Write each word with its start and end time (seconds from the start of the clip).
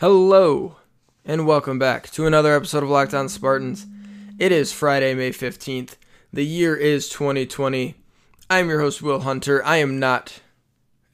Hello, 0.00 0.76
and 1.26 1.46
welcome 1.46 1.78
back 1.78 2.08
to 2.12 2.26
another 2.26 2.56
episode 2.56 2.82
of 2.82 2.88
Locked 2.88 3.12
On 3.12 3.28
Spartans. 3.28 3.86
It 4.38 4.50
is 4.50 4.72
Friday, 4.72 5.12
May 5.12 5.28
15th. 5.28 5.96
The 6.32 6.42
year 6.42 6.74
is 6.74 7.10
2020. 7.10 7.96
I'm 8.48 8.70
your 8.70 8.80
host, 8.80 9.02
Will 9.02 9.20
Hunter. 9.20 9.62
I 9.62 9.76
am 9.76 9.98
not, 9.98 10.40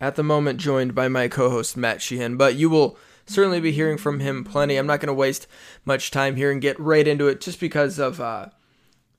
at 0.00 0.14
the 0.14 0.22
moment, 0.22 0.60
joined 0.60 0.94
by 0.94 1.08
my 1.08 1.26
co 1.26 1.50
host, 1.50 1.76
Matt 1.76 2.00
Sheehan, 2.00 2.36
but 2.36 2.54
you 2.54 2.70
will 2.70 2.96
certainly 3.26 3.58
be 3.58 3.72
hearing 3.72 3.98
from 3.98 4.20
him 4.20 4.44
plenty. 4.44 4.76
I'm 4.76 4.86
not 4.86 5.00
going 5.00 5.08
to 5.08 5.14
waste 5.14 5.48
much 5.84 6.12
time 6.12 6.36
here 6.36 6.52
and 6.52 6.62
get 6.62 6.78
right 6.78 7.08
into 7.08 7.26
it 7.26 7.40
just 7.40 7.58
because 7.58 7.98
of 7.98 8.20
uh, 8.20 8.50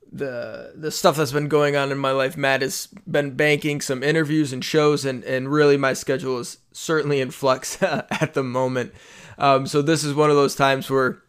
the 0.10 0.72
the 0.78 0.92
stuff 0.92 1.18
that's 1.18 1.34
been 1.34 1.50
going 1.50 1.76
on 1.76 1.92
in 1.92 1.98
my 1.98 2.12
life. 2.12 2.38
Matt 2.38 2.62
has 2.62 2.88
been 3.06 3.32
banking 3.32 3.82
some 3.82 4.02
interviews 4.02 4.54
and 4.54 4.64
shows, 4.64 5.04
and, 5.04 5.26
and 5.26 5.52
really 5.52 5.76
my 5.76 5.92
schedule 5.92 6.40
is 6.40 6.60
certainly 6.72 7.20
in 7.20 7.32
flux 7.32 7.84
at 7.84 8.34
the 8.34 8.44
moment. 8.44 8.94
Um, 9.38 9.68
so 9.68 9.82
this 9.82 10.04
is 10.04 10.14
one 10.14 10.30
of 10.30 10.36
those 10.36 10.56
times 10.56 10.90
where 10.90 11.22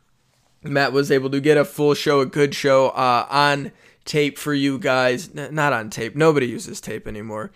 Matt 0.62 0.92
was 0.92 1.10
able 1.10 1.30
to 1.30 1.40
get 1.40 1.56
a 1.56 1.64
full 1.64 1.94
show, 1.94 2.20
a 2.20 2.26
good 2.26 2.54
show 2.54 2.88
uh, 2.90 3.26
on 3.30 3.72
tape 4.04 4.38
for 4.38 4.54
you 4.54 4.78
guys. 4.78 5.30
N- 5.36 5.54
not 5.54 5.72
on 5.72 5.90
tape. 5.90 6.16
Nobody 6.16 6.46
uses 6.46 6.80
tape 6.80 7.06
anymore. 7.06 7.52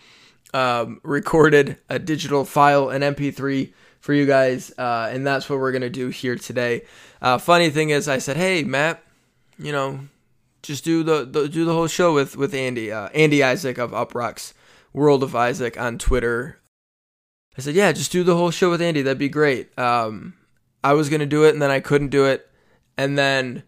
Um, 0.54 1.00
recorded 1.02 1.78
a 1.88 1.98
digital 1.98 2.44
file, 2.44 2.90
an 2.90 3.02
MP3 3.02 3.72
for 4.00 4.12
you 4.12 4.26
guys, 4.26 4.72
uh, 4.78 5.08
and 5.10 5.26
that's 5.26 5.48
what 5.48 5.58
we're 5.60 5.72
gonna 5.72 5.88
do 5.88 6.08
here 6.08 6.36
today. 6.36 6.82
Uh, 7.22 7.38
funny 7.38 7.70
thing 7.70 7.90
is, 7.90 8.08
I 8.08 8.18
said, 8.18 8.36
"Hey, 8.36 8.62
Matt, 8.64 9.02
you 9.58 9.72
know, 9.72 10.00
just 10.62 10.84
do 10.84 11.02
the, 11.02 11.24
the 11.24 11.48
do 11.48 11.64
the 11.64 11.72
whole 11.72 11.86
show 11.86 12.12
with 12.12 12.36
with 12.36 12.52
Andy, 12.52 12.92
uh, 12.92 13.08
Andy 13.14 13.42
Isaac 13.42 13.78
of 13.78 13.92
Uproxx 13.92 14.52
World 14.92 15.22
of 15.22 15.34
Isaac 15.34 15.80
on 15.80 15.98
Twitter." 15.98 16.58
I 17.56 17.62
said, 17.62 17.74
"Yeah, 17.74 17.92
just 17.92 18.12
do 18.12 18.24
the 18.24 18.36
whole 18.36 18.50
show 18.50 18.70
with 18.70 18.82
Andy. 18.82 19.02
That'd 19.02 19.18
be 19.18 19.28
great." 19.28 19.76
Um, 19.78 20.34
I 20.84 20.92
was 20.94 21.08
gonna 21.08 21.26
do 21.26 21.44
it, 21.44 21.52
and 21.52 21.62
then 21.62 21.70
I 21.70 21.80
couldn't 21.80 22.08
do 22.08 22.24
it, 22.24 22.48
and 22.96 23.16
then 23.16 23.62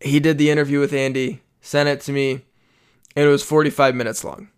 he 0.00 0.20
did 0.20 0.38
the 0.38 0.50
interview 0.50 0.80
with 0.80 0.92
Andy, 0.92 1.42
sent 1.60 1.88
it 1.88 2.00
to 2.02 2.12
me, 2.12 2.44
and 3.14 3.26
it 3.26 3.28
was 3.28 3.42
45 3.42 3.94
minutes 3.94 4.24
long. 4.24 4.48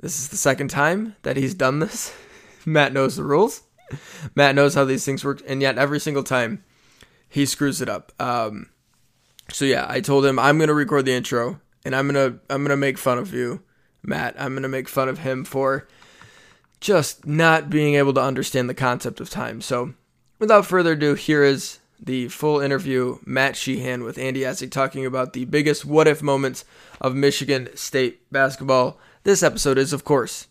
This 0.00 0.18
is 0.18 0.28
the 0.28 0.36
second 0.36 0.68
time 0.68 1.16
that 1.22 1.36
he's 1.36 1.54
done 1.54 1.78
this. 1.78 2.14
Matt 2.66 2.92
knows 2.92 3.16
the 3.16 3.24
rules. 3.24 3.62
Matt 4.34 4.54
knows 4.54 4.74
how 4.74 4.84
these 4.84 5.04
things 5.04 5.24
work, 5.24 5.42
and 5.46 5.62
yet 5.62 5.78
every 5.78 6.00
single 6.00 6.24
time 6.24 6.64
he 7.28 7.46
screws 7.46 7.80
it 7.80 7.88
up. 7.88 8.12
Um, 8.20 8.70
so 9.50 9.64
yeah, 9.64 9.86
I 9.88 10.00
told 10.00 10.24
him 10.24 10.38
I'm 10.38 10.58
gonna 10.58 10.74
record 10.74 11.04
the 11.04 11.12
intro, 11.12 11.60
and 11.84 11.94
I'm 11.94 12.06
gonna 12.06 12.38
I'm 12.48 12.62
gonna 12.62 12.76
make 12.76 12.98
fun 12.98 13.18
of 13.18 13.32
you, 13.32 13.62
Matt. 14.02 14.34
I'm 14.38 14.54
gonna 14.54 14.68
make 14.68 14.88
fun 14.88 15.08
of 15.08 15.18
him 15.18 15.44
for 15.44 15.86
just 16.80 17.26
not 17.26 17.70
being 17.70 17.94
able 17.94 18.14
to 18.14 18.22
understand 18.22 18.68
the 18.68 18.74
concept 18.74 19.20
of 19.20 19.30
time. 19.30 19.60
So 19.60 19.94
without 20.38 20.66
further 20.66 20.92
ado, 20.92 21.14
here 21.14 21.42
is 21.42 21.78
the 22.00 22.28
full 22.28 22.60
interview 22.60 23.18
Matt 23.24 23.56
Sheehan 23.56 24.04
with 24.04 24.18
Andy 24.18 24.46
Isaac 24.46 24.70
talking 24.70 25.06
about 25.06 25.32
the 25.32 25.44
biggest 25.44 25.84
what 25.84 26.08
if 26.08 26.22
moments 26.22 26.64
of 27.00 27.14
Michigan 27.14 27.68
State 27.74 28.30
basketball. 28.30 28.98
This 29.22 29.42
episode 29.42 29.78
is, 29.78 29.92
of 29.92 30.04
course, 30.04 30.48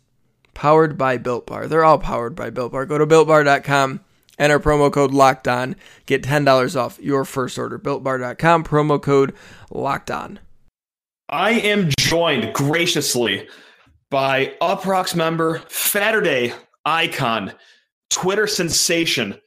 powered 0.54 0.98
by 0.98 1.18
Built 1.18 1.46
Bar. 1.46 1.68
They're 1.68 1.84
all 1.84 2.00
powered 2.00 2.36
by 2.36 2.50
Built 2.50 2.72
Bar. 2.72 2.86
Go 2.86 2.98
to 2.98 3.06
builtbar.com, 3.06 4.00
enter 4.40 4.60
promo 4.60 4.92
code 4.92 5.12
locked 5.12 5.48
on, 5.48 5.76
get 6.06 6.24
$10 6.24 6.76
off 6.76 7.00
your 7.00 7.26
first 7.26 7.58
order. 7.60 7.78
Builtbar.com, 7.78 8.64
promo 8.64 9.02
code 9.02 9.34
locked 9.70 10.10
on. 10.10 10.40
I 11.30 11.52
am 11.52 11.90
joined 12.00 12.54
graciously 12.54 13.48
by 14.10 14.54
Uproxx 14.62 15.16
member, 15.16 15.60
Fatterday 15.60 16.54
icon, 16.86 17.54
Twitter 18.10 18.46
sensation, 18.46 19.40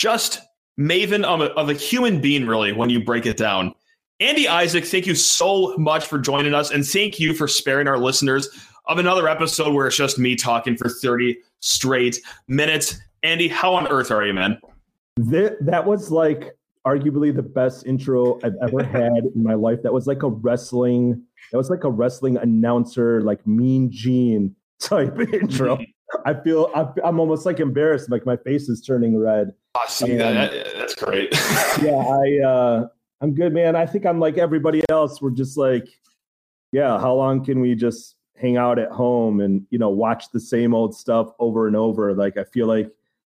just 0.00 0.40
maven 0.78 1.24
of 1.24 1.42
a, 1.42 1.52
of 1.56 1.68
a 1.68 1.74
human 1.74 2.22
being, 2.22 2.46
really, 2.46 2.72
when 2.72 2.88
you 2.88 3.04
break 3.04 3.26
it 3.26 3.36
down. 3.36 3.74
Andy 4.18 4.48
Isaac, 4.48 4.86
thank 4.86 5.06
you 5.06 5.14
so 5.14 5.76
much 5.76 6.06
for 6.06 6.18
joining 6.18 6.54
us, 6.54 6.70
and 6.70 6.86
thank 6.86 7.20
you 7.20 7.34
for 7.34 7.46
sparing 7.46 7.86
our 7.86 7.98
listeners 7.98 8.48
of 8.86 8.96
another 8.96 9.28
episode 9.28 9.74
where 9.74 9.86
it's 9.86 9.96
just 9.96 10.18
me 10.18 10.36
talking 10.36 10.74
for 10.74 10.88
30 10.88 11.38
straight 11.60 12.18
minutes. 12.48 12.98
Andy, 13.22 13.46
how 13.46 13.74
on 13.74 13.86
earth 13.88 14.10
are 14.10 14.24
you, 14.24 14.32
man? 14.32 14.58
That, 15.16 15.58
that 15.60 15.84
was 15.84 16.10
like 16.10 16.56
arguably 16.86 17.34
the 17.34 17.42
best 17.42 17.86
intro 17.86 18.38
I've 18.42 18.56
ever 18.62 18.82
had 18.98 19.24
in 19.34 19.42
my 19.42 19.54
life. 19.54 19.82
That 19.82 19.92
was 19.92 20.06
like 20.06 20.22
a 20.22 20.28
wrestling, 20.28 21.22
that 21.52 21.58
was 21.58 21.68
like 21.68 21.84
a 21.84 21.90
wrestling 21.90 22.38
announcer, 22.38 23.20
like 23.20 23.46
Mean 23.46 23.90
Gene 23.90 24.56
type 24.78 25.18
intro. 25.34 25.78
I 26.24 26.34
feel 26.34 26.70
I'm 27.04 27.20
almost 27.20 27.46
like 27.46 27.60
embarrassed, 27.60 28.10
like 28.10 28.26
my 28.26 28.36
face 28.36 28.68
is 28.68 28.80
turning 28.80 29.16
red. 29.16 29.52
I 29.74 29.86
see 29.86 30.16
that. 30.16 30.52
That's 30.76 30.94
great. 30.94 31.32
yeah, 31.82 31.92
I 31.92 32.40
uh, 32.44 32.88
I'm 33.20 33.34
good, 33.34 33.52
man. 33.52 33.76
I 33.76 33.86
think 33.86 34.06
I'm 34.06 34.18
like 34.18 34.38
everybody 34.38 34.82
else. 34.88 35.20
We're 35.22 35.30
just 35.30 35.56
like, 35.56 35.88
yeah. 36.72 36.98
How 36.98 37.14
long 37.14 37.44
can 37.44 37.60
we 37.60 37.74
just 37.74 38.16
hang 38.36 38.56
out 38.56 38.78
at 38.78 38.90
home 38.90 39.40
and 39.40 39.66
you 39.70 39.78
know 39.78 39.90
watch 39.90 40.30
the 40.32 40.40
same 40.40 40.74
old 40.74 40.94
stuff 40.94 41.30
over 41.38 41.66
and 41.66 41.76
over? 41.76 42.14
Like 42.14 42.36
I 42.36 42.44
feel 42.44 42.66
like 42.66 42.90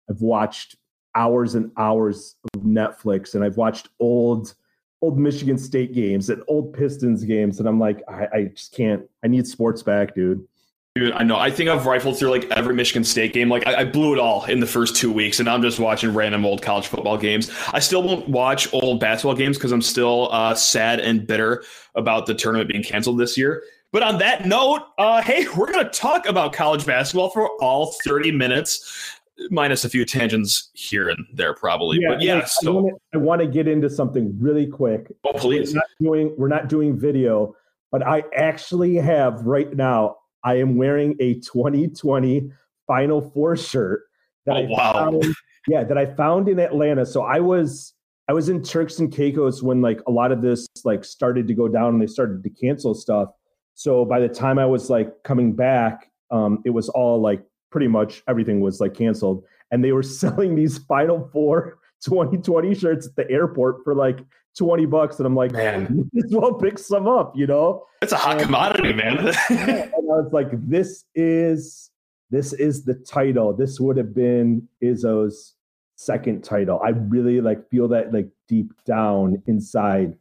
I've 0.10 0.22
watched 0.22 0.76
hours 1.16 1.56
and 1.56 1.72
hours 1.78 2.36
of 2.54 2.62
Netflix, 2.62 3.36
and 3.36 3.44
I've 3.44 3.58
watched 3.58 3.90
old 4.00 4.54
old 5.02 5.18
Michigan 5.20 5.58
State 5.58 5.94
games 5.94 6.30
and 6.30 6.44
old 6.48 6.74
Pistons 6.74 7.24
games, 7.24 7.60
and 7.60 7.70
I'm 7.70 7.80
like, 7.80 8.02
I, 8.08 8.28
I 8.34 8.44
just 8.46 8.74
can't. 8.74 9.04
I 9.24 9.28
need 9.28 9.48
sports 9.48 9.84
back, 9.84 10.16
dude. 10.16 10.46
Dude, 10.96 11.12
I 11.12 11.24
know. 11.24 11.36
I 11.36 11.52
think 11.52 11.70
I've 11.70 11.86
rifled 11.86 12.18
through 12.18 12.30
like 12.30 12.50
every 12.52 12.74
Michigan 12.74 13.04
State 13.04 13.34
game. 13.34 13.50
Like 13.50 13.68
I, 13.68 13.82
I, 13.82 13.84
blew 13.84 14.14
it 14.14 14.20
all 14.20 14.46
in 14.46 14.62
the 14.62 14.66
first 14.66 14.96
two 14.96 15.12
weeks, 15.12 15.42
and 15.42 15.50
I'm 15.50 15.62
just 15.62 15.78
watching 15.78 16.14
random 16.14 16.46
old 16.46 16.62
college 16.62 16.88
football 16.88 17.18
games. 17.18 17.52
I 17.74 17.80
still 17.80 18.02
won't 18.02 18.30
watch 18.30 18.74
old 18.74 19.02
basketball 19.02 19.36
games 19.36 19.58
because 19.58 19.74
I'm 19.74 19.82
still 19.82 20.30
uh, 20.32 20.56
sad 20.56 21.02
and 21.02 21.28
bitter 21.28 21.66
about 21.96 22.28
the 22.28 22.34
tournament 22.34 22.70
being 22.70 22.82
canceled 22.82 23.20
this 23.20 23.38
year. 23.38 23.62
But 23.92 24.04
on 24.04 24.20
that 24.20 24.46
note, 24.46 24.84
uh, 24.98 25.22
hey, 25.22 25.46
we're 25.58 25.70
gonna 25.70 25.90
talk 25.90 26.28
about 26.28 26.54
college 26.54 26.86
basketball 26.86 27.30
for 27.30 27.50
all 27.62 27.94
30 28.06 28.32
minutes, 28.32 29.20
minus 29.50 29.84
a 29.84 29.90
few 29.90 30.06
tangents 30.06 30.70
here 30.76 31.10
and 31.10 31.26
there, 31.34 31.54
probably. 31.56 31.98
Yeah, 32.00 32.12
but 32.12 32.22
yeah, 32.22 32.38
I, 32.38 32.46
so 32.46 32.98
I 33.14 33.18
want 33.18 33.42
to 33.42 33.48
get 33.48 33.68
into 33.68 33.90
something 33.90 34.34
really 34.40 34.66
quick. 34.66 35.12
Oh, 35.26 35.34
please. 35.34 35.74
We're 35.74 35.80
not 35.80 35.88
doing 36.00 36.36
we're 36.38 36.48
not 36.48 36.70
doing 36.70 36.98
video, 36.98 37.54
but 37.92 38.02
I 38.08 38.24
actually 38.34 38.96
have 38.96 39.42
right 39.46 39.76
now 39.76 40.20
I 40.46 40.60
am 40.60 40.78
wearing 40.78 41.16
a 41.20 41.40
2020 41.40 42.52
Final 42.88 43.32
Four 43.32 43.58
shirt 43.58 44.04
that 44.46 44.56
oh, 44.56 44.60
I 44.60 44.68
wow. 44.70 44.94
found, 44.94 45.26
yeah, 45.68 45.84
that 45.84 45.98
I 45.98 46.06
found 46.06 46.48
in 46.48 46.60
Atlanta. 46.60 47.06
So 47.06 47.24
I 47.24 47.40
was 47.40 47.94
I 48.28 48.34
was 48.34 48.50
in 48.50 48.64
Turks 48.64 49.00
and 49.00 49.12
Caicos 49.12 49.62
when 49.62 49.82
like 49.82 50.02
a 50.08 50.12
lot 50.12 50.32
of 50.32 50.42
this 50.42 50.68
like 50.84 51.04
started 51.04 51.48
to 51.48 51.54
go 51.54 51.68
down 51.68 51.94
and 51.94 52.02
they 52.02 52.08
started 52.08 52.44
to 52.44 52.50
cancel 52.50 52.94
stuff. 52.94 53.30
So 53.74 54.06
by 54.06 54.20
the 54.20 54.30
time 54.30 54.58
I 54.58 54.66
was 54.66 54.90
like 54.90 55.12
coming 55.24 55.54
back, 55.54 56.10
um, 56.32 56.62
it 56.66 56.70
was 56.70 56.90
all 56.90 57.20
like 57.20 57.44
pretty 57.72 57.88
much 57.88 58.24
everything 58.28 58.62
was 58.62 58.80
like 58.80 58.94
canceled. 58.94 59.44
And 59.72 59.84
they 59.84 59.92
were 59.92 60.04
selling 60.22 60.56
these 60.56 60.78
Final 60.78 61.30
Four 61.34 61.80
2020 62.04 62.76
shirts 62.76 63.08
at 63.08 63.16
the 63.16 63.30
airport 63.32 63.84
for 63.84 63.96
like 63.96 64.20
20 64.58 64.86
bucks. 64.86 65.18
And 65.18 65.26
I'm 65.26 65.36
like, 65.36 65.52
man, 65.52 66.10
this 66.14 66.26
well 66.32 66.54
pick 66.54 66.80
some 66.80 67.08
up, 67.08 67.36
you 67.36 67.48
know? 67.48 67.86
It's 68.02 68.14
a 68.14 68.18
hot 68.18 68.34
and, 68.34 68.44
commodity, 68.44 68.94
man. 68.94 69.18
and 69.50 69.70
I 69.70 69.92
was 69.98 70.32
like, 70.34 70.50
this 70.68 71.06
is 71.16 71.92
this 72.32 72.54
is 72.54 72.86
the 72.86 72.96
title. 72.96 73.54
This 73.54 73.80
would 73.80 73.98
have 73.98 74.14
been 74.14 74.68
Izzo's 74.84 75.54
second 75.96 76.44
title. 76.44 76.82
I 76.84 76.90
really 76.90 77.40
like 77.40 77.70
feel 77.70 77.88
that 77.90 78.14
like 78.14 78.30
deep 78.48 78.74
down 78.86 79.42
inside 79.48 80.16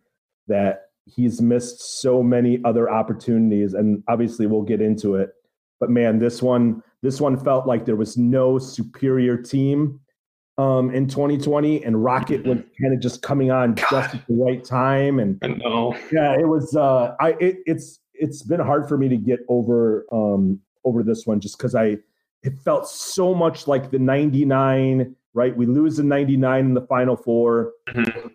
that 0.47 0.91
he's 1.07 1.41
missed 1.41 2.01
so 2.01 2.23
many 2.23 2.61
other 2.65 2.91
opportunities. 2.91 3.75
And 3.75 4.03
obviously 4.09 4.47
we'll 4.47 4.63
get 4.63 4.81
into 4.81 5.17
it. 5.17 5.31
But 5.81 5.91
man, 5.91 6.19
this 6.19 6.43
one, 6.43 6.83
this 7.03 7.21
one 7.21 7.37
felt 7.37 7.67
like 7.67 7.85
there 7.85 7.97
was 7.97 8.17
no 8.17 8.59
superior 8.59 9.37
team 9.37 10.01
um, 10.59 10.95
in 10.95 11.09
2020, 11.09 11.85
and 11.85 12.03
Rocket 12.03 12.47
was 12.47 12.59
kind 12.81 12.95
of 12.95 13.01
just 13.01 13.23
coming 13.23 13.51
on 13.51 13.75
God. 13.75 13.87
just 13.91 14.15
at 14.15 14.27
the 14.27 14.35
right 14.35 14.65
time. 14.65 15.19
And 15.19 15.39
I 15.43 15.49
know. 15.49 15.97
yeah, 16.13 16.35
it 16.39 16.47
was. 16.47 16.77
Uh, 16.77 17.15
I 17.21 17.31
it, 17.41 17.59
it's 17.67 18.01
it's 18.15 18.43
been 18.43 18.61
hard 18.61 18.89
for 18.89 18.97
me 18.97 19.09
to 19.09 19.17
get 19.17 19.41
over 19.49 20.07
um, 20.13 20.61
over 20.85 21.03
this 21.03 21.27
one 21.27 21.41
just 21.41 21.59
because 21.59 21.75
I 21.75 21.99
it 22.43 22.59
felt 22.65 22.89
so 22.89 23.35
much 23.35 23.67
like 23.67 23.91
the 23.91 23.99
99. 23.99 25.17
Right, 25.37 25.57
we 25.57 25.67
lose 25.67 25.97
the 25.97 26.05
99 26.05 26.65
in 26.65 26.75
the 26.75 26.83
Final 26.83 27.17
4 27.17 27.73
mm-hmm. 27.89 28.29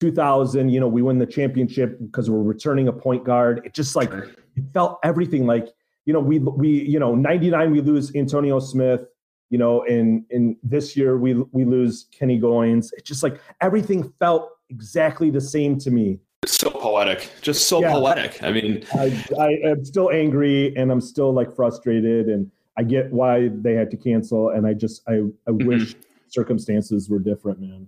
2000, 0.00 0.68
you 0.68 0.80
know, 0.80 0.88
we 0.88 1.00
win 1.00 1.16
the 1.16 1.24
championship 1.24 1.96
because 2.00 2.28
we're 2.28 2.42
returning 2.42 2.88
a 2.88 2.92
point 2.92 3.24
guard. 3.24 3.62
It 3.64 3.72
just 3.72 3.96
like 3.96 4.12
it 4.12 4.64
felt 4.74 4.98
everything 5.04 5.46
like 5.46 5.68
you 6.04 6.12
know 6.12 6.20
we 6.20 6.40
we 6.40 6.82
you 6.82 6.98
know 6.98 7.14
99 7.14 7.70
we 7.70 7.80
lose 7.80 8.14
Antonio 8.14 8.58
Smith 8.58 9.06
you 9.52 9.58
know, 9.58 9.82
in 9.82 10.24
in 10.30 10.56
this 10.62 10.96
year 10.96 11.18
we 11.18 11.34
we 11.52 11.66
lose 11.66 12.06
Kenny 12.10 12.40
Goins. 12.40 12.88
It's 12.94 13.06
just 13.06 13.22
like 13.22 13.38
everything 13.60 14.10
felt 14.18 14.48
exactly 14.70 15.28
the 15.28 15.42
same 15.42 15.76
to 15.80 15.90
me. 15.90 16.20
It's 16.42 16.56
so 16.56 16.70
poetic, 16.70 17.28
just 17.42 17.68
so 17.68 17.82
yeah. 17.82 17.92
poetic. 17.92 18.42
I 18.42 18.50
mean, 18.50 18.82
I, 18.94 19.24
I 19.38 19.48
am 19.68 19.84
still 19.84 20.10
angry 20.10 20.74
and 20.74 20.90
I'm 20.90 21.02
still 21.02 21.34
like 21.34 21.54
frustrated, 21.54 22.28
and 22.28 22.50
I 22.78 22.82
get 22.82 23.12
why 23.12 23.50
they 23.52 23.74
had 23.74 23.90
to 23.90 23.96
cancel, 23.98 24.48
and 24.48 24.66
I 24.66 24.72
just 24.72 25.02
I 25.06 25.12
I 25.12 25.16
mm-hmm. 25.16 25.66
wish 25.66 25.96
circumstances 26.28 27.10
were 27.10 27.18
different, 27.18 27.60
man. 27.60 27.86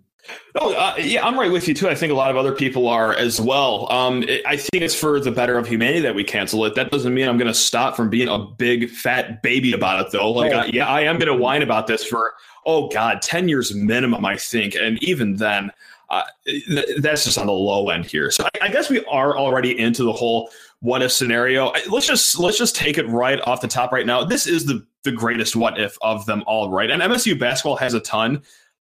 Oh, 0.54 0.72
uh, 0.74 0.94
yeah, 0.98 1.26
I'm 1.26 1.38
right 1.38 1.50
with 1.50 1.68
you 1.68 1.74
too. 1.74 1.88
I 1.88 1.94
think 1.94 2.12
a 2.12 2.14
lot 2.14 2.30
of 2.30 2.36
other 2.36 2.52
people 2.52 2.88
are 2.88 3.14
as 3.14 3.40
well. 3.40 3.90
Um, 3.92 4.22
it, 4.22 4.42
I 4.46 4.56
think 4.56 4.82
it's 4.84 4.94
for 4.94 5.20
the 5.20 5.30
better 5.30 5.58
of 5.58 5.66
humanity 5.66 6.00
that 6.00 6.14
we 6.14 6.24
cancel 6.24 6.64
it. 6.64 6.74
That 6.74 6.90
doesn't 6.90 7.12
mean 7.12 7.28
I'm 7.28 7.36
going 7.36 7.48
to 7.48 7.54
stop 7.54 7.96
from 7.96 8.08
being 8.08 8.28
a 8.28 8.38
big 8.38 8.88
fat 8.90 9.42
baby 9.42 9.72
about 9.72 10.06
it, 10.06 10.12
though. 10.12 10.30
Like, 10.30 10.52
oh. 10.52 10.58
I, 10.58 10.64
yeah, 10.66 10.86
I 10.86 11.02
am 11.02 11.18
going 11.18 11.32
to 11.32 11.36
whine 11.36 11.62
about 11.62 11.86
this 11.86 12.04
for 12.04 12.34
oh 12.66 12.88
god, 12.88 13.20
ten 13.20 13.48
years 13.48 13.74
minimum, 13.74 14.24
I 14.24 14.36
think, 14.36 14.74
and 14.74 15.02
even 15.02 15.36
then. 15.36 15.70
Uh, 16.10 16.22
th- 16.44 17.00
that's 17.00 17.24
just 17.24 17.38
on 17.38 17.46
the 17.46 17.52
low 17.52 17.88
end 17.88 18.04
here. 18.04 18.30
So 18.30 18.44
I, 18.44 18.66
I 18.66 18.68
guess 18.68 18.90
we 18.90 19.04
are 19.06 19.36
already 19.36 19.76
into 19.78 20.04
the 20.04 20.12
whole 20.12 20.50
what 20.80 21.02
if 21.02 21.10
scenario. 21.10 21.72
Let's 21.90 22.06
just 22.06 22.38
let's 22.38 22.58
just 22.58 22.76
take 22.76 22.98
it 22.98 23.08
right 23.08 23.40
off 23.46 23.62
the 23.62 23.68
top 23.68 23.90
right 23.90 24.04
now. 24.06 24.22
This 24.22 24.46
is 24.46 24.66
the 24.66 24.86
the 25.02 25.12
greatest 25.12 25.56
what 25.56 25.80
if 25.80 25.96
of 26.02 26.26
them 26.26 26.44
all, 26.46 26.70
right? 26.70 26.90
And 26.90 27.00
MSU 27.00 27.38
basketball 27.38 27.76
has 27.76 27.94
a 27.94 28.00
ton. 28.00 28.42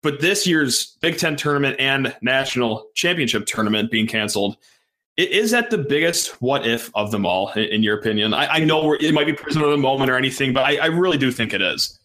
But 0.03 0.19
this 0.19 0.47
year's 0.47 0.97
Big 1.01 1.17
Ten 1.17 1.35
tournament 1.35 1.75
and 1.79 2.15
national 2.21 2.87
championship 2.95 3.45
tournament 3.45 3.91
being 3.91 4.07
canceled, 4.07 4.57
it, 5.17 5.31
is 5.31 5.51
that 5.51 5.69
the 5.69 5.77
biggest 5.77 6.41
what 6.41 6.65
if 6.65 6.89
of 6.95 7.11
them 7.11 7.25
all, 7.25 7.51
in 7.53 7.83
your 7.83 7.97
opinion? 7.97 8.33
I, 8.33 8.47
I 8.47 8.59
know 8.59 8.93
it 8.93 9.13
might 9.13 9.27
be 9.27 9.33
prisoner 9.33 9.65
of 9.65 9.71
the 9.71 9.77
moment 9.77 10.09
or 10.09 10.17
anything, 10.17 10.53
but 10.53 10.63
I, 10.65 10.77
I, 10.77 10.85
really 10.87 11.17
do 11.17 11.31
think 11.31 11.53
it 11.53 11.61
is. 11.61 11.99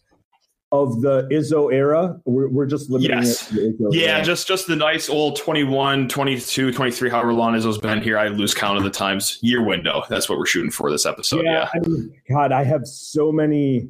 Of 0.73 1.01
the 1.01 1.23
Izzo 1.31 1.73
era, 1.73 2.19
we're, 2.25 2.49
we're 2.49 2.65
just 2.65 2.89
limiting 2.89 3.17
yes. 3.19 3.51
it. 3.53 3.75
yeah, 3.91 4.17
era. 4.17 4.25
just 4.25 4.47
just 4.49 4.67
the 4.67 4.75
nice 4.75 5.07
old 5.09 5.37
21, 5.37 6.09
22, 6.09 6.73
23, 6.73 7.09
however 7.09 7.33
long 7.33 7.53
Izzo's 7.53 7.77
been 7.77 8.01
here. 8.01 8.17
I 8.17 8.27
lose 8.27 8.53
count 8.53 8.77
of 8.77 8.83
the 8.83 8.89
times 8.89 9.39
year 9.41 9.63
window. 9.63 10.03
That's 10.09 10.27
what 10.27 10.37
we're 10.37 10.45
shooting 10.45 10.71
for 10.71 10.91
this 10.91 11.05
episode. 11.05 11.45
Yeah. 11.45 11.69
yeah. 11.73 11.81
I 11.81 11.87
mean, 11.87 12.13
God, 12.29 12.51
I 12.51 12.65
have 12.65 12.85
so 12.85 13.31
many 13.31 13.87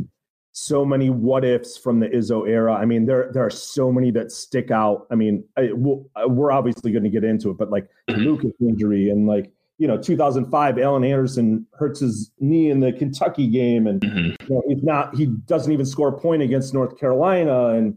so 0.60 0.84
many 0.84 1.12
what 1.12 1.46
ifs 1.46 1.78
from 1.78 2.00
the 2.00 2.08
Izzo 2.08 2.50
era. 2.50 2.74
I 2.74 2.84
mean, 2.84 3.06
there 3.06 3.30
there 3.32 3.46
are 3.46 3.50
so 3.52 3.92
many 3.92 4.10
that 4.12 4.32
stick 4.32 4.72
out. 4.72 5.06
I 5.12 5.16
mean, 5.16 5.44
I, 5.56 5.70
we'll, 5.72 6.10
uh, 6.16 6.28
we're 6.28 6.52
obviously 6.52 6.92
going 6.92 7.04
to 7.04 7.12
get 7.12 7.24
into 7.24 7.52
it, 7.52 7.60
but 7.60 7.70
like 7.70 7.88
mm-hmm. 8.10 8.22
Lucas 8.22 8.54
injury 8.60 9.12
and 9.12 9.28
like 9.28 9.52
you 9.78 9.88
know, 9.88 10.00
2005, 10.00 10.80
Alan 10.80 11.04
Anderson 11.04 11.68
hurts 11.74 12.00
his 12.00 12.32
knee 12.40 12.72
in 12.72 12.80
the 12.80 12.92
Kentucky 12.92 13.46
game, 13.46 13.86
and 13.86 14.02
mm-hmm. 14.02 14.44
you 14.50 14.56
know, 14.56 14.64
he's 14.68 14.82
not 14.82 15.16
he 15.16 15.28
doesn't 15.28 15.72
even 15.72 15.86
score 15.86 16.08
a 16.08 16.20
point 16.20 16.42
against 16.42 16.74
North 16.74 16.98
Carolina. 16.98 17.68
And 17.70 17.96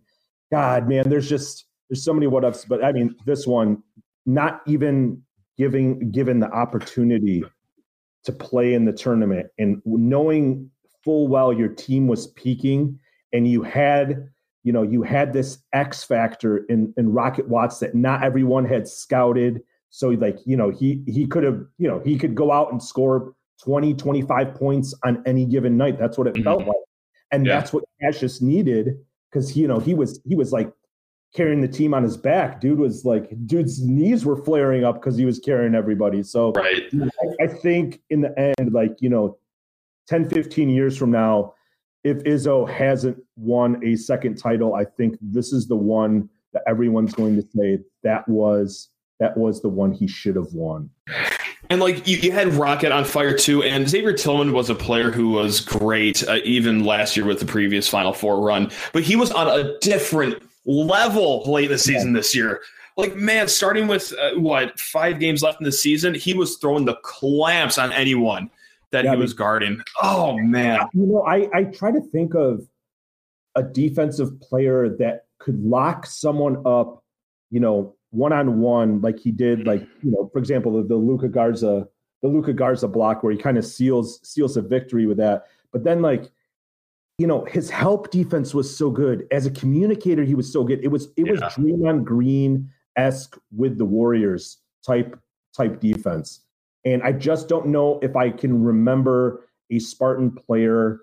God, 0.52 0.86
man, 0.86 1.08
there's 1.08 1.30
just 1.30 1.64
there's 1.88 2.04
so 2.04 2.12
many 2.12 2.26
what 2.26 2.44
ifs. 2.44 2.66
But 2.66 2.84
I 2.84 2.92
mean, 2.92 3.16
this 3.24 3.46
one, 3.46 3.82
not 4.26 4.60
even 4.66 5.22
giving 5.56 6.10
given 6.10 6.40
the 6.40 6.50
opportunity 6.50 7.42
to 8.24 8.32
play 8.32 8.74
in 8.74 8.84
the 8.84 8.92
tournament 8.92 9.46
and 9.58 9.80
knowing 9.86 10.70
full 11.04 11.28
well 11.28 11.52
your 11.52 11.68
team 11.68 12.06
was 12.06 12.28
peaking 12.28 12.98
and 13.32 13.48
you 13.48 13.62
had 13.62 14.28
you 14.62 14.72
know 14.72 14.82
you 14.82 15.02
had 15.02 15.32
this 15.32 15.58
x 15.72 16.04
factor 16.04 16.58
in 16.68 16.92
in 16.96 17.12
rocket 17.12 17.48
watts 17.48 17.78
that 17.78 17.94
not 17.94 18.22
everyone 18.22 18.64
had 18.64 18.86
scouted. 18.86 19.62
So 19.90 20.10
like 20.10 20.38
you 20.44 20.56
know 20.56 20.70
he 20.70 21.02
he 21.06 21.26
could 21.26 21.44
have 21.44 21.64
you 21.78 21.88
know 21.88 22.00
he 22.00 22.18
could 22.18 22.34
go 22.34 22.52
out 22.52 22.70
and 22.70 22.82
score 22.82 23.34
20 23.62 23.94
25 23.94 24.54
points 24.54 24.94
on 25.04 25.22
any 25.26 25.44
given 25.44 25.76
night. 25.76 25.98
That's 25.98 26.18
what 26.18 26.26
it 26.26 26.34
mm-hmm. 26.34 26.44
felt 26.44 26.66
like. 26.66 26.76
And 27.32 27.46
yeah. 27.46 27.58
that's 27.58 27.72
what 27.72 27.84
cassius 28.02 28.40
needed 28.42 28.96
because 29.30 29.56
you 29.56 29.66
know 29.66 29.78
he 29.78 29.94
was 29.94 30.20
he 30.26 30.34
was 30.34 30.52
like 30.52 30.70
carrying 31.34 31.60
the 31.60 31.68
team 31.68 31.94
on 31.94 32.02
his 32.02 32.16
back. 32.16 32.60
Dude 32.60 32.78
was 32.78 33.04
like 33.04 33.30
dude's 33.46 33.82
knees 33.82 34.24
were 34.24 34.36
flaring 34.44 34.84
up 34.84 34.96
because 34.96 35.16
he 35.16 35.24
was 35.24 35.38
carrying 35.38 35.74
everybody. 35.74 36.22
So 36.22 36.52
right. 36.52 36.82
I, 36.92 37.44
I 37.44 37.46
think 37.46 38.00
in 38.10 38.20
the 38.20 38.38
end 38.38 38.72
like 38.72 38.96
you 39.00 39.08
know 39.08 39.38
10, 40.10 40.28
15 40.28 40.68
years 40.68 40.98
from 40.98 41.12
now, 41.12 41.54
if 42.02 42.18
Izzo 42.24 42.68
hasn't 42.68 43.16
won 43.36 43.80
a 43.86 43.94
second 43.94 44.36
title, 44.36 44.74
I 44.74 44.84
think 44.84 45.16
this 45.20 45.52
is 45.52 45.68
the 45.68 45.76
one 45.76 46.28
that 46.52 46.62
everyone's 46.66 47.14
going 47.14 47.36
to 47.36 47.42
say 47.56 47.78
that 48.02 48.28
was 48.28 48.88
that 49.20 49.36
was 49.36 49.62
the 49.62 49.68
one 49.68 49.92
he 49.92 50.08
should 50.08 50.34
have 50.34 50.52
won. 50.52 50.90
And 51.68 51.80
like 51.80 52.08
you, 52.08 52.16
you, 52.16 52.32
had 52.32 52.48
Rocket 52.54 52.90
on 52.90 53.04
fire 53.04 53.36
too, 53.36 53.62
and 53.62 53.88
Xavier 53.88 54.14
Tillman 54.14 54.52
was 54.52 54.68
a 54.68 54.74
player 54.74 55.12
who 55.12 55.28
was 55.28 55.60
great 55.60 56.26
uh, 56.26 56.38
even 56.42 56.84
last 56.84 57.16
year 57.16 57.26
with 57.26 57.38
the 57.38 57.46
previous 57.46 57.86
Final 57.86 58.12
Four 58.12 58.40
run, 58.40 58.72
but 58.92 59.04
he 59.04 59.14
was 59.14 59.30
on 59.30 59.46
a 59.46 59.78
different 59.78 60.42
level 60.64 61.44
late 61.44 61.66
in 61.66 61.70
the 61.70 61.78
season 61.78 62.10
yeah. 62.10 62.18
this 62.18 62.34
year. 62.34 62.62
Like 62.96 63.14
man, 63.14 63.46
starting 63.46 63.86
with 63.86 64.12
uh, 64.18 64.40
what 64.40 64.80
five 64.80 65.20
games 65.20 65.42
left 65.42 65.60
in 65.60 65.64
the 65.64 65.72
season, 65.72 66.14
he 66.14 66.34
was 66.34 66.56
throwing 66.56 66.86
the 66.86 66.96
clamps 67.04 67.78
on 67.78 67.92
anyone 67.92 68.50
that 68.92 69.04
yeah, 69.04 69.14
he 69.14 69.16
was 69.20 69.32
guarding. 69.32 69.80
Oh 70.02 70.38
man. 70.38 70.80
You 70.92 71.06
know, 71.06 71.22
I, 71.26 71.48
I 71.52 71.64
try 71.64 71.92
to 71.92 72.00
think 72.00 72.34
of 72.34 72.66
a 73.54 73.62
defensive 73.62 74.40
player 74.40 74.88
that 74.98 75.26
could 75.38 75.58
lock 75.62 76.06
someone 76.06 76.62
up, 76.66 77.02
you 77.50 77.60
know, 77.60 77.94
one 78.10 78.32
on 78.32 78.60
one, 78.60 79.00
like 79.00 79.18
he 79.18 79.30
did, 79.30 79.66
like, 79.66 79.82
you 80.02 80.10
know, 80.10 80.28
for 80.32 80.38
example, 80.38 80.76
the, 80.76 80.88
the 80.88 80.96
Luka 80.96 81.28
Garza, 81.28 81.86
the 82.22 82.28
Luka 82.28 82.52
Garza 82.52 82.88
block 82.88 83.22
where 83.22 83.32
he 83.32 83.38
kind 83.38 83.56
of 83.56 83.64
seals 83.64 84.20
seals 84.22 84.56
a 84.56 84.62
victory 84.62 85.06
with 85.06 85.16
that. 85.18 85.46
But 85.72 85.84
then 85.84 86.02
like, 86.02 86.30
you 87.18 87.26
know, 87.26 87.44
his 87.44 87.70
help 87.70 88.10
defense 88.10 88.54
was 88.54 88.74
so 88.76 88.90
good. 88.90 89.26
As 89.30 89.46
a 89.46 89.50
communicator, 89.50 90.24
he 90.24 90.34
was 90.34 90.52
so 90.52 90.64
good. 90.64 90.82
It 90.82 90.88
was 90.88 91.08
it 91.16 91.26
yeah. 91.26 91.32
was 91.32 91.40
Draymond 91.40 92.04
Green 92.04 92.70
esque 92.96 93.38
with 93.54 93.78
the 93.78 93.84
Warriors 93.84 94.58
type 94.84 95.18
type 95.56 95.80
defense. 95.80 96.40
And 96.84 97.02
I 97.02 97.12
just 97.12 97.48
don't 97.48 97.66
know 97.66 97.98
if 98.02 98.16
I 98.16 98.30
can 98.30 98.62
remember 98.62 99.48
a 99.70 99.78
Spartan 99.78 100.32
player 100.32 101.00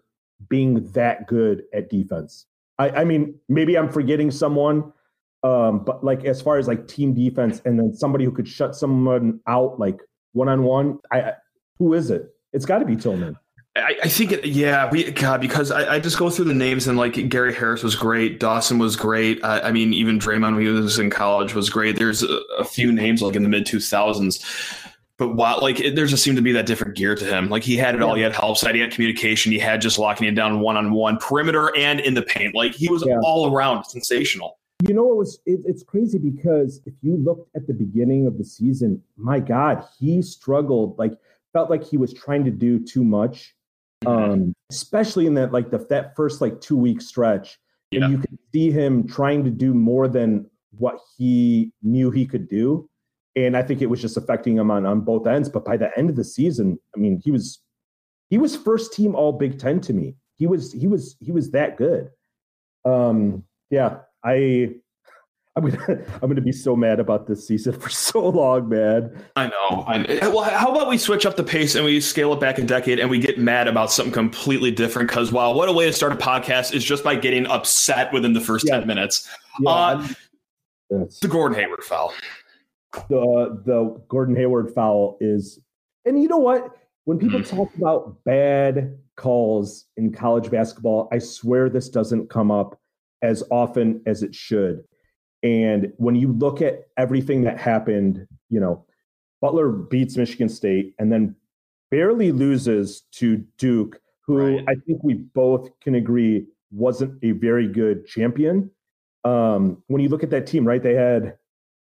being 0.50 0.90
that 0.92 1.28
good 1.28 1.64
at 1.74 1.90
defense. 1.90 2.46
I, 2.80 2.90
I 2.90 3.04
mean, 3.04 3.36
maybe 3.50 3.78
I'm 3.78 3.90
forgetting 3.90 4.32
someone, 4.32 4.92
um, 5.44 5.84
but 5.84 6.04
like 6.04 6.26
as 6.26 6.42
far 6.42 6.58
as 6.58 6.68
like 6.68 6.88
team 6.88 7.14
defense 7.14 7.62
and 7.66 7.80
then 7.80 7.94
somebody 7.96 8.26
who 8.26 8.32
could 8.32 8.48
shut 8.48 8.76
someone 8.76 9.40
out 9.48 9.80
like 9.80 10.00
one 10.34 10.50
on 10.50 10.64
one, 10.64 11.00
I 11.12 11.34
who 11.80 11.94
is 11.94 12.10
it? 12.12 12.30
It's 12.54 12.66
got 12.66 12.80
to 12.80 12.86
be 12.86 12.96
Tillman. 12.96 13.38
I, 13.76 13.96
I, 14.04 14.10
think, 14.10 14.32
it, 14.32 14.44
yeah, 14.46 14.90
we, 14.90 15.12
God, 15.12 15.40
because 15.40 15.70
I, 15.70 15.96
I, 15.96 16.00
just 16.00 16.18
go 16.18 16.32
through 16.32 16.46
the 16.46 16.54
names 16.56 16.88
and 16.88 16.98
like 16.98 17.30
Gary 17.30 17.54
Harris 17.54 17.84
was 17.84 17.94
great, 17.96 18.40
Dawson 18.40 18.80
was 18.80 18.96
great. 18.96 19.44
I, 19.44 19.60
I 19.60 19.72
mean, 19.72 19.94
even 19.94 20.18
Draymond 20.18 20.56
when 20.56 20.66
he 20.66 20.68
was 20.70 20.98
in 20.98 21.12
college 21.12 21.54
was 21.54 21.70
great. 21.70 21.96
There's 21.96 22.24
a, 22.24 22.40
a 22.58 22.66
few 22.66 22.92
names 22.92 23.22
like 23.22 23.36
in 23.36 23.44
the 23.44 23.50
mid 23.50 23.68
2000s 23.68 24.44
but 25.18 25.30
while 25.30 25.60
like 25.62 25.80
it, 25.80 25.96
there 25.96 26.06
just 26.06 26.24
seemed 26.24 26.38
to 26.38 26.44
be 26.44 26.52
that 26.52 26.68
different 26.68 26.96
gear 26.96 27.16
to 27.16 27.26
him. 27.26 27.50
Like 27.50 27.64
he 27.64 27.76
had 27.76 27.96
it 27.96 28.02
all. 28.02 28.16
He 28.16 28.22
had 28.22 28.34
help 28.34 28.58
side, 28.58 28.76
he 28.76 28.82
had 28.82 28.92
communication, 28.92 29.52
he 29.52 29.60
had 29.60 29.82
just 29.82 29.98
locking 29.98 30.28
it 30.28 30.36
down 30.36 30.60
one 30.60 30.78
on 30.78 30.92
one, 30.92 31.18
perimeter 31.18 31.76
and 31.76 32.00
in 32.00 32.14
the 32.14 32.22
paint. 32.22 32.54
Like 32.54 32.74
he 32.74 32.88
was 32.90 33.04
yeah. 33.06 33.18
all 33.24 33.54
around 33.54 33.84
sensational. 33.86 34.60
You 34.88 34.94
know, 34.94 35.12
it 35.12 35.16
was 35.16 35.40
it, 35.48 35.62
it's 35.66 35.82
crazy 35.82 36.20
because 36.20 36.82
if 36.86 36.94
you 37.02 37.18
looked 37.18 37.50
at 37.56 37.66
the 37.66 37.74
beginning 37.74 38.28
of 38.28 38.38
the 38.38 38.44
season, 38.44 39.02
my 39.16 39.40
God, 39.40 39.84
he 40.00 40.22
struggled. 40.22 41.00
Like 41.00 41.14
felt 41.52 41.72
like 41.72 41.84
he 41.84 41.98
was 41.98 42.14
trying 42.14 42.46
to 42.46 42.52
do 42.52 42.80
too 42.80 43.04
much, 43.04 43.56
mm-hmm. 44.06 44.32
um, 44.32 44.56
especially 44.70 45.26
in 45.26 45.34
that 45.34 45.52
like 45.52 45.72
the 45.72 45.80
that 45.90 46.16
first 46.16 46.42
like 46.42 46.62
two 46.62 46.78
week 46.78 47.02
stretch. 47.02 47.58
Yeah. 47.90 48.04
And 48.04 48.12
you 48.12 48.20
could 48.20 48.38
see 48.54 48.70
him 48.70 49.08
trying 49.08 49.44
to 49.46 49.50
do 49.50 49.74
more 49.74 50.08
than 50.08 50.48
what 50.78 51.00
he 51.18 51.72
knew 51.82 52.12
he 52.12 52.26
could 52.26 52.48
do 52.48 52.88
and 53.46 53.56
I 53.56 53.62
think 53.62 53.82
it 53.82 53.86
was 53.86 54.02
just 54.02 54.18
affecting 54.18 54.58
him 54.58 54.72
on 54.72 54.86
on 54.86 55.02
both 55.02 55.28
ends. 55.28 55.48
But 55.48 55.64
by 55.64 55.78
the 55.78 55.96
end 55.98 56.10
of 56.10 56.16
the 56.16 56.24
season, 56.24 56.80
I 56.96 57.00
mean, 57.00 57.22
he 57.24 57.32
was 57.32 57.60
he 58.30 58.38
was 58.38 58.56
first 58.56 58.94
team 58.94 59.16
All 59.16 59.32
Big 59.32 59.60
Ten 59.60 59.80
to 59.82 59.94
me. 59.94 60.16
He 60.38 60.48
was 60.48 60.74
he 60.74 60.88
was 60.88 61.16
he 61.20 61.32
was 61.32 61.52
that 61.52 61.78
good. 61.78 62.10
Um, 62.84 63.44
yeah, 63.70 64.00
I 64.24 64.74
I'm 65.56 65.70
gonna 65.70 66.04
I'm 66.22 66.30
gonna 66.30 66.42
be 66.42 66.52
so 66.52 66.76
mad 66.76 67.00
about 67.00 67.28
this 67.28 67.48
season 67.48 67.74
for 67.80 67.90
so 67.90 68.28
long, 68.28 68.70
man. 68.70 69.16
I 69.36 69.48
know. 69.48 69.86
I 69.88 69.98
know. 70.00 70.32
Well, 70.32 70.44
how 70.44 70.72
about 70.72 70.90
we 70.90 70.98
switch 70.98 71.28
up 71.28 71.36
the 71.36 71.44
pace 71.44 71.76
and 71.76 71.86
we 71.86 72.02
scale 72.02 72.34
it 72.34 72.40
back 72.40 72.58
a 72.58 72.64
decade 72.64 73.00
and 73.00 73.08
we 73.08 73.20
get 73.20 73.38
mad 73.38 73.68
about 73.68 73.92
something 73.92 74.14
completely 74.14 74.72
different? 74.72 75.10
Because 75.10 75.32
wow, 75.32 75.54
what 75.54 75.70
a 75.70 75.74
way 75.74 75.86
to 75.86 75.94
start 75.94 76.12
a 76.12 76.16
podcast 76.16 76.74
is 76.74 76.84
just 76.84 77.04
by 77.04 77.16
getting 77.16 77.46
upset 77.46 78.12
within 78.12 78.34
the 78.34 78.42
first 78.42 78.68
yeah. 78.68 78.80
ten 78.80 78.88
minutes. 78.88 79.30
Yeah, 79.60 79.70
uh, 79.70 80.08
the 80.90 81.28
Gordon 81.28 81.56
Hayward 81.60 81.84
foul 81.84 82.14
the 83.10 83.62
the 83.66 84.02
Gordon 84.08 84.36
Hayward 84.36 84.74
foul 84.74 85.18
is, 85.20 85.60
and 86.06 86.22
you 86.22 86.28
know 86.28 86.38
what? 86.38 86.76
When 87.06 87.20
people 87.20 87.40
mm. 87.40 87.48
talk 87.48 87.74
about 87.76 88.24
bad 88.26 88.98
calls 89.16 89.86
in 89.96 90.12
college 90.12 90.52
basketball, 90.52 91.08
I 91.12 91.20
swear 91.20 91.70
this 91.70 91.90
doesn't 91.90 92.30
come 92.30 92.52
up 92.52 92.80
as 93.22 93.44
often 93.50 94.02
as 94.06 94.24
it 94.24 94.36
should. 94.36 94.84
And 95.44 95.94
when 95.98 96.16
you 96.16 96.34
look 96.34 96.62
at 96.62 96.88
everything 96.98 97.44
that 97.44 97.60
happened, 97.60 98.28
you 98.50 98.60
know, 98.60 98.86
Butler 99.42 99.70
beats 99.70 100.18
Michigan 100.18 100.50
State 100.50 100.96
and 101.00 101.12
then 101.12 101.36
barely 101.92 102.32
loses 102.32 103.02
to 103.14 103.44
Duke, 103.58 104.02
who 104.22 104.58
right. 104.58 104.66
I 104.68 104.76
think 104.86 105.04
we 105.04 105.14
both 105.14 105.70
can 105.80 105.96
agree 105.96 106.48
wasn't 106.72 107.18
a 107.24 107.32
very 107.32 107.68
good 107.68 108.06
champion. 108.08 108.70
Um, 109.24 109.84
when 109.88 110.02
you 110.02 110.10
look 110.10 110.24
at 110.24 110.30
that 110.32 110.48
team, 110.48 110.66
right? 110.66 110.82
They 110.82 110.96
had 110.96 111.38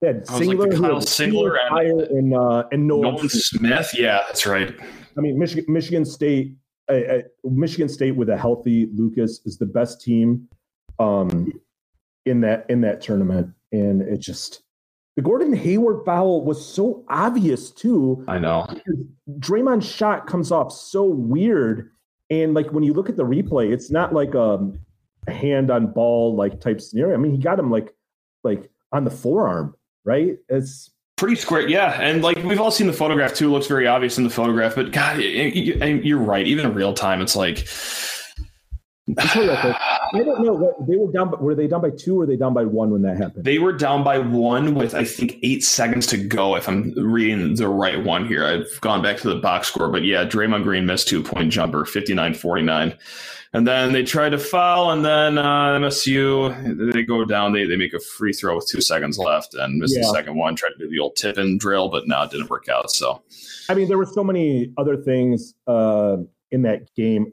had 0.03 0.25
Singler, 0.25 0.71
like 0.71 0.79
Kyle 0.79 1.01
Singler 1.01 1.57
and, 1.71 2.01
and, 2.01 2.35
uh, 2.35 2.63
and 2.71 2.87
Nolan, 2.87 3.15
Nolan 3.15 3.29
Smith. 3.29 3.91
Yeah, 3.97 4.23
that's 4.27 4.45
right. 4.45 4.73
I 5.17 5.21
mean, 5.21 5.37
Michigan, 5.37 5.65
Michigan 5.67 6.05
State, 6.05 6.55
uh, 6.89 6.93
uh, 6.93 7.21
Michigan 7.43 7.89
State 7.89 8.15
with 8.15 8.29
a 8.29 8.37
healthy 8.37 8.89
Lucas 8.93 9.41
is 9.45 9.57
the 9.57 9.65
best 9.65 10.01
team. 10.01 10.47
Um, 10.99 11.51
in 12.25 12.41
that 12.41 12.65
in 12.69 12.81
that 12.81 13.01
tournament, 13.01 13.53
and 13.71 14.01
it 14.01 14.19
just 14.19 14.61
the 15.15 15.21
Gordon 15.21 15.53
Hayward 15.53 16.05
foul 16.05 16.43
was 16.43 16.63
so 16.63 17.03
obvious 17.07 17.71
too. 17.71 18.23
I 18.27 18.39
know. 18.39 18.67
Draymond's 19.39 19.89
shot 19.89 20.27
comes 20.27 20.51
off 20.51 20.71
so 20.71 21.03
weird, 21.03 21.91
and 22.29 22.53
like 22.53 22.71
when 22.71 22.83
you 22.83 22.93
look 22.93 23.09
at 23.09 23.17
the 23.17 23.25
replay, 23.25 23.71
it's 23.71 23.91
not 23.91 24.13
like 24.13 24.33
a 24.35 24.71
hand 25.27 25.71
on 25.71 25.87
ball 25.87 26.35
like 26.35 26.59
type 26.59 26.81
scenario. 26.81 27.13
I 27.15 27.17
mean, 27.17 27.31
he 27.31 27.37
got 27.37 27.59
him 27.59 27.69
like 27.69 27.93
like 28.43 28.69
on 28.91 29.03
the 29.03 29.11
forearm, 29.11 29.75
right? 30.05 30.37
It's 30.49 30.91
pretty 31.17 31.35
square, 31.35 31.67
yeah. 31.67 31.99
And 32.01 32.21
like 32.23 32.37
we've 32.43 32.59
all 32.59 32.71
seen 32.71 32.87
the 32.87 32.93
photograph 32.93 33.33
too. 33.33 33.47
It 33.47 33.51
looks 33.51 33.67
very 33.67 33.87
obvious 33.87 34.17
in 34.17 34.23
the 34.23 34.29
photograph, 34.29 34.75
but 34.75 34.91
God, 34.91 35.19
you're 35.19 36.19
right. 36.19 36.45
Even 36.45 36.65
in 36.65 36.73
real 36.73 36.93
time, 36.93 37.21
it's 37.21 37.35
like 37.35 37.67
I 39.17 40.23
don't 40.23 40.43
know. 40.45 40.53
What, 40.53 40.87
they 40.87 40.95
were 40.95 41.11
down. 41.11 41.29
Were 41.41 41.55
they 41.55 41.67
down 41.67 41.81
by 41.81 41.89
two 41.89 42.15
or 42.15 42.19
were 42.19 42.25
they 42.25 42.37
down 42.37 42.53
by 42.53 42.63
one 42.63 42.89
when 42.89 43.01
that 43.01 43.17
happened? 43.17 43.43
They 43.43 43.59
were 43.59 43.73
down 43.73 44.03
by 44.03 44.19
one 44.19 44.75
with 44.75 44.95
I 44.95 45.03
think 45.03 45.39
eight 45.43 45.63
seconds 45.63 46.07
to 46.07 46.17
go. 46.17 46.55
If 46.55 46.69
I'm 46.69 46.93
reading 46.95 47.55
the 47.55 47.67
right 47.67 48.01
one 48.01 48.25
here, 48.25 48.45
I've 48.45 48.79
gone 48.79 49.01
back 49.01 49.17
to 49.17 49.29
the 49.29 49.39
box 49.39 49.67
score, 49.67 49.89
but 49.89 50.03
yeah, 50.03 50.23
Draymond 50.25 50.63
Green 50.63 50.85
missed 50.85 51.09
two 51.09 51.21
point 51.21 51.51
jumper, 51.51 51.83
59-49. 51.83 52.97
And 53.53 53.67
then 53.67 53.93
they 53.93 54.03
tried 54.03 54.29
to 54.29 54.39
foul, 54.39 54.91
and 54.91 55.05
then 55.05 55.37
uh, 55.37 55.77
MSU 55.79 56.91
they 56.91 57.03
go 57.03 57.23
down. 57.23 57.53
They 57.53 57.65
they 57.65 57.75
make 57.75 57.93
a 57.93 57.99
free 57.99 58.33
throw 58.33 58.55
with 58.55 58.67
two 58.67 58.81
seconds 58.81 59.17
left, 59.17 59.53
and 59.53 59.79
miss 59.79 59.95
yeah. 59.95 60.01
the 60.01 60.13
second 60.13 60.35
one. 60.35 60.55
Tried 60.55 60.71
to 60.77 60.85
do 60.85 60.89
the 60.89 60.99
old 60.99 61.15
tip 61.15 61.37
and 61.37 61.59
drill, 61.59 61.89
but 61.89 62.07
no, 62.07 62.23
it 62.23 62.31
didn't 62.31 62.49
work 62.49 62.67
out. 62.67 62.91
So, 62.91 63.21
I 63.69 63.75
mean, 63.75 63.87
there 63.87 63.97
were 63.97 64.05
so 64.05 64.23
many 64.23 64.73
other 64.77 64.97
things 64.97 65.53
uh, 65.67 66.17
in 66.51 66.63
that 66.63 66.93
game. 66.95 67.31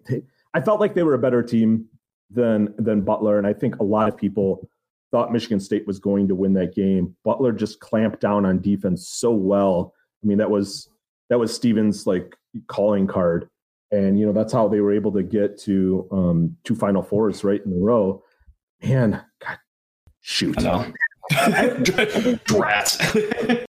I 0.55 0.61
felt 0.61 0.81
like 0.81 0.95
they 0.95 1.03
were 1.03 1.15
a 1.15 1.19
better 1.19 1.43
team 1.43 1.87
than 2.31 2.75
than 2.79 3.00
Butler, 3.00 3.39
and 3.39 3.47
I 3.47 3.53
think 3.53 3.77
a 3.77 3.85
lot 3.85 4.09
of 4.09 4.17
people 4.17 4.69
thought 5.11 5.33
Michigan 5.33 5.59
State 5.59 5.87
was 5.87 5.99
going 5.99 6.29
to 6.29 6.35
win 6.35 6.53
that 6.55 6.75
game. 6.75 7.17
Butler 7.25 7.53
just 7.53 7.81
clamped 7.81 8.21
down 8.21 8.45
on 8.45 8.61
defense 8.61 9.09
so 9.09 9.33
well. 9.33 9.95
I 10.23 10.27
mean, 10.27 10.39
that 10.39 10.50
was 10.50 10.89
that 11.31 11.39
was 11.39 11.55
Stevens' 11.55 12.07
like 12.07 12.37
calling 12.67 13.07
card, 13.07 13.49
and 13.90 14.18
you 14.18 14.26
know 14.26 14.32
that's 14.32 14.52
how 14.52 14.68
they 14.68 14.80
were 14.80 14.92
able 14.92 15.12
to 15.12 15.23
get 15.23 15.59
to 15.62 16.09
um, 16.11 16.56
two 16.64 16.75
Final 16.75 17.02
Fours 17.02 17.44
right 17.44 17.64
in 17.64 17.73
a 17.73 17.76
row. 17.76 18.23
Man, 18.82 19.23
God, 19.40 19.59
shoot. 20.20 20.56
Rats. 22.50 22.99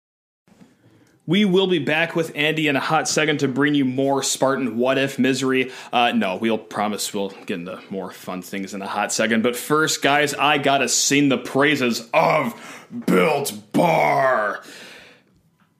We 1.29 1.45
will 1.45 1.67
be 1.67 1.77
back 1.77 2.15
with 2.15 2.31
Andy 2.33 2.67
in 2.67 2.75
a 2.75 2.79
hot 2.79 3.07
second 3.07 3.41
to 3.41 3.47
bring 3.47 3.75
you 3.75 3.85
more 3.85 4.23
Spartan 4.23 4.77
what 4.77 4.97
if 4.97 5.19
misery. 5.19 5.71
Uh, 5.93 6.11
no, 6.11 6.37
we'll 6.37 6.57
promise 6.57 7.13
we'll 7.13 7.29
get 7.29 7.59
into 7.59 7.79
more 7.91 8.09
fun 8.09 8.41
things 8.41 8.73
in 8.73 8.81
a 8.81 8.87
hot 8.87 9.13
second. 9.13 9.43
But 9.43 9.55
first, 9.55 10.01
guys, 10.01 10.33
I 10.33 10.57
gotta 10.57 10.89
sing 10.89 11.29
the 11.29 11.37
praises 11.37 12.09
of 12.15 12.87
Built 13.05 13.53
Bar. 13.73 14.63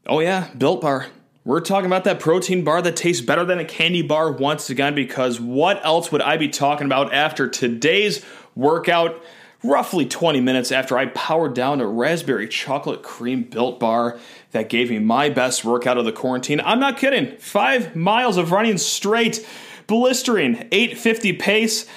Oh, 0.05 0.19
yeah, 0.19 0.49
Built 0.55 0.81
Bar. 0.81 1.07
We're 1.49 1.61
talking 1.61 1.87
about 1.87 2.03
that 2.03 2.19
protein 2.19 2.63
bar 2.63 2.79
that 2.83 2.95
tastes 2.95 3.25
better 3.25 3.43
than 3.43 3.57
a 3.57 3.65
candy 3.65 4.03
bar 4.03 4.31
once 4.31 4.69
again, 4.69 4.93
because 4.93 5.39
what 5.39 5.83
else 5.83 6.11
would 6.11 6.21
I 6.21 6.37
be 6.37 6.47
talking 6.47 6.85
about 6.85 7.11
after 7.11 7.49
today's 7.49 8.23
workout? 8.53 9.19
roughly 9.63 10.05
20 10.05 10.39
minutes 10.41 10.71
after 10.71 10.97
I 10.97 11.07
powered 11.07 11.55
down 11.55 11.81
a 11.81 11.87
raspberry 11.87 12.47
chocolate 12.47 13.01
cream 13.01 13.43
built 13.43 13.79
bar 13.79 14.17
that 14.51 14.69
gave 14.69 14.91
me 14.91 14.99
my 14.99 15.29
best 15.29 15.65
workout 15.65 15.97
of 15.97 16.05
the 16.05 16.13
quarantine. 16.13 16.61
I'm 16.61 16.79
not 16.79 16.97
kidding. 16.97 17.35
Five 17.39 17.93
miles 17.95 18.37
of 18.37 18.51
running 18.51 18.77
straight, 18.77 19.45
blistering, 19.87 20.67
850 20.71 21.33
pace. 21.33 21.87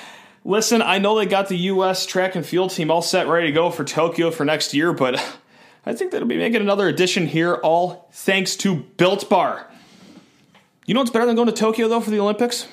Listen, 0.45 0.83
I 0.83 0.99
know 0.99 1.17
they 1.17 1.27
got 1.27 1.49
the 1.49 1.57
U.S. 1.59 2.05
track 2.05 2.35
and 2.35 2.45
field 2.45 2.71
team 2.71 2.91
all 2.91 3.03
set, 3.03 3.29
ready 3.29 3.49
to 3.49 3.53
go 3.53 3.71
for 3.71 3.85
Tokyo 3.85 4.31
for 4.31 4.45
next 4.45 4.75
year, 4.75 4.93
but 4.93 5.23
I 5.85 5.93
think 5.93 6.13
they'll 6.13 6.25
be 6.25 6.37
making 6.37 6.61
another 6.61 6.89
addition 6.89 7.27
here, 7.27 7.55
all 7.55 8.09
thanks 8.13 8.55
to 8.57 8.77
Built 8.77 9.29
Bar. 9.29 9.69
You 10.87 10.95
know 10.95 11.01
what's 11.01 11.11
better 11.11 11.27
than 11.27 11.37
going 11.37 11.47
to 11.47 11.53
Tokyo, 11.53 11.89
though, 11.89 12.01
for 12.01 12.11
the 12.11 12.21
Olympics? 12.21 12.69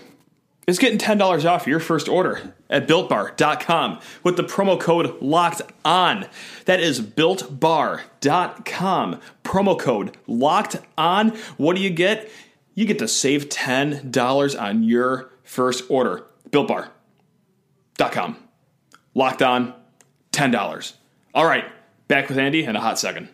It's 0.68 0.78
getting 0.78 1.00
$10 1.00 1.50
off 1.50 1.66
your 1.66 1.80
first 1.80 2.08
order 2.08 2.54
at 2.70 2.88
builtbar.com 2.88 4.00
with 4.24 4.38
the 4.38 4.44
promo 4.44 4.80
code 4.80 5.20
locked 5.20 5.64
on. 5.84 6.28
That 6.66 6.80
is 6.80 7.02
builtbar.com. 7.02 9.20
Promo 9.44 9.80
code 9.80 10.18
locked 10.28 10.76
on. 10.96 11.30
What 11.58 11.76
do 11.76 11.82
you 11.82 11.90
get? 11.90 12.30
You 12.76 12.86
get 12.86 13.00
to 13.00 13.08
save 13.08 13.50
$10 13.50 14.62
on 14.62 14.84
your 14.84 15.32
first 15.44 15.86
order. 15.90 16.26
Builtbar.com. 16.52 18.38
Locked 19.16 19.42
on, 19.42 19.74
$10. 20.32 20.94
All 21.34 21.46
right, 21.46 21.66
back 22.10 22.28
with 22.28 22.38
Andy 22.38 22.66
in 22.66 22.76
a 22.76 22.82
hot 22.82 23.00
second. 23.00 23.30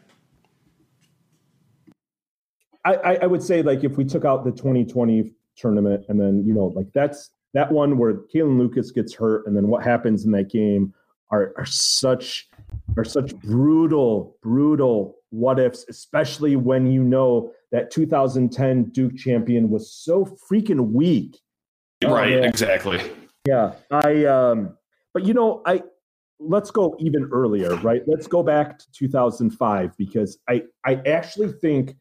I, 2.85 3.17
I 3.23 3.25
would 3.25 3.41
say, 3.41 3.63
like, 3.63 3.83
if 3.83 3.97
we 3.97 4.05
took 4.05 4.25
out 4.25 4.45
the 4.45 4.51
2020 4.51 5.33
tournament. 5.55 6.05
And 6.09 6.19
then, 6.19 6.43
you 6.45 6.53
know, 6.53 6.65
like 6.75 6.87
that's 6.93 7.31
that 7.53 7.71
one 7.71 7.97
where 7.97 8.13
Kalin 8.33 8.57
Lucas 8.57 8.91
gets 8.91 9.13
hurt, 9.13 9.47
and 9.47 9.55
then 9.55 9.67
what 9.67 9.83
happens 9.83 10.25
in 10.25 10.31
that 10.31 10.49
game 10.49 10.93
are, 11.31 11.53
are 11.57 11.65
such 11.65 12.49
are 12.97 13.05
such 13.05 13.35
brutal, 13.37 14.37
brutal 14.41 15.15
what 15.29 15.59
ifs, 15.59 15.85
especially 15.89 16.55
when 16.55 16.91
you 16.91 17.03
know 17.03 17.51
that 17.71 17.91
2010 17.91 18.85
Duke 18.85 19.15
champion 19.15 19.69
was 19.69 19.91
so 19.91 20.25
freaking 20.49 20.91
weak. 20.91 21.37
Right, 22.03 22.33
uh, 22.33 22.47
exactly. 22.47 23.01
Yeah. 23.47 23.73
I 23.91 24.25
um 24.25 24.77
but 25.13 25.25
you 25.25 25.33
know, 25.33 25.61
I 25.65 25.81
let's 26.39 26.71
go 26.71 26.95
even 26.99 27.29
earlier, 27.31 27.75
right? 27.77 28.01
Let's 28.07 28.27
go 28.27 28.43
back 28.43 28.77
to 28.79 28.91
2005 28.91 29.97
because 29.97 30.37
I 30.47 30.63
I 30.85 30.95
actually 31.05 31.53
think 31.53 31.95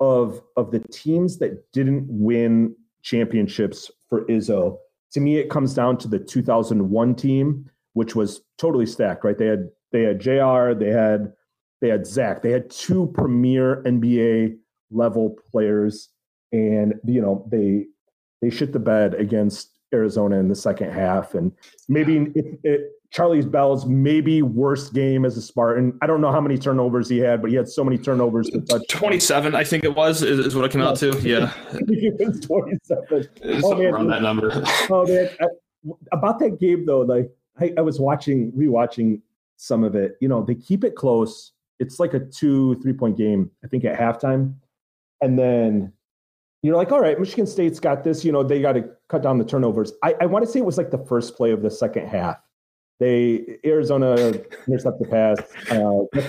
of 0.00 0.42
of 0.56 0.70
the 0.70 0.80
teams 0.80 1.38
that 1.38 1.70
didn't 1.72 2.06
win 2.08 2.74
championships 3.02 3.90
for 4.08 4.24
Izzo, 4.26 4.78
to 5.12 5.20
me 5.20 5.36
it 5.36 5.50
comes 5.50 5.74
down 5.74 5.98
to 5.98 6.08
the 6.08 6.18
2001 6.18 7.14
team, 7.14 7.70
which 7.92 8.14
was 8.16 8.42
totally 8.58 8.86
stacked. 8.86 9.24
Right? 9.24 9.38
They 9.38 9.46
had 9.46 9.68
they 9.92 10.02
had 10.02 10.20
Jr. 10.20 10.74
They 10.74 10.90
had 10.90 11.32
they 11.80 11.88
had 11.88 12.06
Zach. 12.06 12.42
They 12.42 12.50
had 12.50 12.70
two 12.70 13.12
premier 13.14 13.82
NBA 13.84 14.56
level 14.90 15.36
players, 15.50 16.08
and 16.52 16.94
you 17.06 17.20
know 17.20 17.46
they 17.50 17.86
they 18.40 18.50
shit 18.50 18.72
the 18.72 18.78
bed 18.78 19.14
against 19.14 19.70
Arizona 19.94 20.38
in 20.38 20.48
the 20.48 20.54
second 20.54 20.90
half, 20.90 21.34
and 21.34 21.52
maybe 21.88 22.32
it, 22.34 22.58
it 22.64 22.90
Charlie 23.12 23.42
Bell's 23.42 23.84
maybe 23.84 24.40
worst 24.40 24.94
game 24.94 25.26
as 25.26 25.36
a 25.36 25.42
Spartan. 25.42 25.98
I 26.00 26.06
don't 26.06 26.22
know 26.22 26.32
how 26.32 26.40
many 26.40 26.56
turnovers 26.56 27.10
he 27.10 27.18
had, 27.18 27.42
but 27.42 27.50
he 27.50 27.56
had 27.56 27.68
so 27.68 27.84
many 27.84 27.98
turnovers 27.98 28.48
to 28.48 28.60
touch. 28.62 28.88
27, 28.88 29.54
I 29.54 29.64
think 29.64 29.84
it 29.84 29.94
was, 29.94 30.22
is, 30.22 30.38
is 30.46 30.56
what 30.56 30.64
it 30.64 30.72
came 30.72 30.80
out 30.80 30.96
to. 30.96 31.10
Yeah. 31.20 31.52
it 31.72 32.26
was 32.26 32.40
27. 32.40 33.28
oh, 33.64 33.74
man. 33.74 33.86
around 33.92 34.08
that 34.08 34.22
number. 34.22 34.50
oh, 34.88 35.06
man. 35.06 35.28
I, 35.42 35.46
about 36.10 36.38
that 36.38 36.58
game, 36.58 36.86
though, 36.86 37.00
like 37.00 37.30
I, 37.60 37.74
I 37.76 37.82
was 37.82 38.00
watching, 38.00 38.50
rewatching 38.52 39.20
some 39.58 39.84
of 39.84 39.94
it. 39.94 40.16
You 40.22 40.28
know, 40.28 40.42
they 40.42 40.54
keep 40.54 40.82
it 40.82 40.96
close. 40.96 41.52
It's 41.80 42.00
like 42.00 42.14
a 42.14 42.20
two, 42.20 42.80
three 42.80 42.94
point 42.94 43.18
game, 43.18 43.50
I 43.62 43.68
think, 43.68 43.84
at 43.84 43.98
halftime. 43.98 44.54
And 45.20 45.38
then 45.38 45.92
you're 46.62 46.76
like, 46.76 46.92
all 46.92 47.00
right, 47.00 47.20
Michigan 47.20 47.46
State's 47.46 47.78
got 47.78 48.04
this. 48.04 48.24
You 48.24 48.32
know, 48.32 48.42
they 48.42 48.62
got 48.62 48.72
to 48.72 48.88
cut 49.10 49.22
down 49.22 49.36
the 49.36 49.44
turnovers. 49.44 49.92
I, 50.02 50.14
I 50.22 50.26
want 50.26 50.46
to 50.46 50.50
say 50.50 50.60
it 50.60 50.64
was 50.64 50.78
like 50.78 50.90
the 50.90 51.04
first 51.04 51.36
play 51.36 51.50
of 51.50 51.60
the 51.60 51.70
second 51.70 52.08
half 52.08 52.38
they 53.02 53.58
Arizona 53.64 54.32
intercept 54.68 55.00
the 55.00 55.08
pass. 55.08 55.38
Uh, 55.70 56.20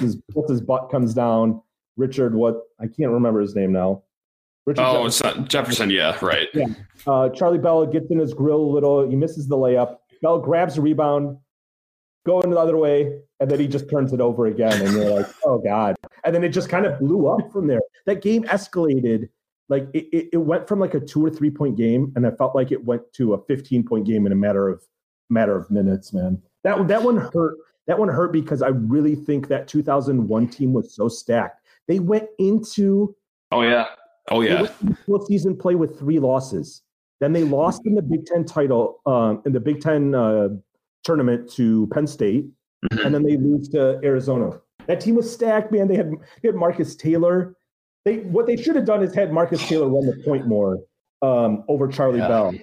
his 0.47 0.61
butt 0.61 0.89
comes 0.89 1.13
down. 1.13 1.61
Richard, 1.97 2.33
what 2.33 2.61
I 2.79 2.87
can't 2.87 3.11
remember 3.11 3.41
his 3.41 3.55
name 3.55 3.71
now. 3.71 4.01
Richard 4.65 4.81
oh, 4.83 5.03
Jefferson. 5.07 5.47
Jefferson. 5.47 5.89
Yeah, 5.91 6.17
right. 6.25 6.47
Yeah. 6.53 6.65
Uh, 7.05 7.29
Charlie 7.29 7.59
Bell 7.59 7.85
gets 7.85 8.09
in 8.09 8.17
his 8.17 8.33
grill 8.33 8.61
a 8.61 8.71
little. 8.71 9.07
He 9.07 9.15
misses 9.15 9.47
the 9.47 9.55
layup. 9.55 9.97
Bell 10.23 10.39
grabs 10.39 10.75
the 10.75 10.81
rebound, 10.81 11.37
going 12.25 12.49
the 12.49 12.57
other 12.57 12.77
way, 12.77 13.19
and 13.39 13.51
then 13.51 13.59
he 13.59 13.67
just 13.67 13.87
turns 13.87 14.11
it 14.11 14.21
over 14.21 14.47
again. 14.47 14.81
And 14.81 14.93
you're 14.93 15.11
like, 15.11 15.27
oh 15.45 15.59
god. 15.59 15.95
And 16.23 16.33
then 16.33 16.43
it 16.43 16.49
just 16.49 16.69
kind 16.69 16.87
of 16.87 16.97
blew 16.99 17.27
up 17.27 17.51
from 17.51 17.67
there. 17.67 17.81
That 18.07 18.23
game 18.23 18.45
escalated. 18.45 19.29
Like 19.69 19.87
it, 19.93 20.07
it, 20.11 20.29
it 20.33 20.37
went 20.37 20.67
from 20.67 20.79
like 20.79 20.95
a 20.95 20.99
two 20.99 21.23
or 21.23 21.29
three 21.29 21.51
point 21.51 21.77
game, 21.77 22.11
and 22.15 22.25
I 22.25 22.31
felt 22.31 22.55
like 22.55 22.71
it 22.71 22.83
went 22.83 23.03
to 23.13 23.35
a 23.35 23.45
15 23.45 23.83
point 23.83 24.07
game 24.07 24.25
in 24.25 24.31
a 24.31 24.35
matter 24.35 24.69
of 24.69 24.81
matter 25.29 25.55
of 25.55 25.69
minutes, 25.69 26.13
man. 26.13 26.41
That 26.63 26.88
that 26.88 27.03
one 27.03 27.17
hurt. 27.17 27.58
That 27.88 28.00
one 28.00 28.08
hurt 28.08 28.32
because 28.32 28.62
I 28.62 28.70
really 28.70 29.15
think 29.15 29.50
that 29.50 29.67
2001 29.67 30.48
team 30.48 30.72
was 30.72 30.96
so 30.96 31.10
stacked. 31.10 31.62
They 31.88 32.00
went 32.00 32.29
into 32.39 33.15
oh 33.51 33.62
yeah 33.62 33.88
oh 34.32 34.41
yeah 34.41 34.67
full 35.05 35.25
season 35.25 35.58
play 35.58 35.75
with 35.75 36.00
three 36.00 36.20
losses. 36.20 36.82
Then 37.20 37.34
they 37.34 37.43
lost 37.43 37.82
in 37.86 37.96
the 37.96 38.01
Big 38.01 38.25
Ten 38.25 38.46
title 38.46 39.01
um, 39.05 39.41
in 39.46 39.53
the 39.53 39.60
Big 39.60 39.82
Ten 39.82 40.15
uh, 40.15 40.50
tournament 41.03 41.50
to 41.51 41.88
Penn 41.88 42.08
State, 42.08 42.46
mm-hmm. 42.46 43.05
and 43.05 43.13
then 43.13 43.24
they 43.24 43.38
lose 43.38 43.70
to 43.70 44.00
Arizona. 44.03 44.60
That 44.88 45.00
team 45.00 45.15
was 45.15 45.32
stacked, 45.32 45.72
man. 45.72 45.88
They 45.88 45.96
had 45.96 46.12
they 46.41 46.50
had 46.50 46.55
Marcus 46.55 46.96
Taylor. 46.96 47.55
They 48.05 48.17
what 48.17 48.48
they 48.48 48.58
should 48.58 48.75
have 48.75 48.86
done 48.86 49.03
is 49.03 49.13
had 49.13 49.32
Marcus 49.32 49.65
Taylor 49.67 49.88
run 49.88 50.05
the 50.05 50.22
point 50.25 50.48
more 50.48 50.79
um, 51.22 51.63
over 51.67 51.88
Charlie 51.88 52.20
yeah. 52.20 52.27
Bell. 52.27 52.53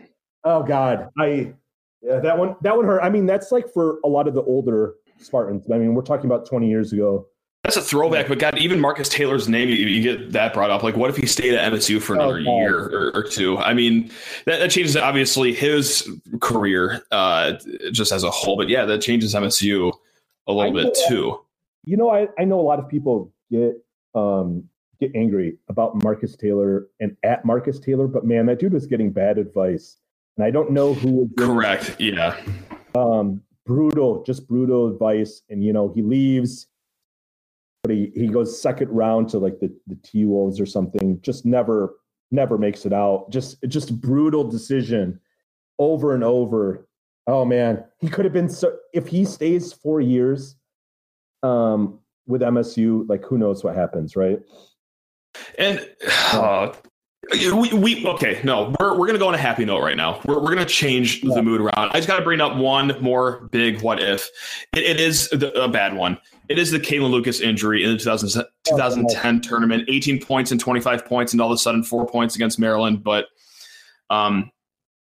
Oh 0.44 0.62
God, 0.62 1.08
I 1.18 1.54
yeah, 2.02 2.20
that 2.20 2.38
one 2.38 2.56
that 2.62 2.76
one 2.76 2.86
hurt. 2.86 3.00
I 3.00 3.10
mean, 3.10 3.26
that's 3.26 3.52
like 3.52 3.72
for 3.72 3.98
a 4.04 4.08
lot 4.08 4.28
of 4.28 4.34
the 4.34 4.42
older 4.42 4.94
Spartans. 5.18 5.66
I 5.70 5.78
mean, 5.78 5.94
we're 5.94 6.02
talking 6.02 6.26
about 6.26 6.46
20 6.46 6.68
years 6.68 6.92
ago. 6.92 7.26
That's 7.64 7.76
a 7.76 7.82
throwback, 7.82 8.26
but 8.26 8.38
God, 8.38 8.56
even 8.56 8.80
Marcus 8.80 9.08
Taylor's 9.08 9.46
name, 9.46 9.68
you, 9.68 9.74
you, 9.74 10.02
get 10.02 10.32
that 10.32 10.54
brought 10.54 10.70
up. 10.70 10.82
Like, 10.82 10.96
what 10.96 11.10
if 11.10 11.16
he 11.16 11.26
stayed 11.26 11.52
at 11.52 11.70
MSU 11.70 12.00
for 12.00 12.14
another 12.14 12.42
oh, 12.46 12.58
year 12.58 12.78
or, 12.86 13.14
or, 13.14 13.22
two? 13.22 13.58
I 13.58 13.74
mean, 13.74 14.10
that, 14.46 14.60
that, 14.60 14.70
changes 14.70 14.96
obviously 14.96 15.52
his 15.52 16.08
career 16.40 17.02
uh, 17.10 17.52
just 17.92 18.12
as 18.12 18.24
a 18.24 18.30
whole, 18.30 18.56
but 18.56 18.70
yeah, 18.70 18.86
that 18.86 19.02
changes 19.02 19.34
MSU 19.34 19.92
a 20.46 20.52
little 20.52 20.72
bit 20.72 20.96
too. 21.06 21.38
You 21.84 21.98
know, 21.98 22.10
I, 22.10 22.28
I 22.38 22.44
know 22.44 22.58
a 22.58 22.62
lot 22.62 22.78
of 22.78 22.88
people 22.88 23.30
get 23.50 23.74
um, 24.14 24.64
get 24.98 25.14
angry 25.14 25.58
about 25.68 26.02
Marcus 26.02 26.36
Taylor 26.36 26.88
and 26.98 27.14
at 27.24 27.44
Marcus 27.44 27.78
Taylor, 27.78 28.06
but 28.06 28.24
man, 28.24 28.46
that 28.46 28.58
dude 28.58 28.72
was 28.72 28.86
getting 28.86 29.10
bad 29.10 29.36
advice, 29.36 29.98
and 30.40 30.46
I 30.46 30.50
don't 30.50 30.70
know 30.70 30.94
who 30.94 31.30
correct. 31.36 31.96
Yeah, 31.98 32.40
um, 32.94 33.42
brutal, 33.66 34.22
just 34.24 34.48
brutal 34.48 34.88
advice, 34.88 35.42
and 35.50 35.62
you 35.62 35.72
know 35.72 35.92
he 35.94 36.02
leaves 36.02 36.66
but 37.82 37.92
he, 37.92 38.12
he 38.14 38.26
goes 38.26 38.60
second 38.60 38.88
round 38.90 39.28
to 39.30 39.38
like 39.38 39.58
the, 39.60 39.74
the 39.86 39.96
T 39.96 40.24
Wolves 40.24 40.60
or 40.60 40.66
something, 40.66 41.20
just 41.22 41.46
never, 41.46 41.96
never 42.30 42.58
makes 42.58 42.84
it 42.84 42.92
out. 42.92 43.30
Just, 43.30 43.56
just 43.68 44.00
brutal 44.00 44.44
decision 44.44 45.18
over 45.78 46.14
and 46.14 46.22
over. 46.22 46.86
Oh 47.26 47.44
man, 47.44 47.84
he 47.98 48.08
could 48.08 48.24
have 48.24 48.34
been 48.34 48.48
so, 48.48 48.76
if 48.92 49.06
he 49.06 49.24
stays 49.24 49.72
four 49.72 50.00
years 50.00 50.56
um, 51.42 52.00
with 52.26 52.42
MSU, 52.42 53.08
like 53.08 53.24
who 53.24 53.38
knows 53.38 53.64
what 53.64 53.74
happens, 53.74 54.16
right? 54.16 54.40
And 55.58 55.88
uh, 56.32 56.72
we, 57.28 57.72
we 57.72 58.06
okay, 58.06 58.40
no, 58.44 58.74
we're, 58.80 58.98
we're 58.98 59.06
gonna 59.06 59.18
go 59.18 59.28
on 59.28 59.34
a 59.34 59.38
happy 59.38 59.64
note 59.64 59.82
right 59.82 59.96
now. 59.96 60.20
We're, 60.24 60.40
we're 60.40 60.54
gonna 60.54 60.64
change 60.64 61.22
yeah. 61.22 61.34
the 61.34 61.42
mood 61.42 61.60
around. 61.60 61.90
I 61.90 61.94
just 61.94 62.08
gotta 62.08 62.24
bring 62.24 62.40
up 62.40 62.56
one 62.56 62.96
more 63.00 63.48
big 63.50 63.82
what 63.82 64.02
if. 64.02 64.28
it, 64.74 64.84
it 64.84 65.00
is 65.00 65.28
the, 65.30 65.52
a 65.60 65.68
bad 65.68 65.94
one. 65.94 66.18
It 66.48 66.58
is 66.58 66.70
the 66.70 66.80
Kalin 66.80 67.10
Lucas 67.10 67.40
injury 67.40 67.84
in 67.84 67.92
the 67.92 67.98
2000, 67.98 68.44
2010 68.68 69.36
oh, 69.36 69.38
tournament. 69.40 69.84
18 69.88 70.20
points 70.20 70.50
and 70.50 70.58
25 70.58 71.06
points, 71.06 71.32
and 71.32 71.40
all 71.40 71.52
of 71.52 71.54
a 71.54 71.58
sudden 71.58 71.84
four 71.84 72.06
points 72.06 72.34
against 72.34 72.58
Maryland. 72.58 73.04
But 73.04 73.26
um, 74.08 74.50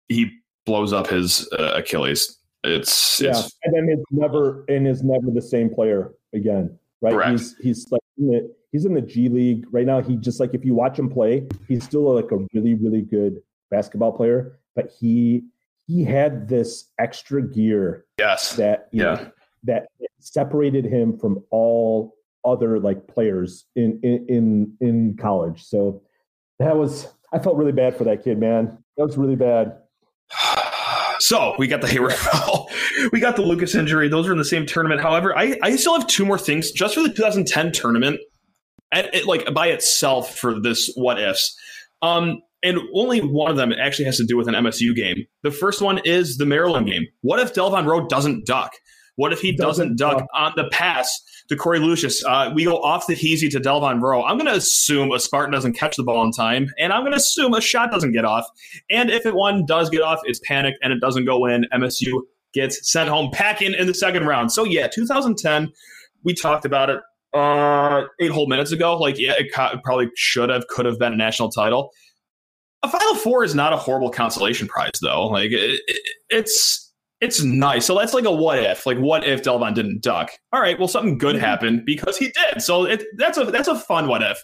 he 0.09 0.31
blows 0.67 0.93
up 0.93 1.09
his 1.09 1.49
uh, 1.59 1.73
Achilles. 1.77 2.39
It's 2.63 3.21
yeah, 3.21 3.31
it's, 3.31 3.59
and 3.65 3.75
then 3.75 3.89
it's 3.89 4.05
never 4.13 4.65
and 4.69 4.87
is 4.87 5.03
never 5.03 5.33
the 5.33 5.43
same 5.43 5.69
player 5.69 6.13
again. 6.33 6.79
Right? 7.01 7.13
Correct. 7.13 7.31
He's 7.31 7.57
he's 7.57 7.91
like 7.91 8.03
he's 8.73 8.85
in 8.85 8.95
the 8.95 9.01
G 9.01 9.29
League 9.29 9.67
right 9.71 9.87
now. 9.87 10.01
He 10.01 10.17
just 10.17 10.41
like 10.41 10.55
if 10.55 10.65
you 10.65 10.75
watch 10.75 10.99
him 10.99 11.09
play, 11.09 11.47
he's 11.69 11.85
still 11.85 12.15
like 12.15 12.33
a 12.33 12.39
really 12.53 12.75
really 12.75 13.03
good 13.03 13.41
basketball 13.71 14.13
player. 14.13 14.59
But 14.75 14.91
he 14.99 15.45
he 15.87 16.05
had 16.05 16.49
this 16.49 16.91
extra 16.99 17.43
gear. 17.43 18.07
Yes. 18.19 18.57
That 18.57 18.89
yeah. 18.93 19.15
Know, 19.15 19.31
that 19.65 19.87
separated 20.19 20.85
him 20.85 21.17
from 21.17 21.45
all 21.51 22.17
other 22.45 22.81
like 22.81 23.07
players 23.07 23.67
in 23.77 24.01
in 24.03 24.77
in, 24.81 25.17
college. 25.17 25.63
So 25.63 26.03
that 26.59 26.77
was 26.77 27.09
I 27.33 27.39
felt 27.39 27.57
really 27.57 27.73
bad 27.73 27.97
for 27.97 28.05
that 28.05 28.25
kid, 28.25 28.39
man. 28.39 28.79
That 28.97 29.07
was 29.07 29.17
really 29.17 29.37
bad. 29.37 29.79
So 31.19 31.55
we 31.57 31.69
got 31.69 31.81
the 31.81 31.87
Hayward 31.87 32.15
foul. 32.15 32.69
we 33.13 33.21
got 33.21 33.37
the 33.37 33.43
Lucas 33.43 33.77
injury. 33.77 34.09
Those 34.09 34.27
are 34.27 34.33
in 34.33 34.39
the 34.39 34.45
same 34.45 34.67
tournament. 34.67 35.01
However, 35.01 35.39
I, 35.39 35.57
I 35.63 35.77
still 35.77 35.97
have 35.97 36.09
two 36.09 36.27
more 36.27 36.37
things 36.37 36.73
just 36.73 36.97
for 36.97 37.03
the 37.03 37.11
2010 37.11 37.71
tournament, 37.71 38.19
at, 38.93 39.15
it, 39.15 39.27
like 39.27 39.53
by 39.53 39.69
itself 39.69 40.37
for 40.37 40.61
this 40.61 40.93
what 40.95 41.21
ifs. 41.21 41.57
Um, 42.03 42.43
and 42.63 42.79
only 42.95 43.21
one 43.21 43.51
of 43.51 43.57
them 43.57 43.73
actually 43.73 44.05
has 44.05 44.19
to 44.19 44.25
do 44.25 44.37
with 44.37 44.47
an 44.49 44.55
MSU 44.55 44.95
game. 44.95 45.25
The 45.43 45.51
first 45.51 45.81
one 45.83 45.99
is 46.05 46.37
the 46.37 46.47
Maryland 46.47 46.87
game. 46.87 47.07
What 47.23 47.41
if 47.41 47.55
Delvon 47.55 47.87
Roe 47.87 48.07
doesn't 48.07 48.47
duck? 48.47 48.73
What 49.17 49.33
if 49.33 49.41
he 49.41 49.55
doesn't, 49.55 49.97
doesn't 49.97 50.21
duck 50.21 50.29
uh, 50.35 50.45
on 50.45 50.53
the 50.57 50.69
pass 50.71 51.21
to 51.49 51.57
Korie 51.57 51.81
Lucious? 51.81 52.25
Uh, 52.25 52.51
we 52.55 52.65
go 52.65 52.77
off 52.79 53.07
the 53.07 53.15
Heasy 53.15 53.51
to 53.51 53.61
Delvon 53.61 54.01
Roe. 54.01 54.23
I'm 54.23 54.39
going 54.39 54.51
to 54.51 54.57
assume 54.57 55.13
a 55.13 55.19
Spartan 55.19 55.53
doesn't 55.53 55.75
catch 55.75 55.97
the 55.97 56.03
ball 56.03 56.25
in 56.25 56.33
time, 56.33 56.69
and 56.79 56.93
I'm 56.93 57.03
going 57.03 57.13
to 57.13 57.19
assume 57.19 57.53
a 57.53 57.61
shot 57.61 57.91
doesn't 57.91 58.13
get 58.13 58.25
off. 58.25 58.47
And 58.91 59.11
if 59.11 59.27
it 59.27 59.35
one 59.35 59.67
does 59.67 59.91
get 59.91 60.01
off, 60.01 60.21
it's 60.25 60.41
panicked 60.45 60.79
and 60.83 60.93
it 60.93 61.01
doesn't 61.01 61.27
go 61.27 61.47
in. 61.47 61.67
MSU 61.75 62.23
gets 62.55 62.91
sent 62.91 63.11
home 63.11 63.31
packing 63.33 63.75
in 63.75 63.87
the 63.87 63.95
second 63.95 64.27
round. 64.27 64.53
So 64.53 64.65
yeah, 64.65 64.87
2010, 64.87 65.73
we 66.25 66.35
talked 66.35 66.65
about 66.65 66.89
it 66.91 67.01
uh, 67.35 68.05
eight 68.21 68.31
whole 68.31 68.47
minutes 68.47 68.73
ago. 68.73 68.97
Like 68.97 69.19
yeah, 69.19 69.35
it, 69.39 69.53
co- 69.55 69.79
probably 69.83 70.11
should 70.17 70.51
have, 70.51 70.67
could 70.69 70.87
have 70.87 70.99
been 70.99 71.13
a 71.13 71.17
national 71.17 71.51
title. 71.51 71.91
A 72.83 72.89
Final 72.89 73.15
Four 73.17 73.45
is 73.45 73.55
not 73.55 73.73
a 73.73 73.77
horrible 73.77 74.11
consolation 74.11 74.67
prize, 74.67 74.91
though. 75.01 75.29
Like 75.29 75.51
it, 75.53 75.81
it, 75.87 76.03
it's 76.31 76.93
it's 77.21 77.43
nice. 77.43 77.87
So 77.87 77.97
that's 77.97 78.15
like 78.15 78.25
a 78.25 78.33
what 78.33 78.59
if. 78.59 78.85
Like 78.85 78.99
what 78.99 79.25
if 79.25 79.43
Delvon 79.43 79.75
didn't 79.75 80.03
duck? 80.03 80.31
All 80.53 80.61
right, 80.61 80.79
well 80.79 80.89
something 80.89 81.19
good 81.19 81.37
mm-hmm. 81.37 81.45
happened 81.45 81.85
because 81.87 82.19
he 82.19 82.33
did. 82.33 82.61
So 82.63 82.85
it, 82.85 83.05
that's 83.17 83.39
a 83.39 83.45
that's 83.45 83.69
a 83.69 83.79
fun 83.79 84.09
what 84.09 84.23
if. 84.23 84.43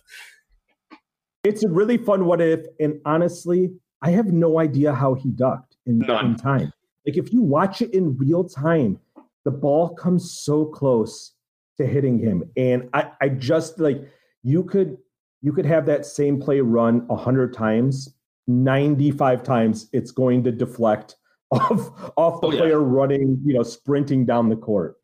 It's 1.44 1.64
a 1.64 1.68
really 1.68 1.96
fun 1.96 2.24
what 2.26 2.40
if, 2.40 2.60
and 2.78 3.00
honestly, 3.04 3.70
I 4.02 4.10
have 4.10 4.26
no 4.26 4.58
idea 4.58 4.92
how 4.92 5.14
he 5.14 5.30
ducked 5.30 5.76
in, 5.86 6.02
in 6.04 6.36
time. 6.36 6.72
Like 7.06 7.16
if 7.16 7.32
you 7.32 7.42
watch 7.42 7.80
it 7.80 7.92
in 7.94 8.16
real 8.16 8.44
time, 8.44 9.00
the 9.44 9.50
ball 9.50 9.94
comes 9.94 10.32
so 10.32 10.64
close 10.66 11.32
to 11.78 11.86
hitting 11.86 12.18
him, 12.18 12.44
and 12.56 12.88
I 12.92 13.10
I 13.20 13.28
just 13.28 13.78
like 13.78 14.02
you 14.42 14.64
could 14.64 14.98
you 15.42 15.52
could 15.52 15.66
have 15.66 15.86
that 15.86 16.06
same 16.06 16.40
play 16.40 16.60
run 16.60 17.06
a 17.10 17.16
hundred 17.16 17.54
times, 17.54 18.14
ninety 18.46 19.10
five 19.10 19.42
times, 19.42 19.88
it's 19.92 20.10
going 20.10 20.44
to 20.44 20.52
deflect 20.52 21.16
off 21.50 22.12
off 22.16 22.40
the 22.40 22.48
oh, 22.48 22.50
player 22.50 22.80
yeah. 22.80 22.86
running, 22.86 23.40
you 23.44 23.54
know, 23.54 23.62
sprinting 23.62 24.26
down 24.26 24.48
the 24.48 24.56
court. 24.56 24.96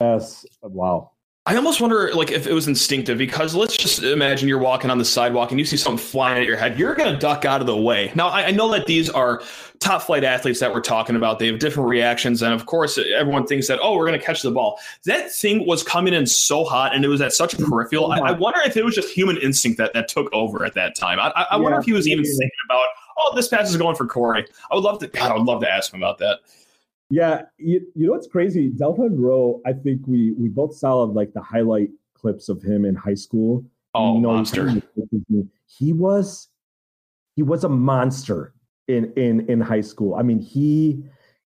Yes, 0.00 0.44
wow. 0.62 1.12
I 1.44 1.56
almost 1.56 1.80
wonder, 1.80 2.14
like, 2.14 2.30
if 2.30 2.46
it 2.46 2.52
was 2.52 2.68
instinctive 2.68 3.18
because 3.18 3.52
let's 3.56 3.76
just 3.76 4.00
imagine 4.04 4.48
you're 4.48 4.60
walking 4.60 4.90
on 4.90 4.98
the 4.98 5.04
sidewalk 5.04 5.50
and 5.50 5.58
you 5.58 5.66
see 5.66 5.76
something 5.76 5.98
flying 5.98 6.40
at 6.40 6.46
your 6.46 6.56
head. 6.56 6.78
You're 6.78 6.94
going 6.94 7.12
to 7.12 7.18
duck 7.18 7.44
out 7.44 7.60
of 7.60 7.66
the 7.66 7.76
way. 7.76 8.12
Now, 8.14 8.28
I, 8.28 8.44
I, 8.44 8.50
know 8.52 8.70
that 8.70 8.86
these 8.86 9.10
are 9.10 9.42
top 9.80 10.02
flight 10.02 10.22
athletes 10.22 10.60
that 10.60 10.72
we're 10.72 10.80
talking 10.80 11.16
about. 11.16 11.40
They 11.40 11.48
have 11.48 11.58
different 11.58 11.88
reactions. 11.88 12.42
And 12.42 12.54
of 12.54 12.66
course, 12.66 12.96
everyone 12.96 13.44
thinks 13.48 13.66
that, 13.66 13.80
oh, 13.82 13.96
we're 13.96 14.06
going 14.06 14.20
to 14.20 14.24
catch 14.24 14.42
the 14.42 14.52
ball. 14.52 14.78
That 15.04 15.32
thing 15.32 15.66
was 15.66 15.82
coming 15.82 16.14
in 16.14 16.28
so 16.28 16.62
hot 16.62 16.94
and 16.94 17.04
it 17.04 17.08
was 17.08 17.20
at 17.20 17.32
such 17.32 17.54
a 17.54 17.56
peripheral. 17.56 18.12
I, 18.12 18.18
I 18.18 18.30
wonder 18.30 18.60
if 18.64 18.76
it 18.76 18.84
was 18.84 18.94
just 18.94 19.08
human 19.08 19.36
instinct 19.38 19.78
that, 19.78 19.94
that 19.94 20.06
took 20.06 20.32
over 20.32 20.64
at 20.64 20.74
that 20.74 20.94
time. 20.94 21.18
I, 21.18 21.32
I 21.34 21.56
yeah. 21.56 21.56
wonder 21.56 21.80
if 21.80 21.86
he 21.86 21.92
was 21.92 22.06
even 22.06 22.24
thinking 22.24 22.50
about, 22.66 22.86
oh, 23.18 23.34
this 23.34 23.48
pass 23.48 23.68
is 23.68 23.76
going 23.76 23.96
for 23.96 24.06
Corey. 24.06 24.46
I 24.70 24.76
would 24.76 24.84
love 24.84 25.00
to, 25.00 25.08
God, 25.08 25.32
I 25.32 25.34
would 25.34 25.46
love 25.46 25.60
to 25.62 25.68
ask 25.68 25.92
him 25.92 26.04
about 26.04 26.18
that. 26.18 26.38
Yeah, 27.12 27.42
you, 27.58 27.86
you 27.94 28.06
know 28.06 28.12
what's 28.12 28.26
crazy? 28.26 28.70
Delvon 28.70 29.18
Roe, 29.18 29.60
I 29.66 29.74
think 29.74 30.00
we 30.06 30.32
we 30.32 30.48
both 30.48 30.74
saw 30.74 31.02
like 31.02 31.34
the 31.34 31.42
highlight 31.42 31.90
clips 32.14 32.48
of 32.48 32.62
him 32.62 32.86
in 32.86 32.94
high 32.94 33.12
school. 33.12 33.66
Oh, 33.94 34.14
you 34.14 34.22
know, 34.22 34.32
monster! 34.32 34.82
He 35.66 35.92
was 35.92 36.48
he 37.36 37.42
was 37.42 37.64
a 37.64 37.68
monster 37.68 38.54
in 38.88 39.12
in 39.16 39.40
in 39.50 39.60
high 39.60 39.82
school. 39.82 40.14
I 40.14 40.22
mean, 40.22 40.40
he 40.40 41.04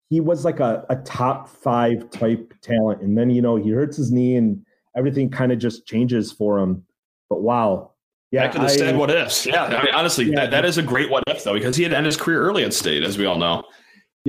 he 0.09 0.21
was 0.21 0.45
like 0.45 0.61
a, 0.61 0.85
a 0.89 0.95
top 0.95 1.49
five 1.49 2.09
type 2.09 2.53
talent, 2.61 3.01
and 3.01 3.17
then 3.17 3.29
you 3.29 3.41
know 3.41 3.57
he 3.57 3.71
hurts 3.71 3.97
his 3.97 4.13
knee 4.13 4.37
and 4.37 4.65
everything 4.95 5.29
kind 5.29 5.51
of 5.51 5.59
just 5.59 5.85
changes 5.85 6.31
for 6.31 6.57
him. 6.57 6.85
But 7.29 7.41
wow, 7.41 7.91
yeah, 8.31 8.45
back 8.45 8.53
to 8.53 8.59
the 8.59 8.63
I, 8.63 8.67
said 8.67 8.95
what 8.95 9.11
ifs. 9.11 9.45
Yeah, 9.45 9.65
I 9.65 9.83
mean, 9.83 9.93
honestly, 9.93 10.29
yeah, 10.29 10.35
that, 10.35 10.51
that 10.51 10.63
is 10.63 10.77
a 10.77 10.83
great 10.83 11.09
what 11.09 11.25
if 11.27 11.43
though, 11.43 11.55
because 11.55 11.75
he 11.75 11.83
had 11.83 11.91
ended 11.91 12.05
his 12.05 12.15
career 12.15 12.41
early 12.41 12.63
at 12.63 12.73
state, 12.73 13.03
as 13.03 13.17
we 13.17 13.25
all 13.25 13.37
know. 13.37 13.65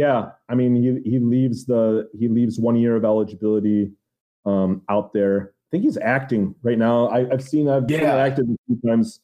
Yeah, 0.01 0.31
I 0.49 0.55
mean, 0.55 0.75
he 0.75 1.11
he 1.11 1.19
leaves 1.19 1.67
the 1.67 2.09
he 2.19 2.27
leaves 2.27 2.59
one 2.59 2.75
year 2.75 2.97
of 2.97 3.05
eligibility 3.05 3.93
um, 4.47 4.81
out 4.89 5.13
there. 5.13 5.53
I 5.53 5.69
think 5.71 5.85
he's 5.85 5.99
acting 5.99 6.55
right 6.63 6.79
now. 6.79 7.11
I, 7.11 7.29
have 7.29 7.43
seen 7.43 7.69
I've 7.69 7.91
yeah. 7.91 8.17
acted 8.17 8.49
a 8.49 8.57
few 8.67 8.81
times 8.89 9.21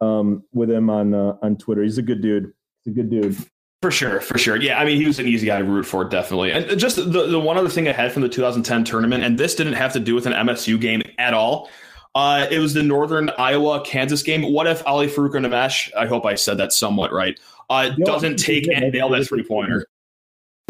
um, 0.00 0.44
with 0.52 0.70
him 0.70 0.88
on 0.88 1.14
uh, 1.14 1.36
on 1.42 1.56
Twitter. 1.56 1.82
He's 1.82 1.98
a 1.98 2.02
good 2.02 2.22
dude. 2.22 2.52
He's 2.84 2.92
a 2.92 2.94
good 2.94 3.10
dude. 3.10 3.36
For 3.82 3.90
sure, 3.90 4.20
for 4.20 4.38
sure. 4.38 4.54
Yeah, 4.54 4.78
I 4.78 4.84
mean, 4.84 4.98
he 4.98 5.06
was 5.06 5.18
an 5.18 5.26
easy 5.26 5.48
guy 5.48 5.58
to 5.58 5.64
root 5.64 5.84
for, 5.84 6.04
definitely. 6.04 6.52
And 6.52 6.78
just 6.78 6.94
the, 6.94 7.26
the 7.26 7.40
one 7.40 7.56
other 7.58 7.68
thing 7.68 7.88
I 7.88 7.92
had 7.92 8.12
from 8.12 8.22
the 8.22 8.28
2010 8.28 8.84
tournament, 8.84 9.24
and 9.24 9.36
this 9.36 9.56
didn't 9.56 9.72
have 9.72 9.92
to 9.94 10.00
do 10.00 10.14
with 10.14 10.26
an 10.26 10.32
MSU 10.32 10.80
game 10.80 11.02
at 11.18 11.34
all. 11.34 11.70
Uh, 12.14 12.46
it 12.52 12.60
was 12.60 12.74
the 12.74 12.84
Northern 12.84 13.30
Iowa 13.30 13.82
Kansas 13.84 14.22
game. 14.22 14.52
What 14.52 14.68
if 14.68 14.86
Ali 14.86 15.08
Farouq 15.08 15.92
I 15.96 16.06
hope 16.06 16.24
I 16.24 16.36
said 16.36 16.58
that 16.58 16.72
somewhat 16.72 17.12
right, 17.12 17.36
uh, 17.68 17.90
doesn't 18.04 18.36
take 18.36 18.68
and 18.68 18.92
nail 18.92 19.08
that 19.08 19.26
three 19.26 19.42
pointer? 19.42 19.86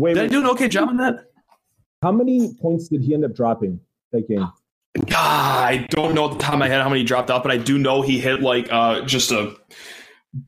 Wait, 0.00 0.14
did 0.14 0.20
wait. 0.20 0.24
I 0.24 0.28
do 0.28 0.40
an 0.40 0.46
okay 0.46 0.68
job 0.68 0.88
on 0.88 0.96
that? 0.98 1.26
How 2.02 2.12
many 2.12 2.54
points 2.54 2.88
did 2.88 3.02
he 3.02 3.12
end 3.12 3.24
up 3.24 3.34
dropping 3.34 3.78
that 4.12 4.26
game? 4.26 4.50
God, 5.06 5.14
I 5.14 5.86
don't 5.90 6.14
know 6.14 6.30
at 6.30 6.32
the 6.32 6.42
top 6.42 6.54
of 6.54 6.58
my 6.58 6.68
head 6.68 6.82
how 6.82 6.88
many 6.88 7.00
he 7.00 7.06
dropped 7.06 7.30
out, 7.30 7.42
but 7.42 7.52
I 7.52 7.58
do 7.58 7.78
know 7.78 8.02
he 8.02 8.18
hit 8.18 8.40
like 8.40 8.68
uh, 8.72 9.02
just 9.02 9.30
a 9.30 9.54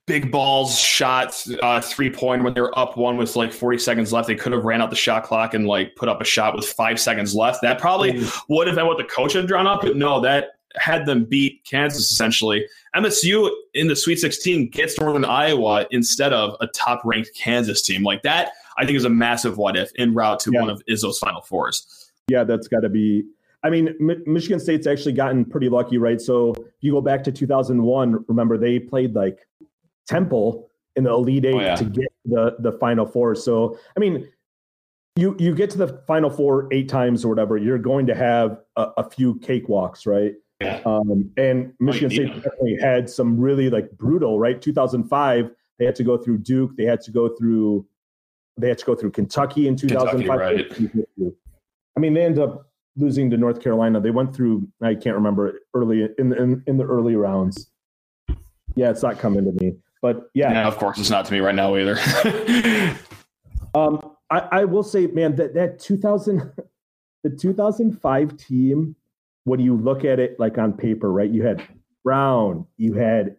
big 0.06 0.32
balls 0.32 0.78
shot 0.78 1.40
uh, 1.62 1.80
three 1.80 2.10
point 2.10 2.42
when 2.42 2.54
they 2.54 2.60
were 2.60 2.76
up 2.78 2.96
one 2.96 3.16
with 3.16 3.36
like 3.36 3.52
40 3.52 3.78
seconds 3.78 4.12
left. 4.12 4.26
They 4.26 4.34
could 4.34 4.52
have 4.52 4.64
ran 4.64 4.80
out 4.80 4.90
the 4.90 4.96
shot 4.96 5.24
clock 5.24 5.54
and 5.54 5.66
like 5.66 5.94
put 5.96 6.08
up 6.08 6.20
a 6.20 6.24
shot 6.24 6.56
with 6.56 6.66
five 6.66 6.98
seconds 6.98 7.34
left. 7.34 7.62
That 7.62 7.78
probably 7.78 8.14
mm. 8.14 8.42
would 8.48 8.66
have 8.66 8.76
been 8.76 8.86
what 8.86 8.98
the 8.98 9.04
coach 9.04 9.34
had 9.34 9.46
drawn 9.46 9.66
up, 9.66 9.82
but 9.82 9.96
no, 9.96 10.20
that 10.20 10.52
had 10.76 11.06
them 11.06 11.24
beat 11.24 11.62
Kansas 11.64 12.10
essentially. 12.10 12.66
MSU 12.96 13.50
in 13.74 13.88
the 13.88 13.96
Sweet 13.96 14.18
16 14.18 14.70
gets 14.70 14.98
Northern 14.98 15.24
Iowa 15.24 15.86
instead 15.90 16.32
of 16.32 16.56
a 16.60 16.66
top 16.68 17.02
ranked 17.04 17.30
Kansas 17.34 17.82
team. 17.82 18.02
Like 18.02 18.22
that, 18.22 18.52
I 18.78 18.86
think 18.86 18.96
is 18.96 19.04
a 19.04 19.10
massive 19.10 19.58
what 19.58 19.76
if 19.76 19.90
en 19.98 20.14
route 20.14 20.40
to 20.40 20.50
yeah. 20.52 20.60
one 20.60 20.70
of 20.70 20.82
Izzo's 20.86 21.18
final 21.18 21.40
fours. 21.40 22.10
yeah, 22.28 22.44
that's 22.44 22.68
got 22.68 22.80
to 22.80 22.88
be. 22.88 23.24
I 23.64 23.70
mean, 23.70 23.94
M- 24.00 24.22
Michigan 24.26 24.58
State's 24.58 24.86
actually 24.86 25.12
gotten 25.12 25.44
pretty 25.44 25.68
lucky, 25.68 25.98
right? 25.98 26.20
So 26.20 26.52
if 26.52 26.74
you 26.80 26.92
go 26.92 27.00
back 27.00 27.22
to 27.24 27.32
2001, 27.32 28.24
remember 28.26 28.58
they 28.58 28.78
played 28.78 29.14
like 29.14 29.46
Temple 30.08 30.68
in 30.96 31.04
the 31.04 31.10
Elite 31.10 31.44
Eight 31.44 31.54
oh, 31.54 31.60
yeah. 31.60 31.76
to 31.76 31.84
get 31.84 32.12
the 32.24 32.56
the 32.58 32.72
Final 32.72 33.06
Four. 33.06 33.34
So 33.34 33.78
I 33.96 34.00
mean, 34.00 34.28
you 35.16 35.36
you 35.38 35.54
get 35.54 35.70
to 35.70 35.78
the 35.78 36.02
Final 36.06 36.30
Four 36.30 36.68
eight 36.72 36.88
times 36.88 37.24
or 37.24 37.28
whatever, 37.28 37.56
you're 37.56 37.78
going 37.78 38.06
to 38.06 38.14
have 38.14 38.58
a, 38.76 38.88
a 38.98 39.10
few 39.10 39.36
cakewalks, 39.36 40.06
right? 40.06 40.34
Yeah. 40.60 40.80
Um, 40.86 41.30
and 41.36 41.72
Michigan 41.80 42.10
oh, 42.12 42.14
State 42.14 42.34
definitely 42.34 42.78
had 42.80 43.10
some 43.10 43.38
really 43.38 43.68
like 43.68 43.90
brutal, 43.92 44.38
right? 44.38 44.60
2005, 44.60 45.50
they 45.78 45.84
had 45.84 45.94
to 45.96 46.04
go 46.04 46.16
through 46.16 46.38
Duke, 46.38 46.76
they 46.76 46.84
had 46.84 47.00
to 47.02 47.10
go 47.10 47.28
through, 47.28 47.86
they 48.56 48.68
had 48.68 48.78
to 48.78 48.84
go 48.84 48.94
through 48.94 49.10
Kentucky 49.12 49.68
in 49.68 49.76
2005. 49.76 50.68
Kentucky, 50.74 50.90
right. 51.18 51.32
I 51.96 52.00
mean, 52.00 52.14
they 52.14 52.24
end 52.24 52.38
up 52.38 52.70
losing 52.96 53.30
to 53.30 53.36
North 53.36 53.62
Carolina. 53.62 54.00
They 54.00 54.10
went 54.10 54.34
through, 54.34 54.68
I 54.82 54.94
can't 54.94 55.16
remember 55.16 55.60
early 55.74 56.08
in 56.18 56.32
in, 56.32 56.62
in 56.66 56.76
the 56.76 56.84
early 56.84 57.16
rounds. 57.16 57.70
Yeah, 58.74 58.90
it's 58.90 59.02
not 59.02 59.18
coming 59.18 59.44
to 59.44 59.52
me, 59.52 59.76
but 60.00 60.30
yeah. 60.34 60.52
yeah 60.52 60.68
of 60.68 60.78
course, 60.78 60.98
it's 60.98 61.10
not 61.10 61.26
to 61.26 61.32
me 61.32 61.40
right 61.40 61.54
now 61.54 61.76
either. 61.76 61.98
um, 63.74 64.12
I, 64.30 64.48
I 64.50 64.64
will 64.64 64.82
say, 64.82 65.06
man, 65.08 65.36
that 65.36 65.54
that 65.54 65.78
2000, 65.78 66.52
the 67.22 67.30
2005 67.30 68.36
team 68.36 68.96
when 69.44 69.60
you 69.60 69.76
look 69.76 70.04
at 70.04 70.20
it 70.20 70.38
like 70.38 70.58
on 70.58 70.72
paper, 70.72 71.10
right? 71.12 71.30
You 71.30 71.42
had 71.44 71.62
Brown, 72.04 72.66
you 72.76 72.94
had 72.94 73.36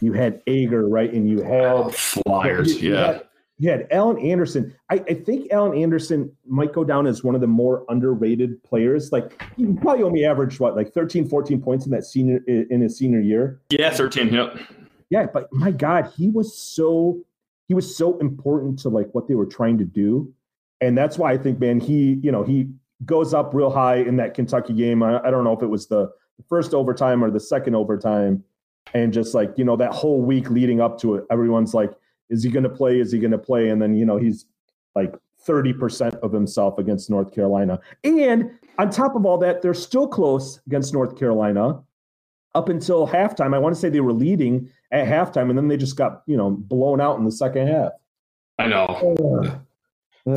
you 0.00 0.12
had 0.12 0.42
Ager, 0.46 0.88
right? 0.88 1.12
And 1.12 1.28
you 1.28 1.42
had 1.42 1.94
Flyers, 1.94 2.82
you, 2.82 2.94
yeah. 2.94 3.06
Had, 3.06 3.26
you 3.60 3.70
had 3.70 3.86
Alan 3.90 4.18
Anderson. 4.18 4.74
I, 4.88 4.94
I, 5.06 5.14
think 5.14 5.52
Alan 5.52 5.76
Anderson 5.76 6.34
might 6.46 6.72
go 6.72 6.82
down 6.82 7.06
as 7.06 7.22
one 7.22 7.34
of 7.34 7.42
the 7.42 7.46
more 7.46 7.84
underrated 7.90 8.60
players. 8.64 9.12
Like 9.12 9.40
he 9.54 9.66
probably 9.66 10.02
only 10.02 10.24
averaged 10.24 10.60
what, 10.60 10.74
like 10.74 10.94
13, 10.94 11.28
14 11.28 11.60
points 11.60 11.84
in 11.84 11.92
that 11.92 12.06
senior 12.06 12.40
in 12.46 12.80
his 12.80 12.96
senior 12.96 13.20
year. 13.20 13.60
Yeah, 13.68 13.90
13. 13.90 14.32
Yep. 14.32 14.58
Yeah, 15.10 15.26
but 15.26 15.52
my 15.52 15.72
God, 15.72 16.10
he 16.16 16.30
was 16.30 16.56
so 16.56 17.20
he 17.68 17.74
was 17.74 17.94
so 17.94 18.16
important 18.18 18.78
to 18.80 18.88
like 18.88 19.08
what 19.12 19.28
they 19.28 19.34
were 19.34 19.46
trying 19.46 19.76
to 19.76 19.84
do. 19.84 20.32
And 20.80 20.96
that's 20.96 21.18
why 21.18 21.32
I 21.32 21.36
think, 21.36 21.60
man, 21.60 21.80
he, 21.80 22.18
you 22.22 22.32
know, 22.32 22.42
he 22.42 22.70
goes 23.04 23.34
up 23.34 23.52
real 23.52 23.70
high 23.70 23.96
in 23.96 24.16
that 24.16 24.32
Kentucky 24.32 24.72
game. 24.72 25.02
I, 25.02 25.20
I 25.20 25.30
don't 25.30 25.44
know 25.44 25.52
if 25.52 25.62
it 25.62 25.68
was 25.68 25.86
the 25.86 26.10
first 26.48 26.72
overtime 26.72 27.22
or 27.22 27.30
the 27.30 27.40
second 27.40 27.74
overtime. 27.74 28.42
And 28.94 29.12
just 29.12 29.34
like, 29.34 29.52
you 29.58 29.64
know, 29.64 29.76
that 29.76 29.92
whole 29.92 30.22
week 30.22 30.48
leading 30.48 30.80
up 30.80 30.98
to 31.00 31.16
it, 31.16 31.24
everyone's 31.30 31.74
like, 31.74 31.92
is 32.30 32.42
he 32.42 32.50
going 32.50 32.62
to 32.62 32.70
play? 32.70 33.00
Is 33.00 33.12
he 33.12 33.18
going 33.18 33.32
to 33.32 33.38
play? 33.38 33.68
And 33.68 33.82
then, 33.82 33.94
you 33.94 34.06
know, 34.06 34.16
he's 34.16 34.46
like 34.94 35.14
30% 35.46 36.14
of 36.20 36.32
himself 36.32 36.78
against 36.78 37.10
North 37.10 37.34
Carolina. 37.34 37.80
And 38.04 38.50
on 38.78 38.90
top 38.90 39.16
of 39.16 39.26
all 39.26 39.38
that, 39.38 39.62
they're 39.62 39.74
still 39.74 40.08
close 40.08 40.60
against 40.66 40.92
North 40.92 41.18
Carolina 41.18 41.82
up 42.54 42.68
until 42.68 43.06
halftime. 43.06 43.54
I 43.54 43.58
want 43.58 43.74
to 43.74 43.80
say 43.80 43.88
they 43.88 44.00
were 44.00 44.12
leading 44.12 44.70
at 44.90 45.06
halftime, 45.06 45.50
and 45.50 45.58
then 45.58 45.68
they 45.68 45.76
just 45.76 45.96
got, 45.96 46.22
you 46.26 46.36
know, 46.36 46.50
blown 46.50 47.00
out 47.00 47.18
in 47.18 47.24
the 47.24 47.30
second 47.32 47.68
half. 47.68 47.92
I 48.58 48.66
know. 48.66 49.62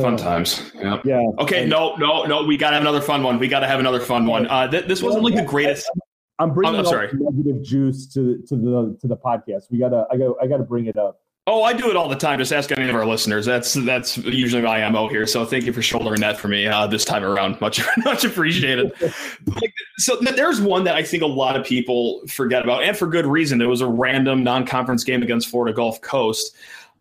Fun 0.00 0.16
times. 0.16 0.72
Yeah. 0.74 1.00
Yeah. 1.04 1.22
Okay. 1.38 1.66
No, 1.66 1.94
no, 1.96 2.24
no. 2.24 2.42
We 2.44 2.56
got 2.56 2.70
to 2.70 2.74
have 2.74 2.82
another 2.82 3.02
fun 3.02 3.22
one. 3.22 3.38
We 3.38 3.48
got 3.48 3.60
to 3.60 3.66
have 3.66 3.80
another 3.80 4.00
fun 4.00 4.26
one. 4.26 4.46
Uh, 4.46 4.66
th- 4.66 4.86
this 4.86 5.02
wasn't 5.02 5.24
like 5.24 5.34
the 5.34 5.42
greatest. 5.42 5.90
I'm 6.38 6.52
bringing 6.52 6.80
I'm 6.80 6.84
sorry. 6.84 7.10
negative 7.12 7.62
juice 7.62 8.06
to 8.14 8.42
to 8.48 8.56
the 8.56 8.96
to 9.00 9.06
the 9.06 9.16
podcast. 9.16 9.70
We 9.70 9.78
gotta. 9.78 10.06
I 10.10 10.16
got. 10.16 10.36
I 10.42 10.46
got 10.46 10.56
to 10.56 10.64
bring 10.64 10.86
it 10.86 10.96
up. 10.96 11.20
Oh, 11.46 11.62
I 11.62 11.74
do 11.74 11.90
it 11.90 11.96
all 11.96 12.08
the 12.08 12.16
time. 12.16 12.38
Just 12.38 12.54
ask 12.54 12.72
any 12.72 12.88
of 12.88 12.94
our 12.94 13.04
listeners. 13.04 13.44
That's 13.44 13.74
that's 13.74 14.16
usually 14.16 14.62
my 14.62 14.88
mo 14.88 15.08
here. 15.08 15.26
So 15.26 15.44
thank 15.44 15.64
you 15.64 15.74
for 15.74 15.82
shouldering 15.82 16.22
that 16.22 16.38
for 16.38 16.48
me 16.48 16.66
uh, 16.66 16.86
this 16.86 17.04
time 17.04 17.22
around. 17.22 17.60
Much 17.64 17.82
much 17.98 18.24
appreciated. 18.24 18.92
so 19.98 20.16
there's 20.16 20.60
one 20.62 20.84
that 20.84 20.94
I 20.94 21.02
think 21.02 21.22
a 21.22 21.26
lot 21.26 21.56
of 21.56 21.66
people 21.66 22.26
forget 22.28 22.64
about, 22.64 22.82
and 22.82 22.96
for 22.96 23.06
good 23.06 23.26
reason. 23.26 23.60
It 23.60 23.66
was 23.66 23.82
a 23.82 23.86
random 23.86 24.42
non-conference 24.42 25.04
game 25.04 25.22
against 25.22 25.48
Florida 25.48 25.74
Gulf 25.74 26.00
Coast. 26.00 26.54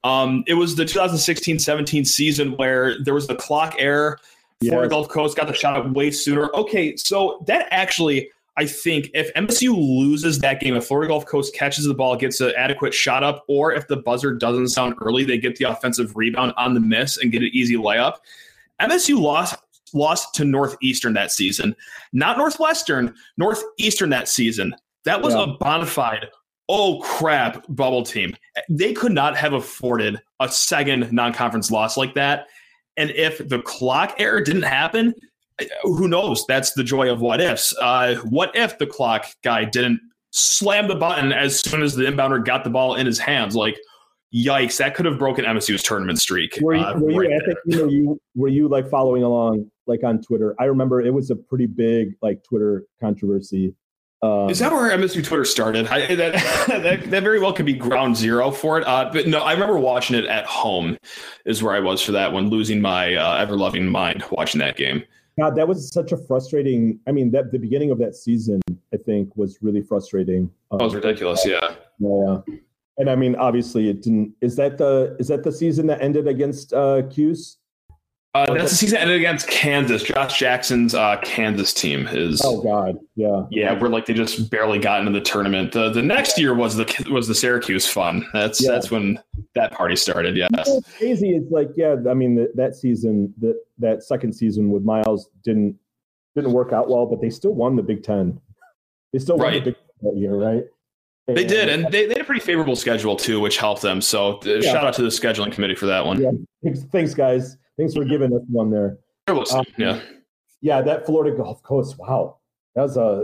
Um, 0.03 0.43
it 0.47 0.56
was 0.56 0.75
the 0.75 0.84
2016-17 0.84 2.06
season 2.06 2.58
where 2.58 3.01
there 3.03 3.13
was 3.13 3.27
the 3.27 3.36
clock 3.36 3.75
error. 3.79 4.19
Yes. 4.60 4.71
Florida 4.71 4.89
Gulf 4.89 5.08
Coast 5.08 5.38
got 5.38 5.47
the 5.47 5.53
shot 5.53 5.77
up 5.77 5.89
way 5.91 6.12
sooner. 6.12 6.49
Okay, 6.53 6.97
so 6.97 7.43
that 7.47 7.67
actually, 7.71 8.29
I 8.56 8.68
think, 8.68 9.10
if 9.13 9.34
MSU 9.34 9.76
loses 9.76 10.39
that 10.39 10.60
game, 10.60 10.76
if 10.76 10.86
Florida 10.86 11.10
Gulf 11.10 11.26
Coast 11.26 11.56
catches 11.56 11.86
the 11.86 11.94
ball, 11.94 12.16
gets 12.16 12.39
an 12.39 12.54
adequate 12.56 12.94
shot 12.94 13.24
up, 13.24 13.44
or 13.48 13.74
if 13.74 13.88
the 13.88 13.98
buzzer 13.98 14.34
doesn't 14.34 14.68
sound 14.70 14.96
early, 15.02 15.24
they 15.24 15.39
get 15.39 15.56
the 15.56 15.66
offensive 15.66 16.16
rebound 16.16 16.54
on 16.56 16.76
the 16.76 16.80
miss 16.80 17.18
and 17.18 17.32
get 17.32 17.42
an 17.42 17.50
easy 17.52 17.76
layup. 17.76 18.18
MSU 18.80 19.20
lost 19.20 19.56
lost 19.96 20.34
to 20.36 20.46
Northeastern 20.46 21.13
that 21.13 21.32
season, 21.32 21.76
not 22.13 22.38
Northwestern, 22.38 23.13
Northeastern 23.38 24.10
that 24.10 24.28
season. 24.28 24.76
That 25.06 25.22
was 25.22 25.36
yeah. 25.36 25.44
a 25.44 25.48
bona 25.48 25.86
fide 25.86 26.28
oh 26.70 27.00
crap 27.02 27.66
bubble 27.70 28.04
team. 28.04 28.36
They 28.70 28.94
could 28.94 29.12
not 29.12 29.38
have 29.38 29.54
afforded 29.54 30.20
a 30.39 30.50
second 30.50 31.12
non-conference 31.12 31.72
loss 31.72 31.98
like 31.98 32.13
that. 32.16 32.48
And 32.98 33.10
if 33.12 33.48
the 33.48 33.62
clock 33.62 34.16
error 34.18 34.42
didn't 34.42 34.63
happen, 34.63 35.13
who 35.84 36.08
knows? 36.08 36.45
That's 36.47 36.73
the 36.73 36.84
joy 36.84 37.12
of 37.12 37.21
what 37.21 37.41
ifs. 37.41 37.76
Uh, 37.80 38.15
what 38.30 38.56
if 38.56 38.78
the 38.78 38.88
clock 38.88 39.26
guy 39.43 39.65
didn't 39.65 39.99
slam 40.32 40.88
the 40.88 40.95
button 40.95 41.32
as 41.32 41.60
soon 41.60 41.82
as 41.82 41.95
the 41.95 42.04
inbounder 42.04 42.43
got 42.43 42.63
the 42.63 42.69
ball 42.69 42.95
in 42.95 43.06
his 43.06 43.19
hands? 43.19 43.56
Like, 43.56 43.78
yikes! 44.34 44.78
That 44.78 44.95
could 44.95 45.06
have 45.06 45.19
broken 45.19 45.45
MSU's 45.45 45.84
tournament 45.84 46.19
streak. 46.19 46.58
Were 46.62 46.76
you, 46.76 46.82
uh, 46.82 46.99
were 46.99 47.21
right 47.21 47.30
you, 47.30 47.41
think, 47.45 47.58
you 47.65 47.78
know, 47.78 47.88
you 47.88 48.21
were 48.36 48.47
you 48.49 48.67
like 48.67 48.89
following 48.89 49.23
along 49.23 49.69
like 49.88 50.04
on 50.04 50.21
Twitter? 50.21 50.56
I 50.60 50.65
remember 50.65 51.02
it 51.02 51.13
was 51.13 51.30
a 51.30 51.36
pretty 51.36 51.65
big 51.65 52.15
like 52.21 52.43
Twitter 52.43 52.86
controversy 52.99 53.76
um, 54.23 54.49
Is 54.49 54.60
that 54.60 54.71
where 54.71 54.89
MSU 54.97 55.21
Twitter 55.21 55.43
started? 55.43 55.88
I, 55.88 56.15
that, 56.15 56.34
that, 56.67 57.12
that 57.12 57.23
very 57.23 57.41
well 57.41 57.52
could 57.52 57.65
be 57.65 57.73
ground 57.73 58.15
zero 58.15 58.52
for 58.52 58.80
it. 58.80 58.88
Uh, 58.88 59.10
but 59.12 59.28
no, 59.28 59.39
I 59.39 59.52
remember 59.52 59.78
watching 59.78 60.15
it 60.15 60.26
at 60.26 60.45
home. 60.45 60.97
Is 61.45 61.62
where 61.62 61.76
I 61.76 61.82
was 61.82 62.02
for 62.02 62.13
that 62.13 62.32
one, 62.32 62.49
losing 62.49 62.80
my 62.80 63.15
uh, 63.15 63.36
ever 63.36 63.58
loving 63.58 63.86
mind 63.86 64.23
watching 64.32 64.60
that 64.60 64.78
game. 64.78 65.04
God, 65.39 65.56
that 65.56 65.67
was 65.67 65.91
such 65.91 66.12
a 66.12 66.17
frustrating. 66.17 67.00
I 67.08 67.12
mean, 67.12 67.32
that 67.32 67.52
the 67.52 67.60
beginning 67.60 67.91
of 67.91 67.98
that 68.00 68.15
season, 68.15 68.62
I 68.93 68.98
think, 68.98 69.36
was 69.36 69.60
really 69.62 69.82
frustrating. 69.82 70.52
Um, 70.72 70.78
that 70.78 70.86
was 70.86 70.96
ridiculous. 70.96 71.46
Yeah. 71.46 71.76
Yeah. 72.00 72.39
And 72.98 73.10
I 73.10 73.15
mean, 73.15 73.36
obviously, 73.36 73.89
it 73.89 74.04
didn't. 74.04 74.34
Is 74.41 74.56
that 74.58 74.78
the 74.78 75.15
is 75.19 75.28
that 75.30 75.43
the 75.43 75.52
season 75.52 75.88
that 75.88 76.02
ended 76.02 76.28
against 76.28 76.74
uh, 76.74 77.02
Cuse? 77.10 77.58
Uh, 78.36 78.52
that's 78.52 78.72
the 78.72 78.76
season 78.76 78.98
ended 78.98 79.15
against 79.17 79.48
Kansas. 79.48 80.02
Josh 80.02 80.39
Jackson's 80.39 80.96
uh, 80.96 81.17
Kansas 81.17 81.72
team 81.72 82.08
is. 82.08 82.41
Oh 82.43 82.63
God, 82.63 82.98
yeah, 83.15 83.43
yeah. 83.52 83.80
We're 83.80 83.89
like 83.89 84.08
they 84.08 84.15
just 84.15 84.50
barely 84.50 84.80
got 84.80 85.02
into 85.02 85.12
the 85.12 85.22
tournament. 85.22 85.72
The 85.72 85.91
the 85.91 86.02
next 86.02 86.39
year 86.39 86.56
was 86.56 86.76
the 86.76 87.08
was 87.12 87.28
the 87.28 87.36
Syracuse 87.36 87.88
fun. 87.88 88.28
That's 88.34 88.60
yeah. 88.60 88.72
that's 88.72 88.89
when 88.89 89.19
that 89.54 89.72
party 89.72 89.96
started. 89.96 90.36
Yes. 90.36 90.50
You 90.52 90.74
know, 90.74 90.82
crazy. 90.98 91.30
It's 91.36 91.52
like 91.52 91.69
yeah. 91.76 91.96
I 92.10 92.15
mean 92.15 92.34
the, 92.34 92.52
that 92.56 92.76
season 92.76 93.32
that 93.39 93.56
that 93.78 94.02
second 94.02 94.34
season 94.34 94.72
with 94.72 94.82
Miles 94.82 95.30
didn't 95.43 95.78
didn't 96.36 96.54
work 96.54 96.74
out 96.74 96.89
well, 96.89 97.06
but 97.06 97.22
they 97.22 97.30
still 97.30 97.54
won 97.54 97.76
the 97.76 97.84
Big 97.84 98.02
Ten. 98.02 98.41
They 99.12 99.19
still 99.19 99.38
won 99.38 99.50
right. 99.50 99.63
the 99.63 99.72
Big 99.72 99.76
Ten 99.76 100.12
that 100.12 100.19
year, 100.19 100.34
right? 100.34 100.63
And, 101.28 101.38
they 101.38 101.46
did, 101.46 101.69
and 101.69 101.86
they, 101.86 102.08
they 102.08 102.15
had 102.15 102.22
a 102.22 102.26
pretty 102.26 102.41
favorable 102.41 102.76
schedule 102.76 103.15
too, 103.15 103.39
which 103.39 103.58
helped 103.58 103.84
them. 103.84 104.02
So 104.02 104.39
uh, 104.39 104.56
yeah. 104.56 104.62
shout 104.62 104.86
out 104.86 104.96
to 104.96 105.04
the 105.04 105.10
scheduling 105.10 105.52
committee 105.52 105.76
for 105.76 105.86
that 105.86 106.04
one. 106.04 106.19
Yeah. 106.19 106.72
Thanks 106.91 107.13
guys. 107.13 107.58
Thanks 107.78 107.94
for 107.94 108.06
giving 108.06 108.34
us 108.34 108.42
one 108.48 108.70
there. 108.70 108.98
Um, 109.28 109.66
yeah. 109.78 110.00
Yeah, 110.62 110.82
that 110.82 111.06
Florida 111.06 111.36
Gulf 111.36 111.64
Coast. 111.64 111.98
Wow. 111.98 112.38
That 112.76 112.84
was 112.84 112.98
a 112.98 113.02
uh, 113.02 113.24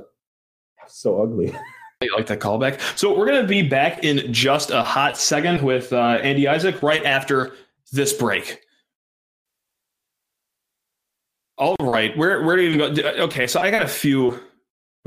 so 0.87 1.21
ugly. 1.21 1.55
I 2.01 2.07
like 2.15 2.27
that 2.27 2.39
callback. 2.39 2.79
So 2.97 3.17
we're 3.17 3.25
going 3.25 3.41
to 3.41 3.47
be 3.47 3.61
back 3.61 4.03
in 4.05 4.31
just 4.31 4.71
a 4.71 4.83
hot 4.83 5.17
second 5.17 5.61
with 5.61 5.91
uh, 5.91 6.19
Andy 6.23 6.47
Isaac 6.47 6.81
right 6.81 7.03
after 7.05 7.55
this 7.91 8.13
break. 8.13 8.61
All 11.57 11.75
right, 11.81 12.17
where 12.17 12.41
where 12.43 12.55
do 12.55 12.63
you 12.63 12.77
go? 12.77 12.85
Okay, 13.23 13.45
so 13.47 13.59
I 13.59 13.69
got 13.69 13.81
a 13.81 13.87
few 13.87 14.39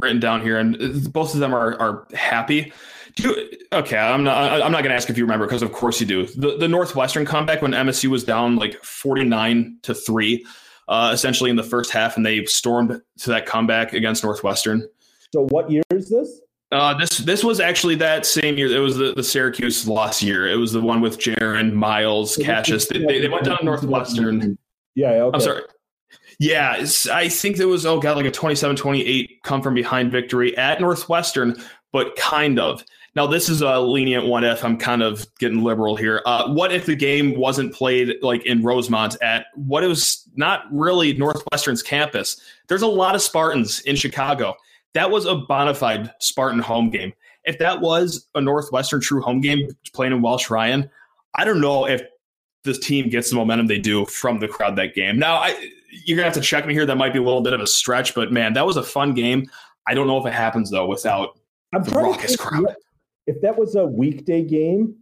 written 0.02 0.20
down 0.20 0.42
here, 0.42 0.58
and 0.58 1.10
both 1.10 1.32
of 1.32 1.40
them 1.40 1.54
are 1.54 1.80
are 1.80 2.06
happy. 2.12 2.74
You, 3.18 3.50
okay, 3.72 3.98
I'm 3.98 4.24
not. 4.24 4.62
I'm 4.62 4.72
not 4.72 4.82
going 4.82 4.90
to 4.90 4.94
ask 4.94 5.10
if 5.10 5.18
you 5.18 5.24
remember 5.24 5.46
because 5.46 5.62
of 5.62 5.72
course 5.72 6.00
you 6.00 6.06
do. 6.06 6.26
The 6.26 6.56
the 6.56 6.68
Northwestern 6.68 7.24
comeback 7.26 7.62
when 7.62 7.72
MSU 7.72 8.08
was 8.08 8.24
down 8.24 8.56
like 8.56 8.82
49 8.84 9.78
to 9.82 9.94
three, 9.94 10.46
uh, 10.88 11.10
essentially 11.12 11.50
in 11.50 11.56
the 11.56 11.62
first 11.62 11.90
half, 11.90 12.16
and 12.16 12.24
they 12.24 12.44
stormed 12.44 13.00
to 13.18 13.30
that 13.30 13.46
comeback 13.46 13.92
against 13.92 14.24
Northwestern. 14.24 14.88
So 15.32 15.46
what 15.50 15.70
year 15.70 15.82
is 15.90 16.08
this? 16.08 16.40
Uh, 16.70 16.94
this 16.94 17.18
this 17.18 17.44
was 17.44 17.60
actually 17.60 17.96
that 17.96 18.24
same 18.24 18.56
year. 18.56 18.74
It 18.74 18.78
was 18.78 18.96
the, 18.96 19.12
the 19.12 19.22
Syracuse 19.22 19.86
loss 19.86 20.22
year. 20.22 20.48
It 20.48 20.56
was 20.56 20.72
the 20.72 20.80
one 20.80 21.02
with 21.02 21.18
Jaren, 21.18 21.74
Miles, 21.74 22.36
Cassius. 22.38 22.86
They, 22.86 22.98
they, 22.98 23.20
they, 23.20 23.28
went 23.28 23.44
down 23.44 23.58
to 23.58 23.64
Northwestern. 23.64 24.56
Yeah, 24.94 25.10
okay. 25.10 25.34
I'm 25.34 25.40
sorry. 25.40 25.62
Yeah, 26.38 26.84
I 27.12 27.28
think 27.28 27.56
there 27.56 27.68
was, 27.68 27.86
oh 27.86 28.00
God, 28.00 28.16
like 28.16 28.26
a 28.26 28.30
27 28.30 28.74
28 28.74 29.42
come 29.44 29.62
from 29.62 29.74
behind 29.74 30.10
victory 30.10 30.56
at 30.56 30.80
Northwestern, 30.80 31.56
but 31.92 32.16
kind 32.16 32.58
of. 32.58 32.82
Now, 33.14 33.26
this 33.26 33.50
is 33.50 33.60
a 33.60 33.78
lenient 33.78 34.26
one 34.26 34.42
if. 34.42 34.64
I'm 34.64 34.78
kind 34.78 35.02
of 35.02 35.26
getting 35.38 35.62
liberal 35.62 35.96
here. 35.96 36.22
Uh, 36.24 36.50
what 36.52 36.72
if 36.72 36.86
the 36.86 36.96
game 36.96 37.36
wasn't 37.36 37.74
played 37.74 38.14
like 38.22 38.46
in 38.46 38.62
Rosemont 38.62 39.16
at 39.22 39.46
what 39.54 39.82
was 39.82 40.26
not 40.34 40.64
really 40.72 41.12
Northwestern's 41.12 41.82
campus? 41.82 42.40
There's 42.68 42.82
a 42.82 42.86
lot 42.86 43.14
of 43.14 43.20
Spartans 43.20 43.80
in 43.80 43.96
Chicago. 43.96 44.54
That 44.94 45.10
was 45.10 45.26
a 45.26 45.34
bona 45.34 45.74
fide 45.74 46.12
Spartan 46.20 46.60
home 46.60 46.88
game. 46.88 47.12
If 47.44 47.58
that 47.58 47.80
was 47.80 48.28
a 48.34 48.40
Northwestern 48.40 49.00
true 49.00 49.20
home 49.20 49.40
game 49.40 49.68
playing 49.92 50.12
in 50.12 50.22
Welsh 50.22 50.48
Ryan, 50.48 50.88
I 51.34 51.44
don't 51.44 51.60
know 51.60 51.86
if 51.86 52.02
this 52.64 52.78
team 52.78 53.08
gets 53.08 53.30
the 53.30 53.36
momentum 53.36 53.66
they 53.66 53.78
do 53.78 54.06
from 54.06 54.38
the 54.38 54.48
crowd 54.48 54.76
that 54.76 54.94
game. 54.94 55.18
Now, 55.18 55.36
I, 55.36 55.70
you're 56.04 56.16
gonna 56.16 56.26
have 56.26 56.34
to 56.34 56.40
check 56.40 56.66
me 56.66 56.72
here. 56.72 56.86
That 56.86 56.96
might 56.96 57.12
be 57.12 57.18
a 57.18 57.22
little 57.22 57.42
bit 57.42 57.52
of 57.52 57.60
a 57.60 57.66
stretch, 57.66 58.14
but 58.14 58.32
man, 58.32 58.54
that 58.54 58.64
was 58.64 58.76
a 58.76 58.82
fun 58.82 59.12
game. 59.12 59.50
I 59.86 59.94
don't 59.94 60.06
know 60.06 60.18
if 60.18 60.26
it 60.26 60.32
happens 60.32 60.70
though 60.70 60.86
without 60.86 61.38
I'm 61.74 61.82
the 61.82 61.90
raucous 61.90 62.36
crowd. 62.36 62.74
If 63.26 63.40
that 63.42 63.58
was 63.58 63.74
a 63.74 63.86
weekday 63.86 64.42
game, 64.42 64.96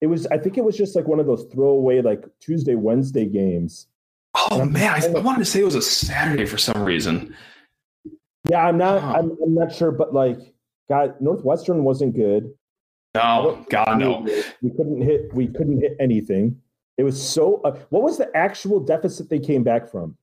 it 0.00 0.06
was. 0.06 0.26
I 0.26 0.38
think 0.38 0.58
it 0.58 0.64
was 0.64 0.76
just 0.76 0.94
like 0.94 1.08
one 1.08 1.20
of 1.20 1.26
those 1.26 1.46
throwaway 1.52 2.00
like 2.00 2.24
Tuesday, 2.40 2.74
Wednesday 2.74 3.26
games. 3.26 3.88
Oh 4.50 4.64
man, 4.64 5.02
I, 5.02 5.06
I 5.06 5.20
wanted 5.20 5.40
to 5.40 5.44
say 5.44 5.60
it 5.60 5.64
was 5.64 5.74
a 5.74 5.82
Saturday 5.82 6.46
for 6.46 6.58
some 6.58 6.82
reason. 6.84 7.34
Yeah, 8.48 8.66
I'm 8.66 8.78
not. 8.78 9.02
Huh. 9.02 9.14
I'm, 9.18 9.36
I'm 9.42 9.54
not 9.54 9.72
sure, 9.72 9.90
but 9.90 10.14
like, 10.14 10.38
God, 10.88 11.20
Northwestern 11.20 11.84
wasn't 11.84 12.14
good. 12.14 12.52
No, 13.14 13.64
God 13.70 13.98
no. 13.98 14.20
We 14.62 14.70
couldn't 14.70 15.00
hit. 15.00 15.34
We 15.34 15.48
couldn't 15.48 15.80
hit 15.80 15.96
anything. 15.98 16.60
It 16.96 17.02
was 17.02 17.20
so. 17.20 17.60
Uh, 17.64 17.76
what 17.90 18.02
was 18.02 18.18
the 18.18 18.34
actual 18.36 18.80
deficit 18.80 19.28
they 19.28 19.40
came 19.40 19.64
back 19.64 19.90
from? 19.90 20.16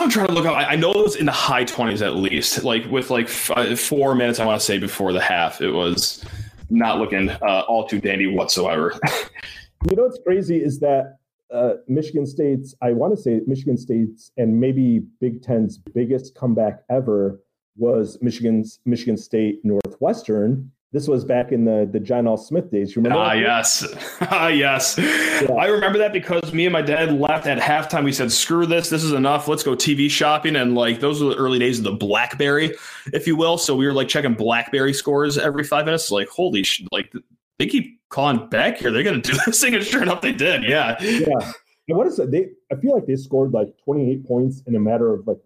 I'm 0.00 0.08
trying 0.08 0.28
to 0.28 0.32
look 0.32 0.46
up. 0.46 0.56
I, 0.56 0.76
know 0.76 0.92
it 0.92 1.02
was 1.02 1.16
in 1.16 1.26
the 1.26 1.32
high 1.32 1.64
20s 1.64 2.00
at 2.00 2.16
least. 2.16 2.64
Like 2.64 2.86
with 2.90 3.10
like 3.10 3.26
f- 3.26 3.50
uh, 3.50 3.76
four 3.76 4.14
minutes, 4.14 4.40
I 4.40 4.46
want 4.46 4.58
to 4.58 4.64
say 4.64 4.78
before 4.78 5.12
the 5.12 5.20
half, 5.20 5.60
it 5.60 5.70
was 5.70 6.24
not 6.70 6.98
looking 6.98 7.28
uh, 7.28 7.64
all 7.68 7.86
too 7.86 8.00
dandy 8.00 8.26
whatsoever. 8.26 8.98
You 9.88 9.96
know 9.96 10.02
what's 10.02 10.18
crazy 10.22 10.58
is 10.58 10.78
that 10.80 11.16
uh, 11.50 11.76
Michigan 11.88 12.26
State's, 12.26 12.74
I 12.82 12.92
want 12.92 13.16
to 13.16 13.20
say 13.20 13.40
Michigan 13.46 13.78
State's, 13.78 14.30
and 14.36 14.60
maybe 14.60 14.98
Big 15.20 15.42
Ten's 15.42 15.78
biggest 15.78 16.34
comeback 16.34 16.82
ever 16.90 17.40
was 17.76 18.18
Michigan's 18.20 18.80
Michigan 18.84 19.16
State 19.16 19.60
Northwestern. 19.64 20.70
This 20.92 21.06
was 21.06 21.24
back 21.24 21.52
in 21.52 21.64
the 21.64 21.88
the 21.90 22.00
John 22.00 22.26
L. 22.26 22.36
Smith 22.36 22.70
days. 22.70 22.96
You 22.96 23.02
remember? 23.02 23.22
Ah, 23.22 23.32
yes. 23.32 23.86
Ah, 24.22 24.48
yes. 24.48 24.98
I 24.98 25.66
remember 25.66 25.98
that 25.98 26.12
because 26.12 26.52
me 26.52 26.66
and 26.66 26.72
my 26.72 26.82
dad 26.82 27.12
left 27.12 27.46
at 27.46 27.58
halftime. 27.58 28.04
We 28.04 28.12
said, 28.12 28.30
screw 28.30 28.66
this. 28.66 28.90
This 28.90 29.02
is 29.02 29.12
enough. 29.12 29.48
Let's 29.48 29.62
go 29.62 29.72
TV 29.72 30.10
shopping. 30.10 30.56
And 30.56 30.74
like, 30.74 31.00
those 31.00 31.22
were 31.22 31.30
the 31.30 31.36
early 31.36 31.58
days 31.58 31.78
of 31.78 31.84
the 31.84 31.92
Blackberry, 31.92 32.74
if 33.12 33.26
you 33.26 33.36
will. 33.36 33.56
So 33.56 33.74
we 33.74 33.86
were 33.86 33.92
like 33.92 34.08
checking 34.08 34.34
Blackberry 34.34 34.92
scores 34.92 35.38
every 35.38 35.64
five 35.64 35.84
minutes. 35.84 36.10
Like, 36.10 36.28
holy 36.28 36.62
sh, 36.62 36.84
like, 36.92 37.12
they 37.58 37.66
keep 37.66 38.00
calling 38.08 38.48
back 38.48 38.78
here. 38.78 38.90
They're 38.90 39.02
going 39.02 39.22
to 39.22 39.32
do 39.32 39.38
this 39.46 39.60
thing. 39.60 39.74
And 39.74 39.84
sure 39.84 40.02
enough, 40.02 40.20
they 40.20 40.32
did. 40.32 40.64
Yeah. 40.64 41.00
Yeah. 41.02 41.52
And 41.88 41.98
what 41.98 42.06
is 42.06 42.18
it? 42.18 42.30
They 42.30 42.50
I 42.70 42.76
feel 42.76 42.94
like 42.94 43.06
they 43.06 43.16
scored 43.16 43.52
like 43.52 43.74
28 43.84 44.26
points 44.26 44.62
in 44.66 44.76
a 44.76 44.80
matter 44.80 45.12
of 45.12 45.26
like 45.26 45.40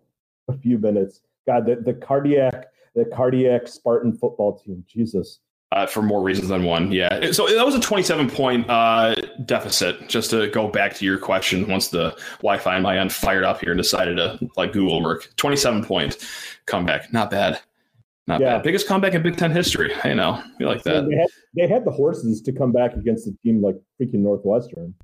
a 0.49 0.53
few 0.53 0.79
minutes. 0.79 1.21
God, 1.47 1.67
the, 1.67 1.77
the 1.77 1.95
cardiac, 1.95 2.67
the 2.95 3.05
cardiac 3.05 3.67
Spartan 3.69 4.13
football 4.17 4.59
team. 4.59 4.85
Jesus. 4.89 5.41
Uh, 5.73 5.87
for 5.87 6.03
more 6.03 6.23
reasons 6.23 6.49
than 6.49 6.63
one. 6.63 6.93
Yeah. 6.93 7.33
So 7.33 7.49
that 7.49 7.67
was 7.67 7.75
a 7.75 7.81
27 7.81 8.31
point 8.31 8.71
uh, 8.71 9.17
deficit, 9.45 10.09
just 10.09 10.31
to 10.31 10.47
go 10.51 10.69
back 10.69 10.95
to 10.95 11.05
your 11.05 11.19
question 11.19 11.67
once 11.69 11.89
the 11.89 12.11
Wi 12.43 12.59
Fi 12.59 12.77
on 12.77 12.83
my 12.83 12.97
end 12.97 13.13
fired 13.13 13.43
up 13.43 13.61
here 13.61 13.73
and 13.73 13.79
decided 13.79 14.17
to 14.19 14.39
like 14.57 14.73
Google 14.73 15.03
work. 15.03 15.29
27 15.37 15.85
point 15.85 16.17
comeback. 16.67 17.13
Not 17.13 17.29
bad. 17.29 17.61
Not 18.29 18.41
Yeah. 18.41 18.57
bad. 18.57 18.63
Biggest 18.63 18.87
comeback 18.87 19.15
in 19.15 19.23
Big 19.23 19.37
Ten 19.37 19.51
history. 19.51 19.93
I 20.05 20.15
know. 20.15 20.41
We 20.61 20.67
like 20.67 20.85
that. 20.85 21.09
They 21.09 21.17
had, 21.17 21.29
they 21.57 21.67
had 21.67 21.85
the 21.85 21.91
horses 21.91 22.41
to 22.43 22.53
come 22.53 22.71
back 22.71 22.95
against 22.95 23.27
a 23.27 23.33
team 23.43 23.61
like 23.61 23.75
freaking 24.01 24.21
Northwestern. 24.21 24.95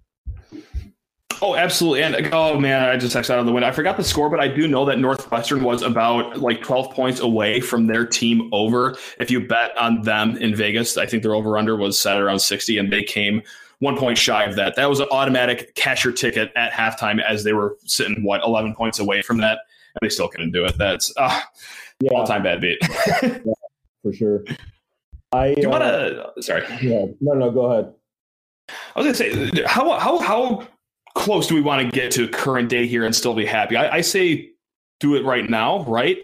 Oh, 1.42 1.57
absolutely. 1.57 2.03
And 2.03 2.29
oh 2.35 2.61
man, 2.61 2.83
I 2.83 2.96
just 2.96 3.16
X 3.16 3.31
out 3.31 3.38
of 3.38 3.46
the 3.46 3.53
window. 3.53 3.66
I 3.66 3.72
forgot 3.72 3.96
the 3.96 4.05
score, 4.05 4.29
but 4.29 4.40
I 4.40 4.48
do 4.48 4.68
know 4.68 4.85
that 4.85 4.98
Northwestern 4.98 5.64
was 5.64 5.83
about 5.83 6.38
like 6.38 6.62
12 6.62 6.90
points 6.90 7.20
away 7.20 7.61
from 7.61 7.87
their 7.87 8.05
team 8.05 8.50
over. 8.53 8.96
If 9.18 9.31
you 9.31 9.46
bet 9.46 9.76
on 9.79 10.03
them 10.03 10.37
in 10.37 10.55
Vegas, 10.55 10.98
I 10.98 11.07
think 11.07 11.22
their 11.22 11.35
over 11.35 11.57
under 11.57 11.76
was 11.76 11.98
set 11.98 12.16
at 12.16 12.22
around 12.22 12.40
60, 12.40 12.76
and 12.76 12.92
they 12.92 13.03
came 13.03 13.42
one 13.79 13.96
point 13.96 14.18
shy 14.18 14.44
of 14.44 14.57
that. 14.57 14.76
That 14.76 14.90
was 14.90 15.00
an 15.00 15.09
automatic 15.11 15.74
cash 15.74 16.05
your 16.05 16.12
ticket 16.12 16.53
at 16.57 16.72
halftime 16.72 17.22
as 17.22 17.42
they 17.42 17.55
were 17.55 17.79
sitting, 17.87 18.22
what, 18.22 18.42
11 18.44 18.74
points 18.74 18.98
away 18.98 19.22
from 19.22 19.38
that. 19.38 19.61
And 19.94 20.03
they 20.03 20.11
still 20.11 20.29
couldn't 20.29 20.53
do 20.53 20.66
it. 20.66 20.76
That's 20.76 21.12
uh, 21.16 21.40
Yeah, 22.00 22.11
all 22.12 22.26
time 22.26 22.42
bad 22.42 22.61
beat. 22.61 22.79
for 24.03 24.12
sure. 24.12 24.44
I 25.33 25.55
do 25.55 25.62
you 25.62 25.68
uh, 25.68 25.70
want 25.70 25.85
to, 26.37 26.42
sorry. 26.42 26.64
Yeah, 26.83 27.07
no, 27.20 27.33
no, 27.33 27.50
go 27.50 27.64
ahead. 27.66 27.94
I 28.94 29.00
was 29.00 29.18
going 29.18 29.33
to 29.33 29.53
say, 29.55 29.62
how, 29.66 29.98
how, 29.98 30.18
how 30.18 30.68
close 31.20 31.46
do 31.46 31.54
we 31.54 31.61
want 31.61 31.83
to 31.83 31.94
get 31.94 32.11
to 32.12 32.26
current 32.26 32.70
day 32.70 32.87
here 32.87 33.04
and 33.04 33.14
still 33.14 33.35
be 33.35 33.44
happy? 33.44 33.76
I, 33.76 33.96
I 33.96 34.00
say 34.00 34.50
do 35.00 35.16
it 35.16 35.24
right 35.24 35.48
now, 35.48 35.85
right? 35.85 36.16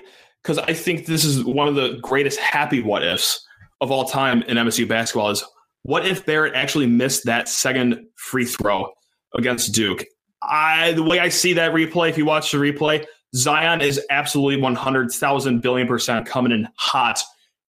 Because 0.43 0.57
I 0.59 0.73
think 0.73 1.05
this 1.05 1.23
is 1.23 1.45
one 1.45 1.69
of 1.69 1.75
the 1.75 1.99
greatest 2.01 2.41
happy 2.41 2.83
what 2.83 3.05
ifs 3.05 3.47
of 3.83 3.91
all 3.91 4.07
time 4.07 4.43
in 4.45 4.57
MSU 4.57 4.89
basketball 4.89 5.29
is 5.29 5.45
what 5.83 6.07
if 6.07 6.25
Barrett 6.25 6.55
actually 6.55 6.87
missed 6.87 7.27
that 7.27 7.47
second 7.47 8.07
free 8.17 8.47
throw 8.47 8.91
against 9.35 9.75
Duke? 9.75 10.05
I 10.43 10.93
the 10.93 11.03
way 11.03 11.19
I 11.19 11.29
see 11.29 11.53
that 11.53 11.73
replay, 11.73 12.09
if 12.09 12.17
you 12.17 12.25
watch 12.25 12.51
the 12.51 12.59
replay, 12.59 13.05
Zion 13.35 13.83
is 13.83 14.01
absolutely 14.09 14.63
100,000 14.63 15.61
billion 15.61 15.87
percent 15.87 16.27
coming 16.27 16.53
in 16.53 16.69
hot 16.77 17.21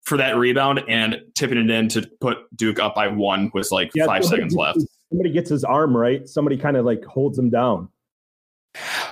for 0.02 0.16
that 0.18 0.36
rebound 0.36 0.82
and 0.88 1.20
tipping 1.34 1.58
it 1.58 1.68
in 1.68 1.88
to 1.88 2.08
put 2.20 2.38
Duke 2.54 2.78
up 2.78 2.94
by 2.94 3.08
one 3.08 3.50
with 3.54 3.72
like 3.72 3.90
Yeah, 3.94 4.06
five 4.06 4.24
seconds 4.24 4.54
left. 4.54 4.78
Somebody 5.10 5.30
gets 5.32 5.50
his 5.50 5.64
arm 5.64 5.96
right. 5.96 6.28
Somebody 6.28 6.56
kind 6.56 6.76
of 6.76 6.84
like 6.84 7.04
holds 7.04 7.38
him 7.38 7.50
down. 7.50 7.88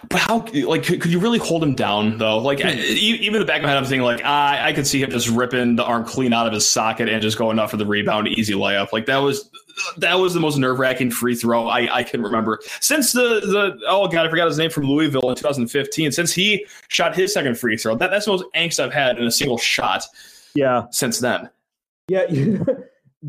But 0.09 0.21
how, 0.21 0.45
like, 0.67 0.85
could, 0.85 1.01
could 1.01 1.11
you 1.11 1.19
really 1.19 1.39
hold 1.39 1.63
him 1.63 1.75
down 1.75 2.19
though? 2.19 2.39
Like, 2.39 2.61
hmm. 2.61 2.69
I, 2.69 2.75
e- 2.75 3.19
even 3.23 3.37
in 3.37 3.41
the 3.41 3.47
back 3.47 3.59
of 3.59 3.63
my 3.63 3.71
head, 3.71 3.79
I'm 3.79 3.85
thinking 3.85 4.03
like, 4.03 4.23
I, 4.25 4.69
I 4.69 4.73
could 4.73 4.87
see 4.87 5.03
him 5.03 5.11
just 5.11 5.29
ripping 5.29 5.77
the 5.77 5.85
arm 5.85 6.05
clean 6.05 6.33
out 6.33 6.47
of 6.47 6.53
his 6.53 6.69
socket 6.69 7.09
and 7.09 7.21
just 7.23 7.39
going 7.39 7.59
up 7.59 7.71
for 7.71 7.77
the 7.79 7.87
rebound, 7.87 8.29
easy 8.29 8.53
layup. 8.53 8.93
Like 8.93 9.07
that 9.07 9.19
was 9.19 9.51
that 9.99 10.15
was 10.15 10.33
the 10.35 10.41
most 10.41 10.57
nerve 10.59 10.79
wracking 10.79 11.11
free 11.11 11.35
throw 11.35 11.67
I, 11.69 11.97
I 11.97 12.03
can 12.03 12.23
remember 12.23 12.61
since 12.81 13.13
the 13.13 13.41
the 13.41 13.79
oh 13.89 14.07
god, 14.09 14.27
I 14.27 14.31
forgot 14.31 14.49
his 14.49 14.57
name 14.59 14.71
from 14.71 14.85
Louisville 14.85 15.31
in 15.31 15.37
2015. 15.37 16.13
Since 16.13 16.33
he 16.33 16.67
shot 16.89 17.17
his 17.17 17.33
second 17.33 17.59
free 17.59 17.77
throw, 17.77 17.97
that, 17.97 18.11
that's 18.11 18.27
the 18.27 18.33
most 18.33 18.45
angst 18.55 18.79
I've 18.79 18.93
had 18.93 19.19
in 19.19 19.27
a 19.27 19.31
single 19.31 19.59
shot 19.59 20.05
Yeah, 20.55 20.85
since 20.91 21.19
then. 21.19 21.49
yeah. 22.09 22.27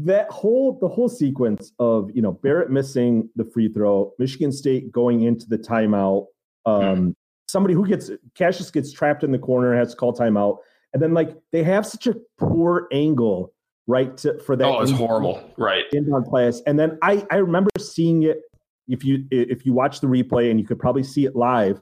that 0.06 0.30
whole 0.30 0.78
the 0.80 0.88
whole 0.88 1.10
sequence 1.10 1.72
of 1.80 2.12
you 2.14 2.22
know 2.22 2.34
Barrett 2.34 2.70
missing 2.70 3.30
the 3.36 3.46
free 3.46 3.72
throw, 3.72 4.14
Michigan 4.20 4.52
State 4.52 4.92
going 4.92 5.24
into 5.24 5.48
the 5.48 5.58
timeout, 5.58 6.28
um, 6.66 7.16
somebody 7.48 7.74
who 7.74 7.88
gets 7.88 8.12
Cassius 8.36 8.70
gets 8.70 8.92
trapped 8.92 9.24
in 9.24 9.32
the 9.32 9.40
corner 9.40 9.76
has 9.76 9.92
to 9.92 9.98
call 9.98 10.14
timeout, 10.14 10.58
and 10.94 11.02
then 11.02 11.14
like 11.14 11.36
they 11.52 11.64
have 11.64 11.86
such 11.86 12.08
a 12.08 12.16
poor 12.38 12.88
angle 12.92 13.54
right 13.88 14.16
to, 14.18 14.40
for 14.40 14.56
that. 14.56 14.66
Oh, 14.66 14.82
it's 14.82 14.92
horrible. 14.92 15.42
Right. 15.58 15.86
inbound 15.94 16.28
pass. 16.32 16.62
And 16.68 16.78
then 16.78 16.98
I 17.02 17.26
I 17.32 17.38
remember 17.38 17.72
seeing 17.80 18.24
it. 18.24 18.42
If 18.88 19.04
you 19.04 19.26
if 19.32 19.66
you 19.66 19.74
watch 19.74 20.00
the 20.00 20.08
replay 20.08 20.50
and 20.50 20.60
you 20.60 20.66
could 20.66 20.80
probably 20.80 21.04
see 21.04 21.26
it 21.26 21.36
live, 21.36 21.82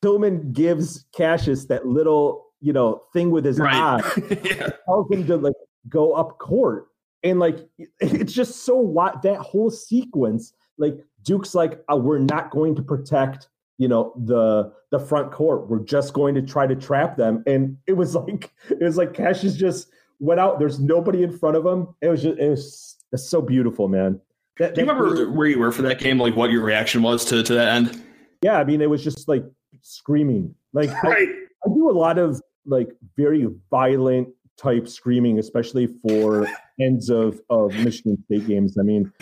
Tillman 0.00 0.52
gives 0.52 1.04
Cassius 1.14 1.66
that 1.66 1.86
little 1.86 2.46
you 2.60 2.72
know 2.72 3.02
thing 3.12 3.30
with 3.30 3.44
his 3.44 3.60
eye, 3.60 4.00
yeah. 4.44 4.70
tells 4.86 5.10
him 5.10 5.26
to 5.26 5.36
like 5.36 5.54
go 5.90 6.12
up 6.12 6.38
court, 6.38 6.86
and 7.22 7.38
like 7.38 7.66
it's 8.00 8.32
just 8.32 8.64
so 8.64 8.76
what 8.76 9.22
that 9.22 9.38
whole 9.38 9.70
sequence. 9.70 10.52
Like 10.78 10.98
Duke's 11.22 11.54
like, 11.54 11.82
oh, 11.88 11.96
we're 11.96 12.18
not 12.18 12.50
going 12.50 12.74
to 12.76 12.82
protect 12.82 13.48
you 13.78 13.88
know 13.88 14.12
the 14.24 14.72
the 14.90 14.98
front 14.98 15.32
court. 15.32 15.68
We're 15.68 15.84
just 15.84 16.14
going 16.14 16.34
to 16.34 16.42
try 16.42 16.66
to 16.66 16.76
trap 16.76 17.16
them, 17.16 17.42
and 17.46 17.76
it 17.86 17.94
was 17.94 18.14
like 18.14 18.52
it 18.70 18.82
was 18.82 18.96
like 18.96 19.14
Cassius 19.14 19.56
just 19.56 19.88
went 20.18 20.40
out. 20.40 20.58
There's 20.58 20.80
nobody 20.80 21.22
in 21.22 21.36
front 21.36 21.56
of 21.56 21.66
him. 21.66 21.94
It 22.00 22.08
was 22.08 22.22
just 22.22 22.38
it 22.38 22.48
was 22.48 22.96
it's 23.12 23.28
so 23.28 23.40
beautiful, 23.40 23.88
man. 23.88 24.20
That, 24.58 24.74
Do 24.74 24.80
you 24.80 24.86
that- 24.86 24.94
remember 24.94 25.30
where 25.30 25.46
you 25.46 25.58
were 25.58 25.72
for 25.72 25.82
that 25.82 25.98
game? 25.98 26.18
Like 26.18 26.34
what 26.36 26.50
your 26.50 26.62
reaction 26.62 27.02
was 27.02 27.24
to, 27.26 27.42
to 27.42 27.54
that 27.54 27.68
end? 27.68 28.02
Yeah, 28.42 28.58
I 28.58 28.64
mean, 28.64 28.80
it 28.80 28.88
was 28.88 29.02
just 29.04 29.28
like 29.28 29.44
screaming. 29.82 30.54
Like 30.72 30.90
I, 31.04 31.22
I 31.64 31.68
do 31.68 31.90
a 31.90 31.92
lot 31.92 32.18
of 32.18 32.40
like 32.64 32.88
very 33.16 33.46
violent 33.70 34.28
type 34.56 34.88
screaming, 34.88 35.38
especially 35.38 35.86
for 35.86 36.48
ends 36.80 37.10
of 37.10 37.40
of 37.50 37.74
Michigan 37.84 38.22
State 38.24 38.46
games. 38.46 38.76
I 38.78 38.82
mean, 38.82 39.12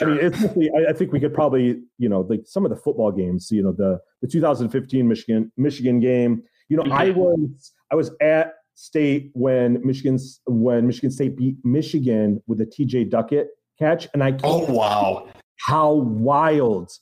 I 0.00 0.04
mean, 0.04 0.18
it's 0.20 0.40
mostly, 0.40 0.70
I, 0.70 0.90
I 0.90 0.92
think 0.92 1.12
we 1.12 1.20
could 1.20 1.34
probably, 1.34 1.82
you 1.98 2.08
know, 2.08 2.20
like 2.20 2.42
some 2.44 2.64
of 2.64 2.70
the 2.70 2.76
football 2.76 3.10
games, 3.12 3.50
you 3.50 3.62
know, 3.62 3.72
the 3.72 4.00
the 4.22 4.28
2015 4.28 5.06
Michigan 5.06 5.52
Michigan 5.56 6.00
game. 6.00 6.42
You 6.68 6.76
know, 6.76 6.84
I 6.92 7.10
was 7.10 7.72
I 7.90 7.96
was 7.96 8.12
at 8.20 8.54
state 8.74 9.30
when 9.34 9.84
Michigan's 9.84 10.40
when 10.46 10.86
Michigan 10.86 11.10
State 11.10 11.36
beat 11.36 11.56
Michigan 11.64 12.42
with 12.46 12.60
a 12.60 12.66
TJ 12.66 13.10
Duckett 13.10 13.48
catch, 13.78 14.08
and 14.14 14.22
I 14.22 14.36
Oh 14.42 14.72
wow. 14.72 15.28
how 15.58 15.92
wild 15.92 16.92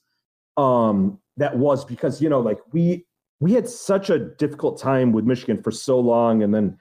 um 0.57 1.18
that 1.37 1.57
was 1.57 1.85
because 1.85 2.21
you 2.21 2.29
know 2.29 2.40
like 2.40 2.59
we 2.73 3.07
we 3.40 3.53
had 3.53 3.68
such 3.68 4.11
a 4.11 4.18
difficult 4.18 4.81
time 4.81 5.12
with 5.12 5.25
Michigan 5.25 5.62
for 5.62 5.71
so 5.71 6.01
long 6.01 6.42
and 6.42 6.53
then 6.53 6.77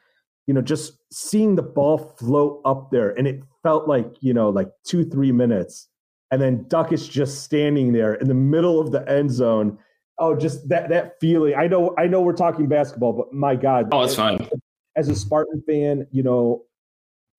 you 0.48 0.54
know, 0.54 0.62
just 0.62 0.94
seeing 1.12 1.56
the 1.56 1.62
ball 1.62 2.16
float 2.18 2.62
up 2.66 2.90
there, 2.90 3.12
and 3.12 3.28
it 3.28 3.42
felt 3.62 3.88
like 3.88 4.08
you 4.22 4.34
know, 4.34 4.50
like 4.50 4.70
two 4.86 5.06
three 5.06 5.32
minutes, 5.32 5.90
and 6.32 6.42
then 6.42 6.66
Duck 6.70 6.92
is 6.92 7.08
just 7.08 7.44
standing 7.44 7.92
there 7.92 8.16
in 8.16 8.28
the 8.28 8.34
middle 8.34 8.80
of 8.80 8.92
the 8.92 9.08
end 9.10 9.30
zone. 9.30 9.78
Oh, 10.18 10.36
just 10.36 10.68
that 10.70 10.90
that 10.90 11.20
feeling. 11.20 11.54
I 11.56 11.68
know, 11.68 11.94
I 11.98 12.08
know, 12.08 12.22
we're 12.22 12.34
talking 12.34 12.68
basketball, 12.68 13.14
but 13.14 13.34
my 13.34 13.56
God, 13.56 13.90
oh, 13.92 14.02
it's 14.02 14.16
fine. 14.16 14.50
As 14.96 15.10
a 15.10 15.16
Spartan 15.16 15.62
fan, 15.68 16.08
you 16.12 16.24
know, 16.24 16.64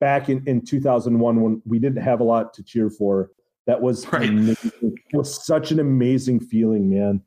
back 0.00 0.28
in 0.28 0.46
in 0.46 0.64
2001 0.64 1.40
when 1.40 1.62
we 1.64 1.78
didn't 1.78 2.02
have 2.02 2.20
a 2.20 2.24
lot 2.24 2.52
to 2.54 2.62
cheer 2.62 2.90
for, 2.90 3.30
that 3.66 3.80
was 3.80 4.06
right. 4.12 4.30
it 4.30 4.94
was 5.12 5.44
such 5.44 5.72
an 5.72 5.80
amazing 5.80 6.40
feeling, 6.40 6.90
man. 6.90 7.22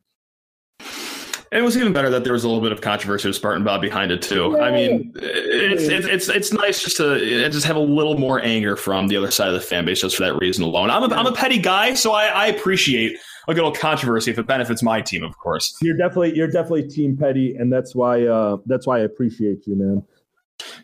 And 1.52 1.60
it 1.60 1.64
was 1.64 1.76
even 1.76 1.92
better 1.92 2.10
that 2.10 2.24
there 2.24 2.32
was 2.32 2.46
a 2.46 2.48
little 2.48 2.64
bit 2.64 2.72
of 2.72 2.80
controversy 2.80 3.28
with 3.28 3.36
Spartan 3.36 3.66
Bob 3.66 3.82
behind 3.82 4.10
it 4.12 4.22
too. 4.22 4.56
Yeah. 4.56 4.64
I 4.64 4.72
mean, 4.72 5.12
it's, 5.16 5.84
it's 5.84 6.08
it's 6.08 6.30
it's 6.30 6.54
nice 6.54 6.82
just 6.82 6.96
to 6.98 7.20
just 7.50 7.66
have 7.66 7.76
a 7.76 7.82
little 7.82 8.18
more 8.18 8.42
anger 8.42 8.78
from 8.78 9.10
the 9.10 9.18
other 9.18 9.32
side 9.32 9.50
of 9.50 9.54
the 9.56 9.60
fan 9.60 9.84
base 9.84 10.00
just 10.00 10.16
for 10.16 10.24
that 10.24 10.38
reason 10.38 10.64
alone. 10.64 10.90
I'm 10.90 11.04
a, 11.04 11.14
I'm 11.14 11.26
a 11.26 11.34
petty 11.34 11.60
guy, 11.60 11.94
so 11.94 12.14
I, 12.14 12.28
I 12.28 12.48
appreciate 12.48 13.18
a 13.50 13.54
little 13.54 13.74
controversy 13.74 14.32
if 14.32 14.40
it 14.40 14.48
benefits 14.48 14.82
my 14.82 15.02
team, 15.02 15.24
of 15.24 15.38
course. 15.40 15.78
You're 15.82 15.98
definitely 15.98 16.38
you're 16.38 16.48
definitely 16.48 16.88
team 16.88 17.18
petty, 17.18 17.54
and 17.56 17.72
that's 17.72 17.96
why 17.96 18.26
uh, 18.26 18.58
that's 18.66 18.88
why 18.88 19.00
I 19.00 19.02
appreciate 19.02 19.68
you, 19.68 19.76
man 19.76 20.06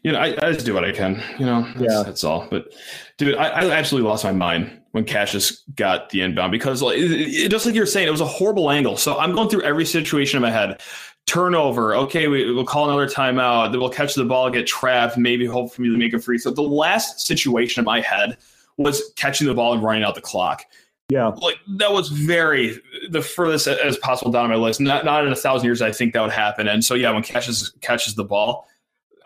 you 0.04 0.12
know, 0.12 0.20
I, 0.20 0.28
I, 0.28 0.52
just 0.52 0.66
do 0.66 0.74
what 0.74 0.86
I 0.86 0.92
can. 0.92 1.22
You 1.38 1.46
know, 1.46 1.62
that's, 1.76 1.94
yeah, 1.94 2.04
that's 2.04 2.24
all. 2.24 2.48
But 2.50 2.74
dude, 3.18 3.36
I, 3.36 3.48
I, 3.48 3.72
absolutely 3.72 4.10
lost 4.10 4.24
my 4.24 4.32
mind 4.32 4.82
when 4.92 5.06
Cassius 5.06 5.64
got 5.76 6.10
the 6.10 6.22
inbound 6.22 6.52
because, 6.52 6.82
like, 6.82 6.98
it, 6.98 7.12
it, 7.12 7.50
just 7.50 7.66
like 7.66 7.76
you're 7.76 7.86
saying, 7.86 8.08
it 8.08 8.12
was 8.12 8.22
a 8.22 8.26
horrible 8.26 8.72
angle. 8.72 8.98
So 8.98 9.18
I'm 9.18 9.34
going 9.34 9.50
through 9.50 9.64
every 9.64 9.86
situation 9.86 10.38
in 10.38 10.42
my 10.42 10.52
head. 10.52 10.82
Turnover. 11.26 11.96
Okay, 11.96 12.28
we, 12.28 12.52
will 12.52 12.66
call 12.66 12.90
another 12.90 13.08
timeout. 13.08 13.72
Then 13.72 13.82
we'll 13.82 13.90
catch 13.90 14.16
the 14.16 14.24
ball, 14.24 14.50
get 14.50 14.66
trapped, 14.66 15.18
maybe 15.18 15.46
hope 15.46 15.74
for 15.74 15.82
me 15.82 15.90
to 15.90 15.98
make 15.98 16.14
a 16.14 16.20
free. 16.20 16.38
So 16.38 16.52
the 16.52 16.62
last 16.62 17.26
situation 17.28 17.82
in 17.82 17.86
my 17.86 18.00
head 18.00 18.38
was 18.78 19.12
catching 19.16 19.48
the 19.48 19.54
ball 19.54 19.74
and 19.74 19.84
running 19.84 20.04
out 20.04 20.16
the 20.16 20.22
clock. 20.22 20.66
Yeah, 21.10 21.28
like 21.28 21.58
that 21.78 21.94
was 21.94 22.10
very 22.10 22.82
the 23.10 23.22
furthest 23.22 23.68
as 23.68 23.98
possible 23.98 24.30
down 24.30 24.44
on 24.44 24.50
my 24.50 24.58
list. 24.58 24.82
Not 24.82 25.06
not 25.06 25.26
in 25.26 25.32
a 25.32 25.38
thousand 25.38 25.66
years 25.66 25.82
I 25.82 25.92
think 25.92 26.14
that 26.14 26.22
would 26.22 26.34
happen. 26.34 26.68
And 26.68 26.84
so 26.84 26.96
yeah, 26.96 27.12
when 27.12 27.24
Cassius 27.24 27.72
catches 27.80 28.16
the 28.16 28.26
ball 28.26 28.68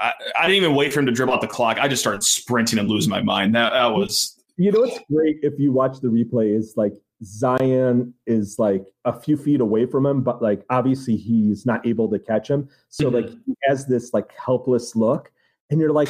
I, 0.02 0.14
I, 0.40 0.48
didn't 0.48 0.64
even 0.64 0.76
wait 0.76 0.92
for 0.92 1.00
him 1.00 1.06
to 1.06 1.12
dribble 1.12 1.34
out 1.34 1.42
the 1.42 1.48
clock. 1.48 1.78
I 1.80 1.88
just 1.88 2.02
started 2.02 2.24
sprinting 2.24 2.80
and 2.80 2.90
losing 2.90 3.12
my 3.12 3.22
mind. 3.22 3.54
That, 3.56 3.72
that 3.72 3.94
was. 3.94 4.42
You 4.58 4.72
know 4.72 4.82
what's 4.82 5.00
great 5.12 5.40
if 5.44 5.60
you 5.60 5.72
watch 5.72 6.00
the 6.02 6.08
replay 6.08 6.56
is 6.56 6.74
like 6.76 6.94
Zion 7.24 8.14
is 8.26 8.58
like 8.58 8.86
a 9.06 9.20
few 9.20 9.38
feet 9.38 9.62
away 9.62 9.86
from 9.86 10.06
him, 10.06 10.22
but 10.22 10.42
like 10.42 10.64
obviously 10.70 11.16
he's 11.16 11.66
not 11.66 11.86
able 11.86 12.10
to 12.10 12.20
catch 12.20 12.50
him. 12.50 12.68
So 12.90 13.06
mm-hmm. 13.06 13.16
like 13.16 13.30
he 13.46 13.56
has 13.64 13.86
this 13.86 14.14
like 14.14 14.32
helpless 14.36 14.96
look, 14.96 15.32
and 15.70 15.80
you're 15.80 15.92
like, 15.92 16.10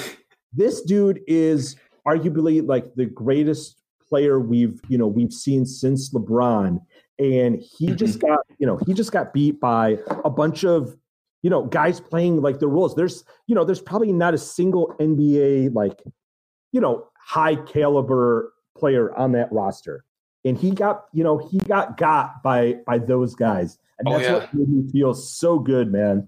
this 0.53 0.81
dude 0.81 1.21
is 1.27 1.75
arguably 2.07 2.65
like 2.65 2.95
the 2.95 3.05
greatest 3.05 3.81
player 4.07 4.39
we've 4.39 4.81
you 4.87 4.97
know 4.97 5.07
we've 5.07 5.33
seen 5.33 5.65
since 5.65 6.13
LeBron, 6.13 6.79
and 7.19 7.59
he 7.59 7.87
mm-hmm. 7.87 7.95
just 7.95 8.19
got 8.19 8.39
you 8.57 8.67
know 8.67 8.77
he 8.85 8.93
just 8.93 9.11
got 9.11 9.33
beat 9.33 9.59
by 9.59 9.97
a 10.23 10.29
bunch 10.29 10.63
of 10.63 10.95
you 11.41 11.49
know, 11.49 11.65
guys 11.65 11.99
playing 11.99 12.41
like 12.41 12.59
the 12.59 12.67
rules. 12.67 12.95
There's, 12.95 13.23
you 13.47 13.55
know, 13.55 13.63
there's 13.63 13.81
probably 13.81 14.11
not 14.11 14.33
a 14.33 14.37
single 14.37 14.95
NBA 14.99 15.73
like, 15.73 16.01
you 16.71 16.81
know, 16.81 17.07
high 17.17 17.55
caliber 17.55 18.53
player 18.77 19.13
on 19.15 19.31
that 19.33 19.51
roster. 19.51 20.05
And 20.43 20.57
he 20.57 20.71
got, 20.71 21.05
you 21.13 21.23
know, 21.23 21.37
he 21.37 21.59
got 21.59 21.97
got 21.97 22.41
by 22.43 22.77
by 22.85 22.97
those 22.97 23.35
guys. 23.35 23.77
And 23.99 24.07
oh, 24.07 24.11
that's 24.13 24.23
yeah. 24.23 24.33
what 24.33 24.53
made 24.53 24.69
me 24.69 24.91
feel 24.91 25.13
so 25.13 25.59
good, 25.59 25.91
man. 25.91 26.27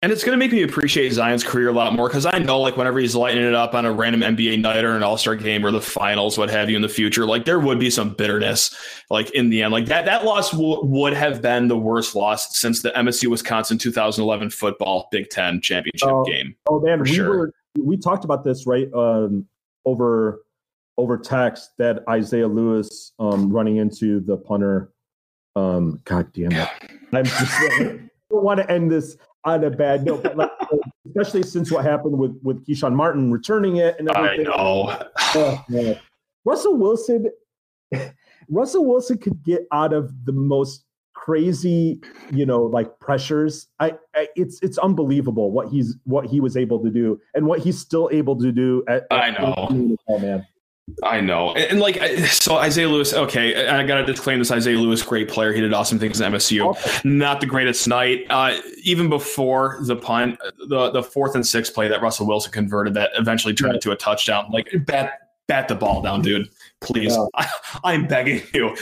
And 0.00 0.12
it's 0.12 0.22
going 0.22 0.38
to 0.38 0.38
make 0.38 0.52
me 0.52 0.62
appreciate 0.62 1.12
Zion's 1.12 1.42
career 1.42 1.70
a 1.70 1.72
lot 1.72 1.92
more 1.92 2.08
because 2.08 2.24
I 2.24 2.38
know, 2.38 2.60
like, 2.60 2.76
whenever 2.76 3.00
he's 3.00 3.16
lighting 3.16 3.42
it 3.42 3.54
up 3.54 3.74
on 3.74 3.84
a 3.84 3.90
random 3.90 4.20
NBA 4.20 4.60
night 4.60 4.84
or 4.84 4.94
an 4.94 5.02
All 5.02 5.18
Star 5.18 5.34
game 5.34 5.66
or 5.66 5.72
the 5.72 5.80
finals, 5.80 6.38
what 6.38 6.50
have 6.50 6.70
you, 6.70 6.76
in 6.76 6.82
the 6.82 6.88
future, 6.88 7.26
like, 7.26 7.44
there 7.44 7.58
would 7.58 7.80
be 7.80 7.90
some 7.90 8.10
bitterness, 8.10 8.76
like, 9.10 9.30
in 9.30 9.50
the 9.50 9.62
end. 9.62 9.72
Like, 9.72 9.86
that 9.86 10.04
that 10.04 10.24
loss 10.24 10.52
w- 10.52 10.84
would 10.84 11.14
have 11.14 11.42
been 11.42 11.66
the 11.66 11.76
worst 11.76 12.14
loss 12.14 12.56
since 12.56 12.80
the 12.80 12.90
MSU 12.90 13.28
Wisconsin 13.28 13.76
2011 13.76 14.50
football 14.50 15.08
Big 15.10 15.30
Ten 15.30 15.60
championship 15.60 16.08
oh, 16.08 16.24
game. 16.24 16.54
Oh, 16.68 16.78
man. 16.78 17.00
We, 17.00 17.08
sure. 17.08 17.28
were, 17.28 17.54
we 17.76 17.96
talked 17.96 18.24
about 18.24 18.44
this, 18.44 18.68
right, 18.68 18.88
um, 18.94 19.46
over 19.84 20.42
over 20.96 21.16
text 21.16 21.70
that 21.78 22.02
Isaiah 22.08 22.48
Lewis 22.48 23.12
um, 23.18 23.50
running 23.50 23.76
into 23.76 24.20
the 24.20 24.36
punter. 24.36 24.92
Um, 25.56 26.00
God 26.04 26.32
damn 26.32 26.52
it. 26.52 26.68
I'm 27.12 27.24
just, 27.24 27.40
I 27.40 28.10
don't 28.30 28.44
want 28.44 28.60
to 28.60 28.70
end 28.70 28.90
this 28.90 29.16
on 29.44 29.64
a 29.64 29.70
bad 29.70 30.04
note, 30.04 30.22
but 30.22 30.36
like, 30.36 30.50
especially 31.06 31.42
since 31.42 31.70
what 31.70 31.84
happened 31.84 32.18
with 32.18 32.38
with 32.42 32.66
Keshawn 32.66 32.94
Martin 32.94 33.32
returning 33.32 33.76
it 33.76 33.96
and 33.98 34.10
everything. 34.10 34.46
I 34.46 34.50
know. 34.50 35.06
Oh, 35.34 35.96
Russell 36.44 36.76
Wilson, 36.76 37.30
Russell 38.48 38.84
Wilson 38.84 39.18
could 39.18 39.42
get 39.42 39.66
out 39.72 39.92
of 39.92 40.12
the 40.24 40.32
most 40.32 40.84
crazy, 41.14 42.00
you 42.32 42.46
know, 42.46 42.62
like 42.62 42.98
pressures. 43.00 43.66
I, 43.80 43.94
I, 44.14 44.28
it's 44.36 44.58
it's 44.62 44.78
unbelievable 44.78 45.50
what 45.50 45.68
he's 45.68 45.96
what 46.04 46.26
he 46.26 46.40
was 46.40 46.56
able 46.56 46.82
to 46.82 46.90
do 46.90 47.20
and 47.34 47.46
what 47.46 47.60
he's 47.60 47.78
still 47.78 48.08
able 48.12 48.38
to 48.38 48.52
do. 48.52 48.84
At, 48.88 49.06
I 49.10 49.30
know, 49.30 49.98
oh, 50.08 50.18
man. 50.18 50.46
I 51.02 51.20
know. 51.20 51.52
And, 51.52 51.72
and, 51.72 51.80
like, 51.80 51.96
so 52.26 52.56
Isaiah 52.56 52.88
Lewis, 52.88 53.12
okay, 53.12 53.68
I 53.68 53.84
got 53.84 53.96
to 53.96 54.04
disclaim 54.04 54.38
this 54.38 54.50
Isaiah 54.50 54.78
Lewis, 54.78 55.02
great 55.02 55.28
player. 55.28 55.52
He 55.52 55.60
did 55.60 55.72
awesome 55.72 55.98
things 55.98 56.20
at 56.20 56.32
MSU. 56.32 56.70
Okay. 56.70 57.08
Not 57.08 57.40
the 57.40 57.46
greatest 57.46 57.86
night. 57.88 58.26
Uh, 58.30 58.56
even 58.82 59.08
before 59.08 59.78
the 59.82 59.96
punt, 59.96 60.38
the, 60.68 60.90
the 60.90 61.02
fourth 61.02 61.34
and 61.34 61.46
sixth 61.46 61.74
play 61.74 61.88
that 61.88 62.02
Russell 62.02 62.26
Wilson 62.26 62.52
converted 62.52 62.94
that 62.94 63.10
eventually 63.14 63.54
turned 63.54 63.74
into 63.74 63.90
a 63.90 63.96
touchdown. 63.96 64.46
Like, 64.50 64.68
bat, 64.86 65.30
bat 65.46 65.68
the 65.68 65.74
ball 65.74 66.02
down, 66.02 66.22
dude. 66.22 66.48
Please. 66.80 67.16
Yeah. 67.16 67.26
I, 67.84 67.94
am 67.94 68.06
begging 68.06 68.42
you. 68.54 68.76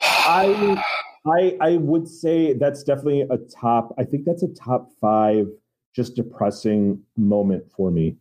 I, 0.00 0.82
I, 1.26 1.56
I 1.60 1.76
would 1.76 2.08
say 2.08 2.54
that's 2.54 2.82
definitely 2.82 3.22
a 3.22 3.38
top, 3.38 3.94
I 3.98 4.04
think 4.04 4.24
that's 4.24 4.42
a 4.42 4.48
top 4.48 4.90
five 5.00 5.46
just 5.94 6.14
depressing 6.14 7.02
moment 7.16 7.64
for 7.76 7.90
me. 7.90 8.16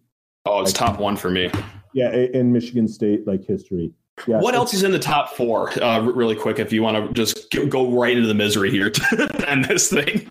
Oh, 0.45 0.61
it's 0.61 0.71
like, 0.79 0.89
top 0.89 0.99
one 0.99 1.15
for 1.15 1.29
me. 1.29 1.51
Yeah, 1.93 2.13
in 2.13 2.51
Michigan 2.51 2.87
State 2.87 3.25
like 3.27 3.45
history. 3.45 3.93
Yeah. 4.27 4.41
What 4.41 4.53
else 4.55 4.73
is 4.73 4.83
in 4.83 4.91
the 4.91 4.99
top 4.99 5.35
four? 5.35 5.71
Uh, 5.81 6.01
really 6.01 6.35
quick, 6.35 6.59
if 6.59 6.73
you 6.73 6.83
want 6.83 7.07
to 7.07 7.13
just 7.13 7.55
go 7.69 7.91
right 7.91 8.15
into 8.15 8.27
the 8.27 8.33
misery 8.33 8.69
here 8.69 8.89
to 8.89 9.45
end 9.47 9.65
this 9.65 9.89
thing. 9.89 10.29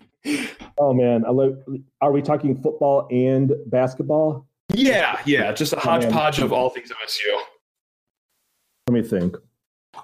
Oh 0.77 0.93
man, 0.93 1.25
are 2.01 2.11
we 2.11 2.21
talking 2.21 2.61
football 2.61 3.07
and 3.11 3.53
basketball? 3.67 4.47
Yeah, 4.73 5.19
yeah, 5.25 5.51
just 5.51 5.73
a 5.73 5.77
oh, 5.77 5.79
hodgepodge 5.79 6.39
of 6.39 6.53
all 6.53 6.69
things 6.69 6.91
MSU. 6.91 7.39
Let 8.87 8.93
me 8.93 9.01
think. 9.01 9.35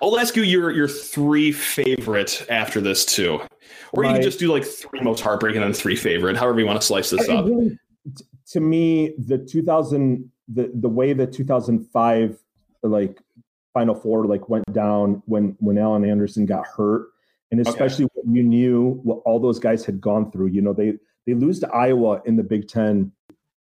I'll 0.02 0.18
ask 0.20 0.36
you 0.36 0.44
your 0.44 0.72
your 0.72 0.88
three 0.88 1.52
favorite 1.52 2.46
after 2.50 2.82
this 2.82 3.06
too, 3.06 3.40
or 3.94 4.04
My, 4.04 4.10
you 4.10 4.16
can 4.16 4.24
just 4.24 4.40
do 4.40 4.52
like 4.52 4.66
three 4.66 5.02
most 5.02 5.22
heartbreaking 5.22 5.62
and 5.62 5.74
then 5.74 5.80
three 5.80 5.96
favorite, 5.96 6.36
however 6.36 6.60
you 6.60 6.66
want 6.66 6.82
to 6.82 6.86
slice 6.86 7.10
this 7.10 7.30
I 7.30 7.36
up. 7.36 7.46
Really, 7.46 7.78
to 8.52 8.60
me, 8.60 9.14
the 9.18 9.38
2000 9.38 10.32
the 10.48 10.72
the 10.74 10.90
way 10.90 11.14
the 11.14 11.28
2005 11.28 12.38
like 12.84 13.20
Final 13.74 13.96
Four 13.96 14.26
like 14.26 14.48
went 14.50 14.72
down 14.72 15.22
when 15.26 15.56
when 15.60 15.78
Alan 15.78 16.06
Anderson 16.06 16.46
got 16.46 16.66
hurt, 16.66 17.10
and 17.52 17.60
especially 17.60 18.06
okay. 18.06 18.30
you 18.32 18.44
knew 18.44 19.00
what 19.04 19.18
all 19.26 19.40
those 19.40 19.60
guys 19.60 19.86
had 19.86 20.00
gone 20.00 20.32
through. 20.32 20.48
You 20.48 20.62
know, 20.62 20.74
they 20.74 20.94
they 21.26 21.34
lose 21.34 21.60
to 21.60 21.70
Iowa 21.70 22.22
in 22.26 22.36
the 22.36 22.44
Big 22.44 22.68
Ten 22.68 23.12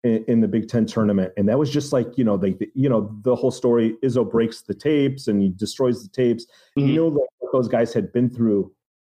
in, 0.04 0.24
in 0.26 0.40
the 0.40 0.48
Big 0.48 0.68
Ten 0.68 0.87
tournament, 0.87 1.33
and 1.37 1.48
that 1.48 1.59
was 1.59 1.70
just 1.70 1.92
like 1.92 2.16
you 2.16 2.24
know 2.24 2.37
they 2.37 2.56
you 2.74 2.88
know 2.88 3.14
the 3.22 3.37
whole 3.37 3.50
story. 3.50 3.96
Izzo 4.02 4.28
breaks 4.28 4.62
the 4.62 4.74
tapes 4.74 5.28
and 5.28 5.42
he 5.42 5.50
destroys 5.50 6.02
the 6.02 6.09
tapes. 6.09 6.46
Mm-hmm. 6.78 6.88
You 6.88 6.94
know 6.94 7.09
like, 7.09 7.28
what 7.38 7.52
those 7.52 7.68
guys 7.68 7.92
had 7.92 8.12
been 8.12 8.30
through. 8.30 8.72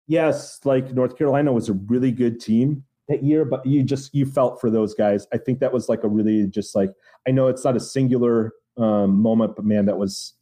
Yes, 0.09 0.61
like 0.65 0.93
North 0.93 1.17
Carolina 1.17 1.53
was 1.53 1.69
a 1.69 1.75
really 1.75 2.11
good 2.11 2.41
team, 2.41 2.85
that 3.09 3.23
year, 3.23 3.45
but 3.45 3.65
you 3.67 3.83
just 3.83 4.15
you 4.15 4.27
felt 4.27 4.61
for 4.61 4.71
those 4.71 4.95
guys. 4.95 5.27
I 5.33 5.39
think 5.39 5.61
that 5.61 5.73
was 5.73 5.89
like 5.89 6.05
a 6.05 6.09
really 6.09 6.47
just 6.47 6.75
like 6.75 6.91
I 7.27 7.31
know 7.31 7.49
it's 7.49 7.65
not 7.65 7.77
a 7.77 7.81
singular 7.81 8.53
um, 8.77 9.21
moment, 9.21 9.57
but 9.57 9.65
man, 9.65 9.87
that 9.87 9.99
was 9.99 10.35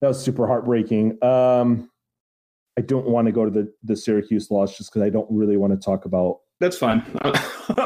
that 0.00 0.08
was 0.08 0.22
super 0.22 0.46
heartbreaking. 0.46 1.22
Um, 1.22 1.90
I 2.78 2.82
don't 2.82 3.06
want 3.06 3.26
to 3.26 3.32
go 3.32 3.44
to 3.44 3.50
the 3.50 3.72
the 3.82 3.96
Syracuse 3.96 4.50
loss 4.50 4.76
just 4.76 4.90
because 4.90 5.06
I 5.06 5.10
don't 5.10 5.28
really 5.30 5.56
want 5.56 5.72
to 5.72 5.82
talk 5.82 6.04
about. 6.04 6.40
That's 6.60 6.78
fine. 6.78 7.02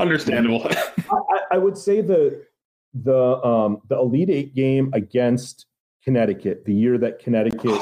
Understandable. 0.00 0.66
I, 0.66 1.40
I, 1.52 1.58
would 1.58 1.78
say 1.78 2.00
the 2.00 2.44
the 2.94 3.44
um, 3.44 3.80
the 3.88 3.96
Elite 3.96 4.30
Eight 4.30 4.54
game 4.54 4.90
against 4.92 5.66
Connecticut, 6.04 6.64
the 6.64 6.74
year 6.74 6.98
that 6.98 7.20
Connecticut 7.20 7.62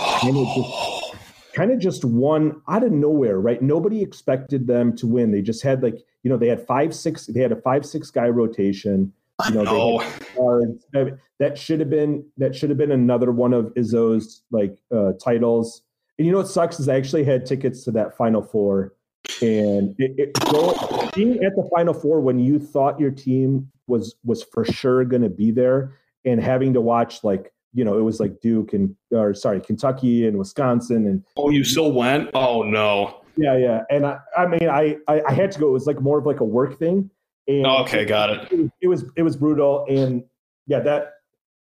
kind 1.60 1.72
of 1.72 1.78
just 1.78 2.06
won 2.06 2.62
out 2.68 2.82
of 2.82 2.90
nowhere, 2.90 3.38
right? 3.38 3.60
Nobody 3.60 4.00
expected 4.00 4.66
them 4.66 4.96
to 4.96 5.06
win. 5.06 5.30
They 5.30 5.42
just 5.42 5.62
had 5.62 5.82
like, 5.82 5.98
you 6.22 6.30
know, 6.30 6.38
they 6.38 6.48
had 6.48 6.66
five, 6.66 6.94
six, 6.94 7.26
they 7.26 7.40
had 7.40 7.52
a 7.52 7.60
five, 7.60 7.84
six 7.84 8.10
guy 8.10 8.28
rotation. 8.28 9.12
You 9.46 9.54
know, 9.56 10.02
know. 10.34 10.78
They 10.92 11.12
that 11.38 11.58
should 11.58 11.80
have 11.80 11.90
been 11.90 12.24
that 12.38 12.54
should 12.54 12.70
have 12.70 12.78
been 12.78 12.90
another 12.90 13.30
one 13.30 13.52
of 13.52 13.66
Izzo's 13.74 14.42
like 14.50 14.78
uh, 14.90 15.12
titles. 15.22 15.82
And 16.18 16.26
you 16.26 16.32
know 16.32 16.38
what 16.38 16.48
sucks 16.48 16.80
is 16.80 16.88
I 16.88 16.96
actually 16.96 17.24
had 17.24 17.44
tickets 17.44 17.84
to 17.84 17.90
that 17.92 18.16
Final 18.16 18.42
Four 18.42 18.94
And 19.42 19.94
it, 19.98 20.14
it 20.16 20.34
go, 20.50 20.72
being 21.14 21.44
at 21.44 21.56
the 21.56 21.68
Final 21.74 21.92
Four 21.94 22.20
when 22.20 22.38
you 22.38 22.58
thought 22.58 22.98
your 23.00 23.10
team 23.10 23.70
was 23.86 24.14
was 24.24 24.42
for 24.42 24.64
sure 24.64 25.04
going 25.04 25.22
to 25.22 25.30
be 25.30 25.50
there, 25.50 25.94
and 26.24 26.42
having 26.42 26.72
to 26.74 26.80
watch 26.80 27.22
like 27.22 27.52
you 27.72 27.84
know 27.84 27.96
it 27.98 28.02
was 28.02 28.20
like 28.20 28.40
Duke 28.40 28.72
and 28.72 28.94
or 29.10 29.34
sorry 29.34 29.60
Kentucky 29.60 30.26
and 30.26 30.38
Wisconsin 30.38 31.06
and 31.06 31.24
oh 31.36 31.50
you 31.50 31.64
still 31.64 31.92
went? 31.92 32.30
Oh 32.34 32.62
no. 32.62 33.22
Yeah 33.36 33.56
yeah. 33.56 33.82
And 33.90 34.06
I 34.06 34.18
I 34.36 34.46
mean 34.46 34.68
I 34.68 34.96
I, 35.08 35.22
I 35.28 35.32
had 35.32 35.52
to 35.52 35.58
go. 35.58 35.68
It 35.68 35.72
was 35.72 35.86
like 35.86 36.00
more 36.00 36.18
of 36.18 36.26
like 36.26 36.40
a 36.40 36.44
work 36.44 36.78
thing. 36.78 37.10
And 37.46 37.66
oh, 37.66 37.82
okay. 37.82 38.04
Got 38.04 38.30
it. 38.30 38.52
it, 38.52 38.72
it 38.82 38.88
was 38.88 39.04
it 39.16 39.22
was 39.22 39.36
brutal. 39.36 39.86
And 39.88 40.24
yeah 40.66 40.80
that 40.80 41.14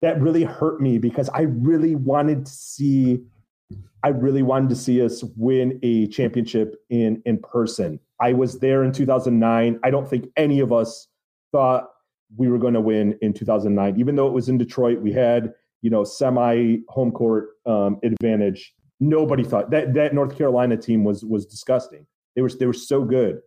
that 0.01 0.21
really 0.21 0.43
hurt 0.43 0.81
me 0.81 0.99
because 0.99 1.29
I 1.31 1.43
really 1.43 1.95
wanted 1.95 2.47
to 2.47 2.53
see 2.53 3.21
I 4.05 4.09
really 4.09 4.43
wanted 4.43 4.69
to 4.71 4.77
see 4.77 5.01
us 5.05 5.23
win 5.37 5.79
a 5.83 6.09
championship 6.09 6.75
in 6.91 7.23
in 7.25 7.39
person. 7.39 8.01
I 8.21 8.33
was 8.33 8.59
there 8.59 8.83
in 8.83 8.93
2009. 8.93 9.79
I 9.83 9.91
don't 9.91 10.09
think 10.09 10.27
any 10.37 10.61
of 10.61 10.73
us 10.73 11.09
thought 11.53 11.89
we 12.37 12.49
were 12.49 12.59
going 12.59 12.75
to 12.75 12.81
win 12.81 13.17
in 13.21 13.33
2009 13.33 13.99
even 13.99 14.17
though 14.17 14.27
it 14.27 14.33
was 14.33 14.49
in 14.49 14.59
Detroit. 14.59 15.01
We 15.01 15.13
had, 15.13 15.53
you 15.83 15.91
know, 15.91 16.05
semi 16.05 16.79
home 16.89 17.13
court 17.13 17.51
um, 17.67 17.99
advantage. 18.03 18.73
Nobody 19.01 19.45
thought 19.45 19.71
that 19.71 19.95
that 19.95 20.15
North 20.15 20.39
Carolina 20.39 20.77
team 20.77 21.05
was 21.05 21.25
was 21.25 21.45
disgusting. 21.45 22.07
They 22.35 22.43
were 22.43 22.51
they 22.51 22.67
were 22.67 22.73
so 22.73 23.05
good. 23.05 23.41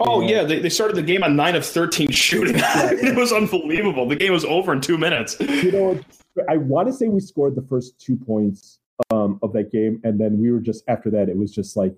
Oh 0.00 0.20
and, 0.20 0.30
yeah, 0.30 0.42
they, 0.44 0.58
they 0.58 0.68
started 0.68 0.96
the 0.96 1.02
game 1.02 1.22
on 1.22 1.36
nine 1.36 1.54
of 1.54 1.66
thirteen 1.66 2.10
shooting. 2.10 2.54
it 2.58 3.16
was 3.16 3.32
unbelievable. 3.32 4.08
The 4.08 4.16
game 4.16 4.32
was 4.32 4.44
over 4.44 4.72
in 4.72 4.80
two 4.80 4.96
minutes. 4.96 5.36
You 5.40 5.72
know, 5.72 6.00
I 6.48 6.56
want 6.56 6.88
to 6.88 6.94
say 6.94 7.08
we 7.08 7.20
scored 7.20 7.56
the 7.56 7.62
first 7.62 7.98
two 8.00 8.16
points 8.16 8.78
um, 9.10 9.38
of 9.42 9.52
that 9.52 9.70
game, 9.70 10.00
and 10.04 10.18
then 10.18 10.40
we 10.40 10.50
were 10.50 10.60
just 10.60 10.84
after 10.88 11.10
that. 11.10 11.28
It 11.28 11.36
was 11.36 11.52
just 11.52 11.76
like 11.76 11.94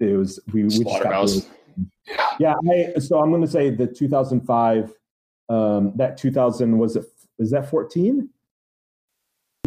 it 0.00 0.16
was 0.16 0.40
we, 0.52 0.64
we 0.64 0.68
just 0.68 1.04
really, 1.04 1.42
yeah. 2.38 2.54
I, 2.70 2.98
so 2.98 3.20
I'm 3.20 3.30
going 3.30 3.42
to 3.42 3.48
say 3.48 3.70
the 3.70 3.86
2005. 3.86 4.92
Um, 5.48 5.92
that 5.94 6.16
2000 6.16 6.76
was 6.76 6.96
it? 6.96 7.04
Is 7.38 7.50
that 7.52 7.70
14? 7.70 8.28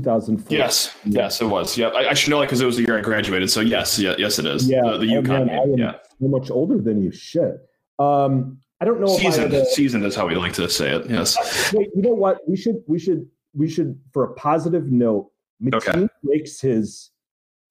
2004. 0.02 0.58
Yes, 0.58 0.96
yes, 1.06 1.42
it 1.42 1.46
was. 1.46 1.78
Yeah, 1.78 1.88
I, 1.88 2.10
I 2.10 2.14
should 2.14 2.30
know 2.30 2.42
it 2.42 2.46
because 2.46 2.62
it 2.62 2.66
was 2.66 2.78
the 2.78 2.84
year 2.84 2.98
I 2.98 3.02
graduated. 3.02 3.50
So 3.50 3.62
yes, 3.62 4.00
yeah, 4.00 4.16
yes, 4.18 4.40
it 4.40 4.46
is. 4.46 4.70
Yeah, 4.70 4.82
the, 4.84 4.98
the 5.00 5.06
UConn 5.06 5.48
game. 5.48 5.78
Yeah, 5.78 5.96
so 6.22 6.28
much 6.28 6.50
older 6.50 6.80
than 6.80 7.02
you. 7.02 7.12
Shit. 7.12 7.58
Um, 8.00 8.60
I 8.82 8.86
don't 8.86 9.02
know. 9.02 9.08
Seasoned, 9.08 9.54
a, 9.54 9.66
seasoned 9.66 10.06
is 10.06 10.16
how 10.16 10.28
we 10.28 10.36
like 10.36 10.54
to 10.54 10.70
say 10.70 10.96
it. 10.96 11.10
Yes. 11.10 11.74
Wait, 11.74 11.90
you 11.94 12.02
know 12.02 12.14
what? 12.14 12.40
We 12.48 12.56
should, 12.56 12.82
we 12.88 12.98
should, 12.98 13.28
we 13.54 13.70
should, 13.70 14.00
for 14.14 14.24
a 14.24 14.34
positive 14.36 14.92
note, 14.92 15.32
Mateen 15.62 15.76
okay. 15.76 16.08
breaks 16.24 16.62
his 16.62 17.12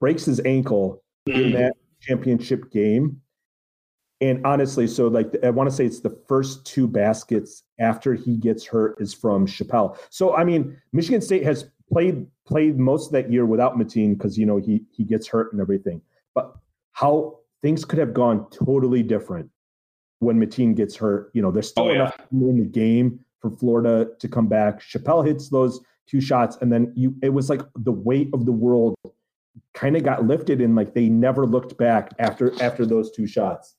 breaks 0.01 0.25
his 0.25 0.41
ankle 0.45 1.03
mm. 1.29 1.35
in 1.35 1.53
that 1.53 1.75
championship 2.01 2.71
game. 2.71 3.21
And 4.21 4.45
honestly, 4.45 4.87
so 4.87 5.07
like 5.09 5.33
I 5.45 5.51
want 5.51 5.71
to 5.71 5.75
say 5.75 5.87
it's 5.87 6.01
the 6.01 6.19
first 6.29 6.67
two 6.67 6.89
baskets 6.89 7.63
after 7.79 8.15
he 8.15 8.37
gets 8.37 8.67
hurt 8.67 9.01
is 9.01 9.15
from 9.15 9.47
Chappell. 9.47 9.97
So 10.11 10.35
I 10.37 10.45
mean, 10.45 10.77
Michigan 10.93 11.23
State 11.23 11.45
has 11.45 11.71
played 11.93 12.27
played 12.47 12.79
most 12.79 13.07
of 13.07 13.13
that 13.13 13.31
year 13.31 13.47
without 13.47 13.77
Mateen 13.77 14.17
because 14.17 14.39
you 14.39 14.47
know 14.47 14.57
he 14.59 14.85
he 14.91 15.05
gets 15.05 15.27
hurt 15.27 15.53
and 15.53 15.61
everything. 15.61 16.01
But 16.35 16.55
how 16.93 17.39
things 17.63 17.85
could 17.85 17.99
have 17.99 18.15
gone 18.15 18.47
totally 18.51 19.03
different 19.03 19.51
when 20.21 20.39
Mateen 20.41 20.75
gets 20.75 20.97
hurt. 20.97 21.31
You 21.35 21.43
know, 21.43 21.51
there's 21.51 21.69
still 21.69 21.85
oh, 21.85 21.91
enough 21.91 22.17
yeah. 22.19 22.49
in 22.49 22.59
the 22.59 22.65
game 22.65 23.21
for 23.41 23.51
Florida 23.51 24.09
to 24.19 24.29
come 24.29 24.47
back. 24.47 24.81
Chappell 24.81 25.23
hits 25.23 25.49
those 25.49 25.81
two 26.07 26.21
shots, 26.21 26.59
and 26.61 26.73
then 26.73 26.93
you 26.97 27.15
it 27.23 27.31
was 27.31 27.51
like 27.51 27.63
the 27.77 27.93
weight 27.93 28.29
of 28.33 28.47
the 28.47 28.53
world 28.53 28.95
kind 29.75 29.97
of 29.97 30.03
got 30.03 30.25
lifted 30.25 30.61
and 30.61 30.75
like 30.75 30.95
they 30.95 31.09
never 31.09 31.47
looked 31.47 31.77
back 31.79 32.11
after 32.19 32.53
after 32.63 32.87
those 32.87 33.11
two 33.11 33.27
shots. 33.27 33.77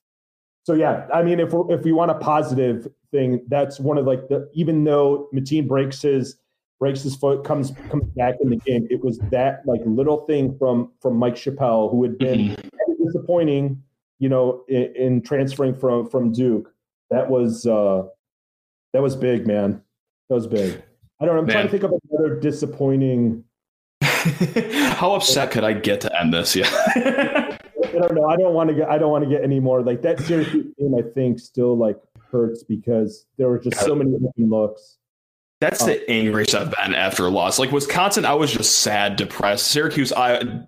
So 0.63 0.73
yeah, 0.73 1.07
I 1.13 1.23
mean 1.23 1.39
if 1.39 1.53
we 1.53 1.73
if 1.73 1.83
we 1.83 1.91
want 1.91 2.11
a 2.11 2.15
positive 2.15 2.87
thing, 3.11 3.43
that's 3.47 3.79
one 3.79 3.97
of 3.97 4.05
like 4.05 4.27
the 4.29 4.49
even 4.53 4.83
though 4.83 5.29
Mateen 5.33 5.67
breaks 5.67 6.01
his 6.01 6.37
breaks 6.79 7.01
his 7.01 7.15
foot, 7.15 7.43
comes 7.43 7.73
comes 7.89 8.05
back 8.15 8.35
in 8.41 8.49
the 8.49 8.55
game, 8.57 8.87
it 8.89 9.03
was 9.03 9.19
that 9.31 9.61
like 9.65 9.81
little 9.85 10.25
thing 10.25 10.57
from 10.57 10.91
from 11.01 11.17
Mike 11.17 11.35
Chappell 11.35 11.89
who 11.89 12.03
had 12.03 12.17
been 12.17 12.55
mm-hmm. 12.55 13.05
disappointing, 13.05 13.81
you 14.19 14.29
know, 14.29 14.63
in, 14.67 14.95
in, 14.95 15.21
transferring 15.21 15.75
from 15.75 16.09
from 16.09 16.31
Duke. 16.31 16.73
That 17.09 17.29
was 17.29 17.65
uh 17.65 18.03
that 18.93 19.01
was 19.01 19.15
big, 19.15 19.45
man. 19.45 19.81
That 20.29 20.35
was 20.35 20.47
big. 20.47 20.81
I 21.19 21.25
don't 21.25 21.35
know. 21.35 21.41
I'm 21.41 21.47
Man. 21.47 21.53
trying 21.53 21.65
to 21.65 21.71
think 21.71 21.83
of 21.83 21.93
another 22.09 22.39
disappointing. 22.39 23.43
How 24.01 25.13
upset 25.13 25.51
could 25.51 25.63
I 25.63 25.73
get 25.73 26.01
to 26.01 26.19
end 26.19 26.33
this? 26.33 26.55
Yeah. 26.55 26.69
I 27.89 27.91
don't 27.93 28.15
know. 28.15 28.27
I 28.27 28.37
don't 28.37 28.53
want 28.53 28.69
to 28.69 28.75
get. 28.75 28.89
I 28.89 28.97
don't 28.97 29.11
want 29.11 29.23
to 29.25 29.29
get 29.29 29.43
any 29.43 29.59
more 29.59 29.81
like 29.81 30.01
that. 30.03 30.19
Syracuse 30.21 30.73
game, 30.77 30.95
I 30.95 31.01
think, 31.01 31.39
still 31.39 31.77
like 31.77 31.97
hurts 32.31 32.63
because 32.63 33.25
there 33.37 33.49
were 33.49 33.59
just 33.59 33.79
so 33.81 33.95
many 33.95 34.15
looks. 34.37 34.98
That's 35.59 35.83
the 35.83 35.97
um, 35.97 36.05
angriest 36.07 36.55
I've 36.55 36.71
been 36.71 36.95
after 36.95 37.25
a 37.25 37.29
loss. 37.29 37.59
Like 37.59 37.71
Wisconsin, 37.71 38.23
I 38.23 38.33
was 38.33 38.51
just 38.51 38.79
sad, 38.79 39.17
depressed. 39.17 39.67
Syracuse, 39.67 40.13
I, 40.13 40.61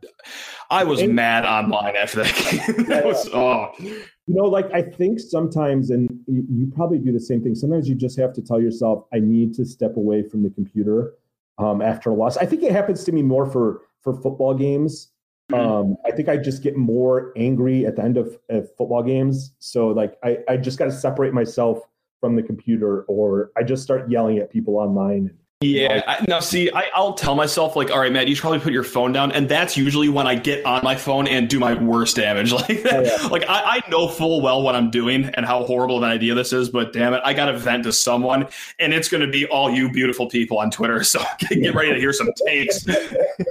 I 0.69 0.83
was 0.83 1.01
and, 1.01 1.15
mad 1.15 1.45
online 1.45 1.95
after 1.95 2.23
that 2.23 2.35
game. 2.35 2.85
that 2.87 3.05
was 3.05 3.29
oh. 3.33 3.71
You 3.79 4.35
know, 4.35 4.45
like 4.45 4.71
I 4.73 4.81
think 4.81 5.19
sometimes, 5.19 5.91
and 5.91 6.09
you, 6.27 6.45
you, 6.49 6.71
probably 6.75 6.99
do 6.99 7.11
the 7.11 7.19
same 7.19 7.41
thing. 7.41 7.55
Sometimes 7.55 7.87
you 7.87 7.95
just 7.95 8.17
have 8.19 8.33
to 8.33 8.41
tell 8.41 8.61
yourself, 8.61 9.05
"I 9.13 9.19
need 9.19 9.53
to 9.55 9.65
step 9.65 9.95
away 9.97 10.23
from 10.23 10.43
the 10.43 10.49
computer 10.49 11.13
um, 11.57 11.81
after 11.81 12.09
a 12.09 12.13
loss." 12.13 12.37
I 12.37 12.45
think 12.45 12.63
it 12.63 12.71
happens 12.71 13.03
to 13.05 13.11
me 13.11 13.21
more 13.21 13.45
for 13.45 13.81
for 14.01 14.13
football 14.21 14.53
games. 14.53 15.11
Mm-hmm. 15.51 15.69
Um, 15.69 15.97
I 16.05 16.11
think 16.11 16.29
I 16.29 16.37
just 16.37 16.63
get 16.63 16.77
more 16.77 17.33
angry 17.35 17.85
at 17.85 17.95
the 17.95 18.03
end 18.03 18.17
of, 18.17 18.37
of 18.49 18.69
football 18.77 19.03
games. 19.03 19.53
So, 19.59 19.87
like, 19.87 20.17
I, 20.23 20.37
I 20.47 20.57
just 20.57 20.79
got 20.79 20.85
to 20.85 20.91
separate 20.91 21.33
myself 21.33 21.79
from 22.21 22.35
the 22.35 22.43
computer, 22.43 23.01
or 23.03 23.51
I 23.57 23.63
just 23.63 23.83
start 23.83 24.09
yelling 24.09 24.37
at 24.37 24.49
people 24.49 24.77
online 24.77 25.31
yeah. 25.61 26.01
I, 26.07 26.25
now, 26.27 26.39
see, 26.39 26.71
I, 26.71 26.89
will 26.97 27.13
tell 27.13 27.35
myself 27.35 27.75
like, 27.75 27.91
all 27.91 27.99
right, 27.99 28.11
Matt, 28.11 28.27
you 28.27 28.33
should 28.33 28.41
probably 28.41 28.59
put 28.59 28.73
your 28.73 28.83
phone 28.83 29.11
down, 29.11 29.31
and 29.31 29.47
that's 29.47 29.77
usually 29.77 30.09
when 30.09 30.25
I 30.25 30.33
get 30.33 30.65
on 30.65 30.83
my 30.83 30.95
phone 30.95 31.27
and 31.27 31.47
do 31.47 31.59
my 31.59 31.75
worst 31.75 32.15
damage. 32.15 32.51
Like, 32.61 32.85
oh, 32.91 33.01
yeah. 33.01 33.27
like 33.27 33.43
I, 33.49 33.81
I, 33.83 33.89
know 33.89 34.07
full 34.07 34.41
well 34.41 34.61
what 34.61 34.75
I'm 34.75 34.91
doing 34.91 35.25
and 35.25 35.45
how 35.45 35.63
horrible 35.63 35.97
of 35.97 36.03
an 36.03 36.09
idea 36.09 36.35
this 36.35 36.53
is, 36.53 36.69
but 36.69 36.93
damn 36.93 37.13
it, 37.13 37.21
I 37.23 37.33
got 37.33 37.45
to 37.45 37.57
vent 37.57 37.85
to 37.85 37.93
someone, 37.93 38.47
and 38.79 38.93
it's 38.93 39.07
going 39.07 39.25
to 39.25 39.31
be 39.31 39.47
all 39.47 39.71
you 39.71 39.91
beautiful 39.91 40.29
people 40.29 40.59
on 40.59 40.69
Twitter. 40.69 41.03
So 41.11 41.21
get 41.49 41.73
ready 41.73 41.93
to 41.93 41.99
hear 41.99 42.13
some 42.13 42.29
takes. 42.45 42.85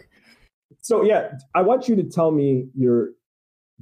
so 0.81 1.03
yeah, 1.03 1.33
I 1.55 1.63
want 1.63 1.89
you 1.89 1.97
to 1.97 2.05
tell 2.05 2.31
me 2.31 2.69
your 2.75 3.11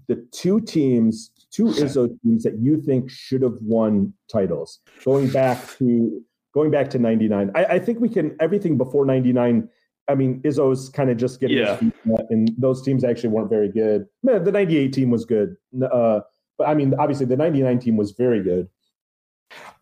the 0.07 0.17
two 0.33 0.61
teams, 0.61 1.31
two 1.51 1.67
Izzo 1.67 2.09
teams 2.23 2.43
that 2.45 2.59
you 2.59 2.81
think 2.81 3.11
should 3.11 3.43
have 3.43 3.57
won 3.61 4.13
titles, 4.31 4.81
going 5.05 5.29
back 5.31 5.59
to 5.79 6.23
going 6.55 6.71
back 6.71 6.91
to 6.91 6.99
99 6.99 7.51
I, 7.55 7.65
I, 7.65 7.79
think 7.79 8.01
we 8.01 8.09
can 8.09 8.37
everything 8.41 8.79
before 8.79 9.05
99 9.05 9.69
i 10.09 10.15
mean 10.15 10.41
izzo's 10.43 10.89
kind 10.89 11.11
of 11.11 11.17
just 11.17 11.41
getting 11.41 11.59
yeah. 11.59 11.79
and 12.31 12.51
those 12.57 12.83
teams 12.83 13.05
actually 13.05 13.29
weren't 13.29 13.51
very 13.51 13.69
good. 13.69 14.07
Man, 14.23 14.43
the 14.45 14.53
98 14.53 14.93
team 14.93 15.11
was 15.11 15.25
good. 15.25 15.57
Uh, 15.81 16.21
but 16.57 16.67
i 16.67 16.75
mean 16.75 16.95
obviously 16.99 17.27
the 17.27 17.37
99 17.37 17.79
team 17.79 17.97
was 17.97 18.13
very 18.13 18.43
good 18.43 18.69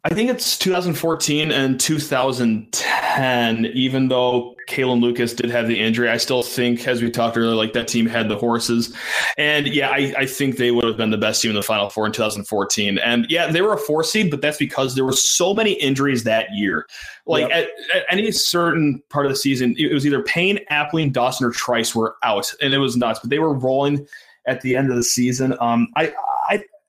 I 0.06 0.14
think 0.14 0.30
it's 0.30 0.56
2014 0.58 1.50
and 1.50 1.80
2010. 1.80 3.66
Even 3.66 4.06
though 4.06 4.54
Kalin 4.68 5.00
Lucas 5.00 5.32
did 5.32 5.50
have 5.50 5.66
the 5.66 5.80
injury, 5.80 6.08
I 6.08 6.16
still 6.16 6.44
think, 6.44 6.86
as 6.86 7.02
we 7.02 7.10
talked 7.10 7.36
earlier, 7.36 7.56
like 7.56 7.72
that 7.72 7.88
team 7.88 8.06
had 8.06 8.28
the 8.28 8.36
horses. 8.36 8.96
And 9.36 9.66
yeah, 9.66 9.90
I, 9.90 10.14
I 10.16 10.26
think 10.26 10.58
they 10.58 10.70
would 10.70 10.84
have 10.84 10.96
been 10.96 11.10
the 11.10 11.18
best 11.18 11.42
team 11.42 11.50
in 11.50 11.56
the 11.56 11.62
Final 11.62 11.90
Four 11.90 12.06
in 12.06 12.12
2014. 12.12 12.98
And 12.98 13.26
yeah, 13.28 13.50
they 13.50 13.62
were 13.62 13.72
a 13.72 13.78
four 13.78 14.04
seed, 14.04 14.30
but 14.30 14.40
that's 14.40 14.58
because 14.58 14.94
there 14.94 15.04
were 15.04 15.10
so 15.10 15.52
many 15.52 15.72
injuries 15.72 16.22
that 16.22 16.54
year. 16.54 16.86
Like 17.26 17.48
yep. 17.48 17.68
at, 17.92 17.96
at, 17.96 18.06
any 18.08 18.30
certain 18.30 19.02
part 19.10 19.26
of 19.26 19.32
the 19.32 19.36
season, 19.36 19.74
it 19.76 19.92
was 19.92 20.06
either 20.06 20.22
Payne, 20.22 20.60
Appling, 20.70 21.12
Dawson, 21.12 21.48
or 21.48 21.50
Trice 21.50 21.96
were 21.96 22.14
out, 22.22 22.54
and 22.62 22.72
it 22.72 22.78
was 22.78 22.96
nuts. 22.96 23.18
But 23.18 23.30
they 23.30 23.40
were 23.40 23.54
rolling 23.54 24.06
at 24.46 24.60
the 24.60 24.76
end 24.76 24.90
of 24.90 24.96
the 24.96 25.02
season. 25.02 25.56
Um, 25.60 25.88
I 25.96 26.12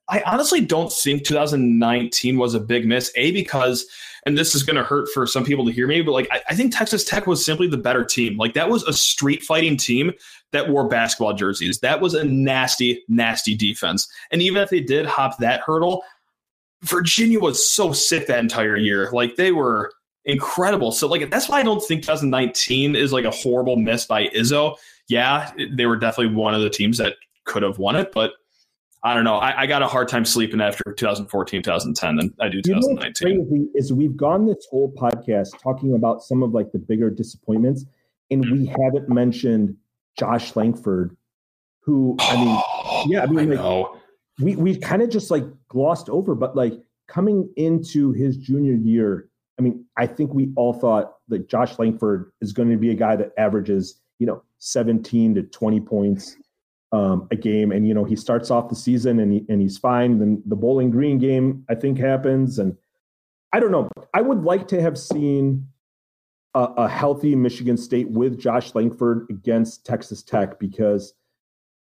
I 0.08 0.22
honestly 0.26 0.60
don't 0.60 0.92
think 0.92 1.24
2019 1.24 2.38
was 2.38 2.54
a 2.54 2.60
big 2.60 2.86
miss. 2.86 3.12
A 3.16 3.30
because, 3.30 3.86
and 4.24 4.38
this 4.38 4.54
is 4.54 4.62
going 4.62 4.76
to 4.76 4.82
hurt 4.82 5.08
for 5.12 5.26
some 5.26 5.44
people 5.44 5.66
to 5.66 5.72
hear 5.72 5.86
me, 5.86 6.00
but 6.00 6.12
like 6.12 6.28
I, 6.30 6.40
I, 6.48 6.54
think 6.54 6.74
Texas 6.74 7.04
Tech 7.04 7.26
was 7.26 7.44
simply 7.44 7.68
the 7.68 7.76
better 7.76 8.04
team. 8.04 8.36
Like 8.38 8.54
that 8.54 8.70
was 8.70 8.82
a 8.84 8.92
street 8.92 9.42
fighting 9.42 9.76
team 9.76 10.12
that 10.52 10.70
wore 10.70 10.88
basketball 10.88 11.34
jerseys. 11.34 11.80
That 11.80 12.00
was 12.00 12.14
a 12.14 12.24
nasty, 12.24 13.04
nasty 13.08 13.54
defense. 13.54 14.08
And 14.30 14.40
even 14.40 14.62
if 14.62 14.70
they 14.70 14.80
did 14.80 15.04
hop 15.04 15.38
that 15.38 15.60
hurdle, 15.60 16.02
Virginia 16.82 17.40
was 17.40 17.68
so 17.68 17.92
sick 17.92 18.26
that 18.28 18.38
entire 18.38 18.76
year. 18.76 19.10
Like 19.12 19.36
they 19.36 19.52
were 19.52 19.92
incredible. 20.24 20.92
So 20.92 21.06
like 21.06 21.28
that's 21.30 21.48
why 21.48 21.58
I 21.58 21.62
don't 21.62 21.82
think 21.82 22.02
2019 22.02 22.96
is 22.96 23.12
like 23.12 23.24
a 23.24 23.30
horrible 23.30 23.76
miss 23.76 24.06
by 24.06 24.28
Izzo. 24.28 24.76
Yeah, 25.08 25.50
they 25.72 25.86
were 25.86 25.96
definitely 25.96 26.34
one 26.34 26.54
of 26.54 26.62
the 26.62 26.70
teams 26.70 26.98
that 26.98 27.16
could 27.44 27.62
have 27.62 27.78
won 27.78 27.96
it, 27.96 28.12
but 28.12 28.32
I 29.02 29.14
don't 29.14 29.24
know. 29.24 29.36
I, 29.36 29.62
I, 29.62 29.66
got 29.66 29.82
a 29.82 29.86
hard 29.86 30.08
time 30.08 30.24
sleeping 30.24 30.60
after 30.60 30.92
2014, 30.92 31.62
2010 31.62 32.16
than 32.16 32.34
I 32.40 32.48
do 32.48 32.60
2019. 32.60 33.28
You 33.28 33.38
know 33.38 33.44
crazy 33.44 33.68
is 33.74 33.92
we've 33.92 34.16
gone 34.16 34.46
this 34.46 34.66
whole 34.70 34.92
podcast 34.92 35.60
talking 35.62 35.94
about 35.94 36.22
some 36.22 36.42
of 36.42 36.52
like 36.52 36.72
the 36.72 36.78
bigger 36.78 37.08
disappointments, 37.08 37.84
and 38.30 38.40
we 38.40 38.66
mm-hmm. 38.66 38.82
haven't 38.82 39.08
mentioned 39.08 39.76
Josh 40.18 40.56
Langford, 40.56 41.16
who 41.80 42.16
I 42.20 42.36
mean, 42.36 43.12
yeah, 43.12 43.22
I 43.22 43.26
mean, 43.26 43.54
like, 43.54 43.86
we 44.40 44.56
we 44.56 44.76
kind 44.76 45.02
of 45.02 45.10
just 45.10 45.30
like 45.30 45.44
glossed 45.68 46.08
over, 46.08 46.34
but 46.34 46.56
like 46.56 46.74
coming 47.06 47.48
into 47.56 48.12
his 48.12 48.36
junior 48.36 48.74
year, 48.74 49.28
I 49.58 49.62
mean, 49.62 49.84
I 49.96 50.06
think 50.06 50.34
we 50.34 50.52
all 50.56 50.72
thought 50.72 51.14
that 51.28 51.48
Josh 51.48 51.78
Langford 51.78 52.32
is 52.40 52.52
going 52.52 52.70
to 52.70 52.76
be 52.76 52.90
a 52.90 52.94
guy 52.94 53.14
that 53.16 53.32
averages, 53.38 54.00
you 54.18 54.26
know, 54.26 54.42
17 54.58 55.36
to 55.36 55.42
20 55.42 55.80
points 55.80 56.36
um, 56.92 57.28
a 57.30 57.36
game. 57.36 57.72
And, 57.72 57.86
you 57.86 57.94
know, 57.94 58.04
he 58.04 58.16
starts 58.16 58.50
off 58.50 58.68
the 58.68 58.76
season 58.76 59.20
and, 59.20 59.32
he, 59.32 59.44
and 59.48 59.60
he's 59.60 59.78
fine. 59.78 60.18
Then 60.18 60.42
the 60.46 60.56
Bowling 60.56 60.90
Green 60.90 61.18
game, 61.18 61.64
I 61.68 61.74
think, 61.74 61.98
happens. 61.98 62.58
And 62.58 62.76
I 63.52 63.60
don't 63.60 63.72
know. 63.72 63.90
I 64.14 64.20
would 64.20 64.42
like 64.42 64.68
to 64.68 64.80
have 64.80 64.98
seen 64.98 65.68
a, 66.54 66.64
a 66.76 66.88
healthy 66.88 67.34
Michigan 67.34 67.76
State 67.76 68.10
with 68.10 68.38
Josh 68.38 68.74
Langford 68.74 69.26
against 69.30 69.84
Texas 69.84 70.22
Tech 70.22 70.58
because 70.58 71.14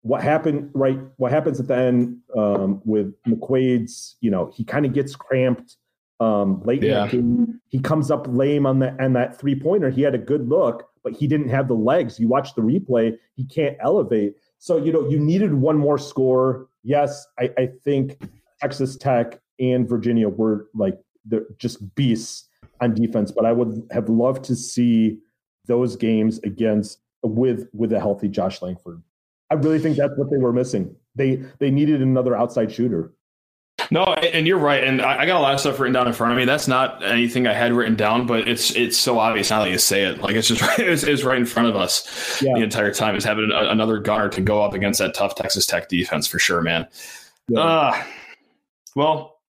what 0.02 0.20
happened 0.22 0.70
right 0.74 0.98
what 1.16 1.30
happens 1.30 1.60
at 1.60 1.68
the 1.68 1.76
end 1.76 2.18
um, 2.36 2.80
with 2.84 3.14
McQuaid's 3.24 4.16
you 4.20 4.30
know 4.30 4.50
he 4.52 4.64
kind 4.64 4.84
of 4.84 4.92
gets 4.92 5.14
cramped 5.16 5.76
um, 6.20 6.60
late 6.62 6.82
yeah. 6.82 7.06
he 7.06 7.80
comes 7.80 8.10
up 8.10 8.26
lame 8.28 8.66
on 8.66 8.80
that 8.80 8.96
and 8.98 9.16
that 9.16 9.38
three 9.38 9.58
pointer 9.58 9.90
he 9.90 10.02
had 10.02 10.14
a 10.14 10.18
good 10.18 10.48
look 10.48 10.88
but 11.02 11.12
he 11.12 11.26
didn't 11.26 11.48
have 11.48 11.68
the 11.68 11.74
legs 11.74 12.18
you 12.20 12.28
watch 12.28 12.54
the 12.54 12.62
replay 12.62 13.16
he 13.34 13.44
can't 13.44 13.76
elevate 13.80 14.34
so 14.62 14.76
you 14.76 14.92
know 14.92 15.08
you 15.08 15.18
needed 15.18 15.52
one 15.52 15.76
more 15.76 15.98
score 15.98 16.68
yes 16.84 17.26
I, 17.38 17.50
I 17.58 17.68
think 17.84 18.22
Texas 18.60 18.96
Tech 18.96 19.40
and 19.58 19.88
Virginia 19.88 20.28
were 20.28 20.68
like 20.74 20.98
they're 21.24 21.46
just 21.58 21.94
beasts 21.94 22.48
on 22.80 22.94
defense 22.94 23.32
but 23.32 23.44
I 23.44 23.52
would 23.52 23.88
have 23.90 24.08
loved 24.08 24.44
to 24.44 24.56
see 24.56 25.18
those 25.66 25.96
games 25.96 26.38
against 26.44 27.00
with 27.22 27.68
with 27.72 27.92
a 27.92 28.00
healthy 28.00 28.28
Josh 28.28 28.62
Langford 28.62 29.02
I 29.52 29.54
really 29.54 29.78
think 29.78 29.98
that's 29.98 30.16
what 30.16 30.30
they 30.30 30.38
were 30.38 30.52
missing. 30.52 30.96
They 31.14 31.36
they 31.58 31.70
needed 31.70 32.00
another 32.00 32.34
outside 32.34 32.72
shooter. 32.72 33.12
No, 33.92 34.04
and 34.04 34.46
you're 34.46 34.56
right. 34.56 34.82
And 34.82 35.02
I 35.02 35.26
got 35.26 35.38
a 35.38 35.42
lot 35.42 35.52
of 35.52 35.60
stuff 35.60 35.78
written 35.78 35.92
down 35.92 36.06
in 36.06 36.14
front 36.14 36.32
of 36.32 36.38
me. 36.38 36.46
That's 36.46 36.66
not 36.66 37.04
anything 37.04 37.46
I 37.46 37.52
had 37.52 37.74
written 37.74 37.94
down, 37.94 38.26
but 38.26 38.48
it's 38.48 38.74
it's 38.74 38.96
so 38.96 39.18
obvious 39.18 39.50
now 39.50 39.62
that 39.62 39.70
you 39.70 39.76
say 39.76 40.04
it. 40.04 40.18
Like 40.22 40.34
it's 40.34 40.48
just 40.48 40.62
right, 40.78 40.78
it's, 40.80 41.02
it's 41.02 41.24
right 41.24 41.36
in 41.36 41.44
front 41.44 41.68
of 41.68 41.76
us 41.76 42.40
yeah. 42.40 42.54
the 42.54 42.62
entire 42.62 42.90
time. 42.90 43.16
Is 43.16 43.24
having 43.24 43.50
a, 43.52 43.68
another 43.68 43.98
gunner 43.98 44.30
to 44.30 44.40
go 44.40 44.62
up 44.62 44.72
against 44.72 44.98
that 45.00 45.12
tough 45.12 45.34
Texas 45.34 45.66
Tech 45.66 45.90
defense 45.90 46.26
for 46.26 46.38
sure, 46.38 46.62
man. 46.62 46.88
Yeah. 47.48 47.60
Uh, 47.60 48.04
well, 48.96 49.40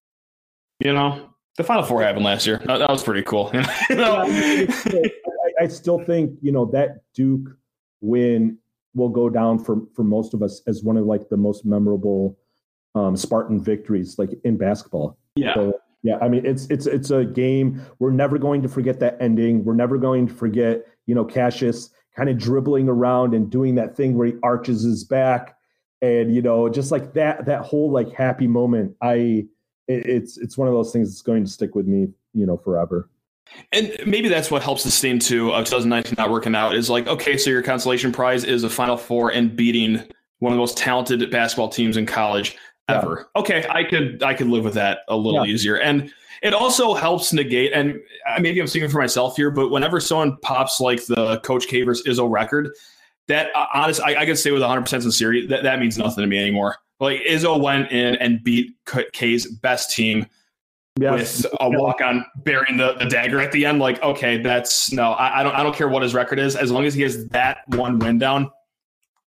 you 0.78 0.92
know, 0.92 1.30
the 1.56 1.64
Final 1.64 1.82
Four 1.82 2.02
happened 2.02 2.26
last 2.26 2.46
year. 2.46 2.60
That, 2.66 2.80
that 2.80 2.90
was 2.90 3.02
pretty 3.02 3.22
cool. 3.22 3.50
you 3.88 3.96
know? 3.96 4.24
I, 4.26 5.62
I 5.62 5.68
still 5.68 6.04
think 6.04 6.38
you 6.42 6.52
know 6.52 6.66
that 6.66 6.98
Duke 7.14 7.48
win 8.02 8.58
will 8.94 9.08
go 9.08 9.30
down 9.30 9.58
for 9.58 9.80
for 9.96 10.04
most 10.04 10.34
of 10.34 10.42
us 10.42 10.60
as 10.66 10.82
one 10.82 10.98
of 10.98 11.06
like 11.06 11.30
the 11.30 11.38
most 11.38 11.64
memorable 11.64 12.36
um, 12.94 13.16
Spartan 13.16 13.62
victories, 13.62 14.18
like 14.18 14.30
in 14.44 14.56
basketball. 14.56 15.18
Yeah. 15.36 15.54
So, 15.54 15.80
yeah, 16.02 16.18
I 16.20 16.28
mean 16.28 16.44
it's 16.44 16.66
it's 16.66 16.86
it's 16.86 17.10
a 17.10 17.24
game 17.24 17.80
we're 17.98 18.10
never 18.10 18.36
going 18.36 18.60
to 18.62 18.68
forget 18.68 19.00
that 19.00 19.16
ending. 19.20 19.64
We're 19.64 19.74
never 19.74 19.96
going 19.96 20.28
to 20.28 20.34
forget, 20.34 20.84
you 21.06 21.14
know, 21.14 21.24
Cassius 21.24 21.90
kind 22.14 22.28
of 22.28 22.38
dribbling 22.38 22.88
around 22.88 23.34
and 23.34 23.50
doing 23.50 23.74
that 23.76 23.96
thing 23.96 24.16
where 24.16 24.26
he 24.28 24.34
arches 24.42 24.82
his 24.82 25.02
back, 25.02 25.56
and 26.02 26.34
you 26.34 26.42
know, 26.42 26.68
just 26.68 26.92
like 26.92 27.14
that 27.14 27.46
that 27.46 27.62
whole 27.62 27.90
like 27.90 28.12
happy 28.12 28.46
moment. 28.46 28.94
I 29.00 29.46
it, 29.88 30.06
it's 30.06 30.36
it's 30.36 30.58
one 30.58 30.68
of 30.68 30.74
those 30.74 30.92
things 30.92 31.08
that's 31.08 31.22
going 31.22 31.42
to 31.42 31.50
stick 31.50 31.74
with 31.74 31.86
me, 31.86 32.08
you 32.34 32.44
know, 32.44 32.58
forever. 32.58 33.08
And 33.72 33.96
maybe 34.06 34.28
that's 34.28 34.50
what 34.50 34.62
helps 34.62 34.82
sustain 34.82 35.18
to 35.20 35.52
of 35.52 35.64
2019 35.64 36.14
not 36.16 36.30
working 36.30 36.54
out 36.54 36.74
is 36.74 36.88
like, 36.88 37.06
okay, 37.06 37.36
so 37.36 37.50
your 37.50 37.62
consolation 37.62 38.10
prize 38.10 38.44
is 38.44 38.64
a 38.64 38.70
Final 38.70 38.96
Four 38.96 39.30
and 39.32 39.54
beating 39.54 40.02
one 40.38 40.52
of 40.52 40.56
the 40.56 40.60
most 40.60 40.76
talented 40.76 41.30
basketball 41.30 41.68
teams 41.68 41.96
in 41.96 42.06
college 42.06 42.56
ever. 42.88 43.28
Yeah. 43.34 43.40
Okay, 43.40 43.66
I 43.68 43.84
could 43.84 44.22
I 44.22 44.34
could 44.34 44.48
live 44.48 44.64
with 44.64 44.74
that 44.74 45.00
a 45.08 45.16
little 45.16 45.46
yeah. 45.46 45.52
easier. 45.52 45.78
And 45.78 46.12
it 46.42 46.52
also 46.52 46.94
helps 46.94 47.32
negate, 47.32 47.72
and 47.72 47.98
uh, 48.28 48.38
maybe 48.40 48.60
I'm 48.60 48.66
speaking 48.66 48.90
for 48.90 48.98
myself 48.98 49.36
here, 49.36 49.50
but 49.50 49.70
whenever 49.70 49.98
someone 50.00 50.36
pops 50.42 50.80
like 50.80 51.04
the 51.06 51.40
Coach 51.40 51.68
K 51.68 51.82
versus 51.82 52.06
Izzo 52.06 52.30
record, 52.30 52.70
that 53.28 53.48
uh, 53.54 53.66
honest, 53.72 54.02
I, 54.02 54.16
I 54.16 54.26
can 54.26 54.36
say 54.36 54.50
with 54.50 54.62
100% 54.62 54.86
sincerity 54.86 55.46
that 55.46 55.62
that 55.62 55.80
means 55.80 55.96
nothing 55.96 56.22
to 56.22 56.26
me 56.26 56.38
anymore. 56.38 56.76
Like 57.00 57.22
Izzo 57.22 57.60
went 57.60 57.90
in 57.90 58.16
and 58.16 58.42
beat 58.44 58.76
K's 59.12 59.46
best 59.46 59.94
team 59.94 60.26
yes. 61.00 61.42
with 61.42 61.52
a 61.60 61.70
walk 61.70 62.00
on 62.00 62.24
burying 62.44 62.76
the, 62.76 62.94
the 62.94 63.06
dagger 63.06 63.40
at 63.40 63.52
the 63.52 63.66
end. 63.66 63.78
Like, 63.78 64.02
okay, 64.02 64.38
that's 64.38 64.92
no, 64.92 65.12
I, 65.12 65.40
I, 65.40 65.42
don't 65.42 65.54
I 65.54 65.62
don't 65.62 65.74
care 65.74 65.88
what 65.88 66.02
his 66.02 66.14
record 66.14 66.38
is, 66.38 66.56
as 66.56 66.70
long 66.70 66.84
as 66.84 66.94
he 66.94 67.02
has 67.02 67.26
that 67.28 67.58
one 67.68 67.98
win 67.98 68.18
down. 68.18 68.50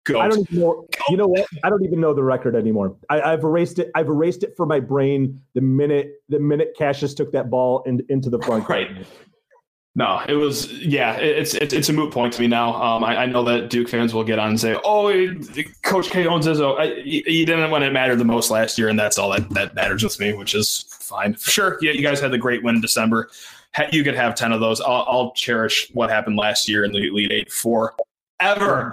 Go. 0.07 0.21
I 0.21 0.29
don't 0.29 0.41
even 0.41 0.61
know. 0.61 0.87
You 1.09 1.17
know 1.17 1.27
what? 1.27 1.47
I 1.65 1.69
don't 1.69 1.85
even 1.85 2.01
know 2.01 2.15
the 2.15 2.23
record 2.23 2.55
anymore. 2.55 2.97
I, 3.11 3.31
have 3.31 3.43
erased 3.43 3.81
it. 3.81 3.91
I've 3.97 4.07
erased 4.07 4.45
it 4.45 4.57
from 4.57 4.69
my 4.69 4.79
brain 4.79 5.41
the 5.55 5.61
minute 5.61 6.23
the 6.29 6.39
minute 6.39 6.75
Cassius 6.79 7.13
took 7.13 7.33
that 7.33 7.51
ball 7.51 7.83
in, 7.87 8.01
into 8.09 8.31
the 8.31 8.39
front. 8.41 8.69
Right. 8.69 8.89
No, 9.97 10.23
it 10.29 10.35
was 10.35 10.71
yeah. 10.75 11.15
It's 11.17 11.55
it's, 11.55 11.73
it's 11.73 11.89
a 11.89 11.93
moot 11.93 12.13
point 12.13 12.35
to 12.35 12.41
me 12.43 12.47
now. 12.47 12.75
Um, 12.81 13.03
I, 13.03 13.17
I, 13.23 13.27
know 13.27 13.43
that 13.45 13.71
Duke 13.71 13.89
fans 13.89 14.13
will 14.13 14.25
get 14.25 14.39
on 14.39 14.51
and 14.51 14.61
say, 14.61 14.79
"Oh, 14.85 15.11
Coach 15.83 16.11
K 16.11 16.27
owns 16.27 16.47
Izzo." 16.47 16.79
I, 16.79 17.01
he 17.01 17.47
didn't 17.47 17.71
when 17.71 17.83
it 17.83 17.95
mattered 17.95 18.17
the 18.17 18.25
most 18.25 18.51
last 18.51 18.77
year, 18.77 18.89
and 18.89 18.99
that's 18.99 19.17
all 19.17 19.31
that 19.31 19.49
that 19.55 19.75
matters 19.75 20.05
with 20.05 20.21
me, 20.21 20.35
which 20.35 20.55
is 20.55 20.85
fine. 21.01 21.35
Sure, 21.39 21.79
yeah, 21.81 21.93
you 21.93 22.03
guys 22.03 22.21
had 22.21 22.31
the 22.31 22.37
great 22.37 22.63
win 22.63 22.75
in 22.75 22.81
December. 22.83 23.31
You 23.91 24.05
could 24.05 24.15
have 24.15 24.35
ten 24.35 24.53
of 24.53 24.61
those. 24.61 24.83
I'll, 24.83 25.07
I'll 25.09 25.33
cherish 25.33 25.91
what 25.95 26.11
happened 26.11 26.37
last 26.37 26.69
year 26.69 26.85
in 26.85 26.93
the 26.93 27.09
Elite 27.09 27.33
Eight 27.33 27.51
forever. 27.51 28.93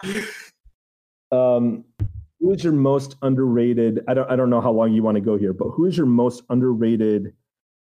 Um, 1.34 1.84
who 2.40 2.52
is 2.52 2.64
your 2.64 2.74
most 2.74 3.16
underrated? 3.22 4.04
I 4.08 4.14
don't 4.14 4.30
I 4.30 4.36
don't 4.36 4.50
know 4.50 4.62
how 4.62 4.72
long 4.72 4.94
you 4.94 5.02
want 5.02 5.16
to 5.16 5.22
go 5.22 5.38
here, 5.38 5.54
but 5.54 5.70
who 5.70 5.86
is 5.86 5.98
your 5.98 6.06
most 6.06 6.44
underrated? 6.50 7.34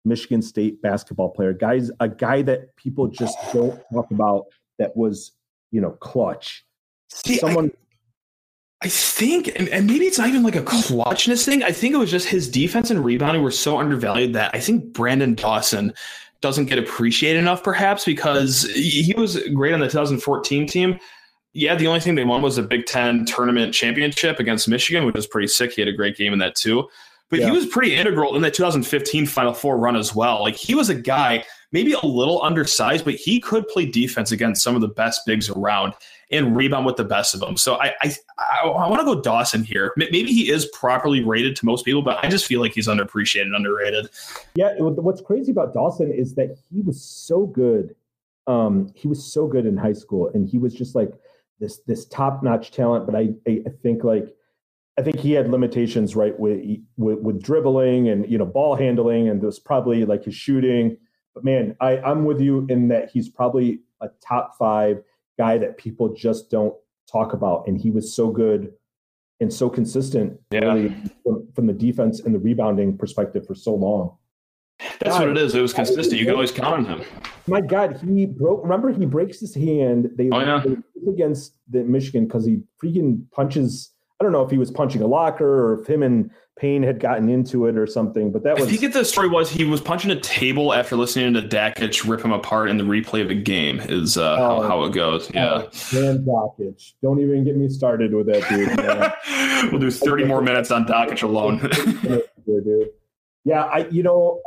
Michigan 0.05 0.41
State 0.41 0.81
basketball 0.81 1.29
player, 1.29 1.53
guys, 1.53 1.91
a 1.99 2.07
guy 2.07 2.41
that 2.43 2.75
people 2.75 3.07
just 3.07 3.37
don't 3.53 3.81
talk 3.93 4.09
about 4.11 4.45
that 4.77 4.95
was, 4.95 5.33
you 5.71 5.81
know, 5.81 5.91
clutch. 5.91 6.65
See, 7.09 7.37
Someone. 7.37 7.71
I, 8.81 8.85
I 8.85 8.89
think, 8.89 9.49
and, 9.55 9.67
and, 9.69 9.87
maybe 9.87 10.05
it's 10.05 10.17
not 10.17 10.29
even 10.29 10.41
like 10.41 10.55
a 10.55 10.61
clutchness 10.61 11.45
thing. 11.45 11.63
I 11.63 11.71
think 11.71 11.93
it 11.93 11.97
was 11.97 12.09
just 12.09 12.27
his 12.27 12.49
defense 12.49 12.89
and 12.89 13.03
rebounding 13.03 13.43
were 13.43 13.51
so 13.51 13.77
undervalued 13.77 14.33
that 14.33 14.51
I 14.53 14.61
think 14.61 14.93
Branden 14.93 15.35
Dawson 15.35 15.93
doesn't 16.39 16.65
get 16.65 16.79
appreciated 16.79 17.39
enough, 17.39 17.61
perhaps 17.61 18.05
because 18.05 18.63
he 18.73 19.13
was 19.17 19.37
great 19.53 19.73
on 19.73 19.81
the 19.81 19.87
2014 19.87 20.65
team. 20.65 20.97
Yeah, 21.53 21.75
the 21.75 21.87
only 21.87 21.99
thing 21.99 22.15
they 22.15 22.23
won 22.23 22.41
was 22.41 22.57
a 22.57 22.63
Big 22.63 22.85
Ten 22.85 23.25
tournament 23.25 23.73
championship 23.73 24.39
against 24.39 24.67
Michigan, 24.67 25.05
which 25.05 25.15
was 25.15 25.27
pretty 25.27 25.47
sick. 25.47 25.73
He 25.73 25.81
had 25.81 25.87
a 25.87 25.93
great 25.93 26.15
game 26.15 26.31
in 26.31 26.39
that 26.39 26.55
too 26.55 26.87
but 27.29 27.39
yeah. 27.39 27.45
he 27.45 27.51
was 27.51 27.65
pretty 27.65 27.95
integral 27.95 28.35
in 28.35 28.41
the 28.41 28.51
2015 28.51 29.25
Final 29.27 29.53
Four 29.53 29.77
run 29.77 29.95
as 29.95 30.15
well. 30.15 30.41
Like 30.41 30.55
he 30.55 30.75
was 30.75 30.89
a 30.89 30.95
guy, 30.95 31.43
maybe 31.71 31.93
a 31.93 32.05
little 32.05 32.41
undersized, 32.41 33.05
but 33.05 33.15
he 33.15 33.39
could 33.39 33.67
play 33.67 33.85
defense 33.85 34.31
against 34.31 34.63
some 34.63 34.75
of 34.75 34.81
the 34.81 34.87
best 34.87 35.21
bigs 35.25 35.49
around 35.49 35.93
and 36.31 36.55
rebound 36.55 36.85
with 36.85 36.95
the 36.95 37.03
best 37.03 37.33
of 37.33 37.39
them. 37.39 37.55
So 37.55 37.75
I 37.75 37.93
I, 38.01 38.15
I, 38.39 38.67
I 38.67 38.89
want 38.89 38.99
to 38.99 39.05
go 39.05 39.21
Dawson 39.21 39.63
here. 39.63 39.93
Maybe 39.95 40.25
he 40.25 40.49
is 40.49 40.65
properly 40.67 41.23
rated 41.23 41.55
to 41.57 41.65
most 41.65 41.85
people, 41.85 42.01
but 42.01 42.23
I 42.23 42.29
just 42.29 42.45
feel 42.45 42.61
like 42.61 42.73
he's 42.73 42.87
underappreciated 42.87 43.55
underrated. 43.55 44.09
Yeah, 44.55 44.73
what's 44.79 45.21
crazy 45.21 45.51
about 45.51 45.73
Dawson 45.73 46.11
is 46.11 46.33
that 46.35 46.57
he 46.71 46.81
was 46.81 47.01
so 47.01 47.45
good. 47.45 47.95
Um, 48.47 48.91
he 48.95 49.07
was 49.07 49.23
so 49.23 49.45
good 49.45 49.67
in 49.67 49.77
high 49.77 49.93
school, 49.93 50.31
and 50.33 50.49
he 50.49 50.57
was 50.57 50.73
just 50.73 50.95
like 50.95 51.11
this 51.59 51.79
this 51.87 52.05
top 52.05 52.43
notch 52.43 52.71
talent. 52.71 53.05
But 53.05 53.15
I 53.15 53.29
I 53.47 53.69
think 53.81 54.03
like 54.03 54.33
I 54.99 55.01
think 55.01 55.19
he 55.19 55.31
had 55.31 55.49
limitations, 55.49 56.13
right, 56.13 56.37
with, 56.37 56.59
with, 56.97 57.19
with 57.19 57.41
dribbling 57.41 58.09
and 58.09 58.29
you 58.29 58.37
know 58.37 58.45
ball 58.45 58.75
handling, 58.75 59.29
and 59.29 59.41
there's 59.41 59.57
probably 59.57 60.03
like 60.03 60.25
his 60.25 60.35
shooting. 60.35 60.97
But 61.33 61.45
man, 61.45 61.77
I, 61.79 61.99
I'm 61.99 62.25
with 62.25 62.41
you 62.41 62.65
in 62.69 62.89
that 62.89 63.09
he's 63.09 63.29
probably 63.29 63.79
a 64.01 64.09
top 64.21 64.57
five 64.57 65.01
guy 65.37 65.57
that 65.57 65.77
people 65.77 66.13
just 66.13 66.51
don't 66.51 66.73
talk 67.09 67.31
about, 67.31 67.65
and 67.65 67.79
he 67.79 67.91
was 67.91 68.13
so 68.13 68.29
good 68.29 68.73
and 69.39 69.53
so 69.53 69.69
consistent 69.69 70.37
yeah. 70.51 70.59
really 70.59 70.93
from, 71.23 71.47
from, 71.55 71.67
the 71.67 71.73
defense 71.73 72.19
and 72.19 72.35
the 72.35 72.39
rebounding 72.39 72.97
perspective 72.97 73.47
for 73.47 73.55
so 73.55 73.73
long. 73.73 74.17
That's 74.99 75.17
God, 75.17 75.21
what 75.21 75.29
it 75.29 75.37
is. 75.37 75.55
It 75.55 75.61
was 75.61 75.73
consistent. 75.73 76.19
You 76.19 76.25
can 76.25 76.35
always 76.35 76.51
count 76.51 76.75
on 76.75 76.85
him. 76.85 77.07
My 77.47 77.61
God, 77.61 77.99
he 78.03 78.25
broke. 78.25 78.63
Remember, 78.63 78.91
he 78.91 79.05
breaks 79.05 79.39
his 79.39 79.53
hand. 79.53 80.09
They, 80.15 80.29
oh, 80.31 80.39
yeah. 80.39 80.63
they 80.65 81.11
against 81.11 81.55
the 81.69 81.83
Michigan 81.83 82.25
because 82.25 82.45
he 82.45 82.61
freaking 82.81 83.29
punches 83.31 83.91
I 84.19 84.25
don't 84.25 84.33
know 84.33 84.43
if 84.43 84.51
he 84.51 84.57
was 84.57 84.69
punching 84.69 85.01
a 85.01 85.07
locker 85.07 85.47
or 85.47 85.81
if 85.81 85.87
him 85.87 86.03
and 86.03 86.29
Payne 86.57 86.83
had 86.83 86.99
gotten 86.99 87.29
into 87.29 87.67
it 87.67 87.77
or 87.77 87.87
something, 87.87 88.33
but 88.33 88.43
that 88.43 88.59
was. 88.59 88.67
I 88.67 88.75
think 88.75 88.91
the 88.91 89.05
story 89.05 89.29
was 89.29 89.49
he 89.49 89.63
was 89.63 89.79
punching 89.79 90.11
a 90.11 90.19
table 90.19 90.73
after 90.73 90.97
listening 90.97 91.33
to 91.35 91.41
Dakich 91.41 92.07
rip 92.07 92.21
him 92.21 92.33
apart 92.33 92.69
in 92.69 92.77
the 92.77 92.83
replay 92.83 93.21
of 93.21 93.29
a 93.29 93.35
game. 93.35 93.79
Is 93.79 94.17
uh, 94.17 94.35
how, 94.35 94.57
oh, 94.57 94.67
how 94.67 94.83
it 94.83 94.91
goes. 94.91 95.31
Yeah. 95.33 95.67
Man, 95.93 96.25
Dakich, 96.25 96.95
don't 97.01 97.21
even 97.21 97.45
get 97.45 97.55
me 97.55 97.69
started 97.69 98.13
with 98.13 98.27
that 98.27 98.43
dude. 98.49 99.71
we'll 99.71 99.79
do 99.79 99.89
thirty 99.89 100.25
more 100.25 100.41
minutes 100.41 100.69
on 100.69 100.85
Dakich 100.85 101.23
alone. 101.23 101.69
Yeah, 103.45 103.63
I 103.63 103.87
you 103.87 104.03
know, 104.03 104.41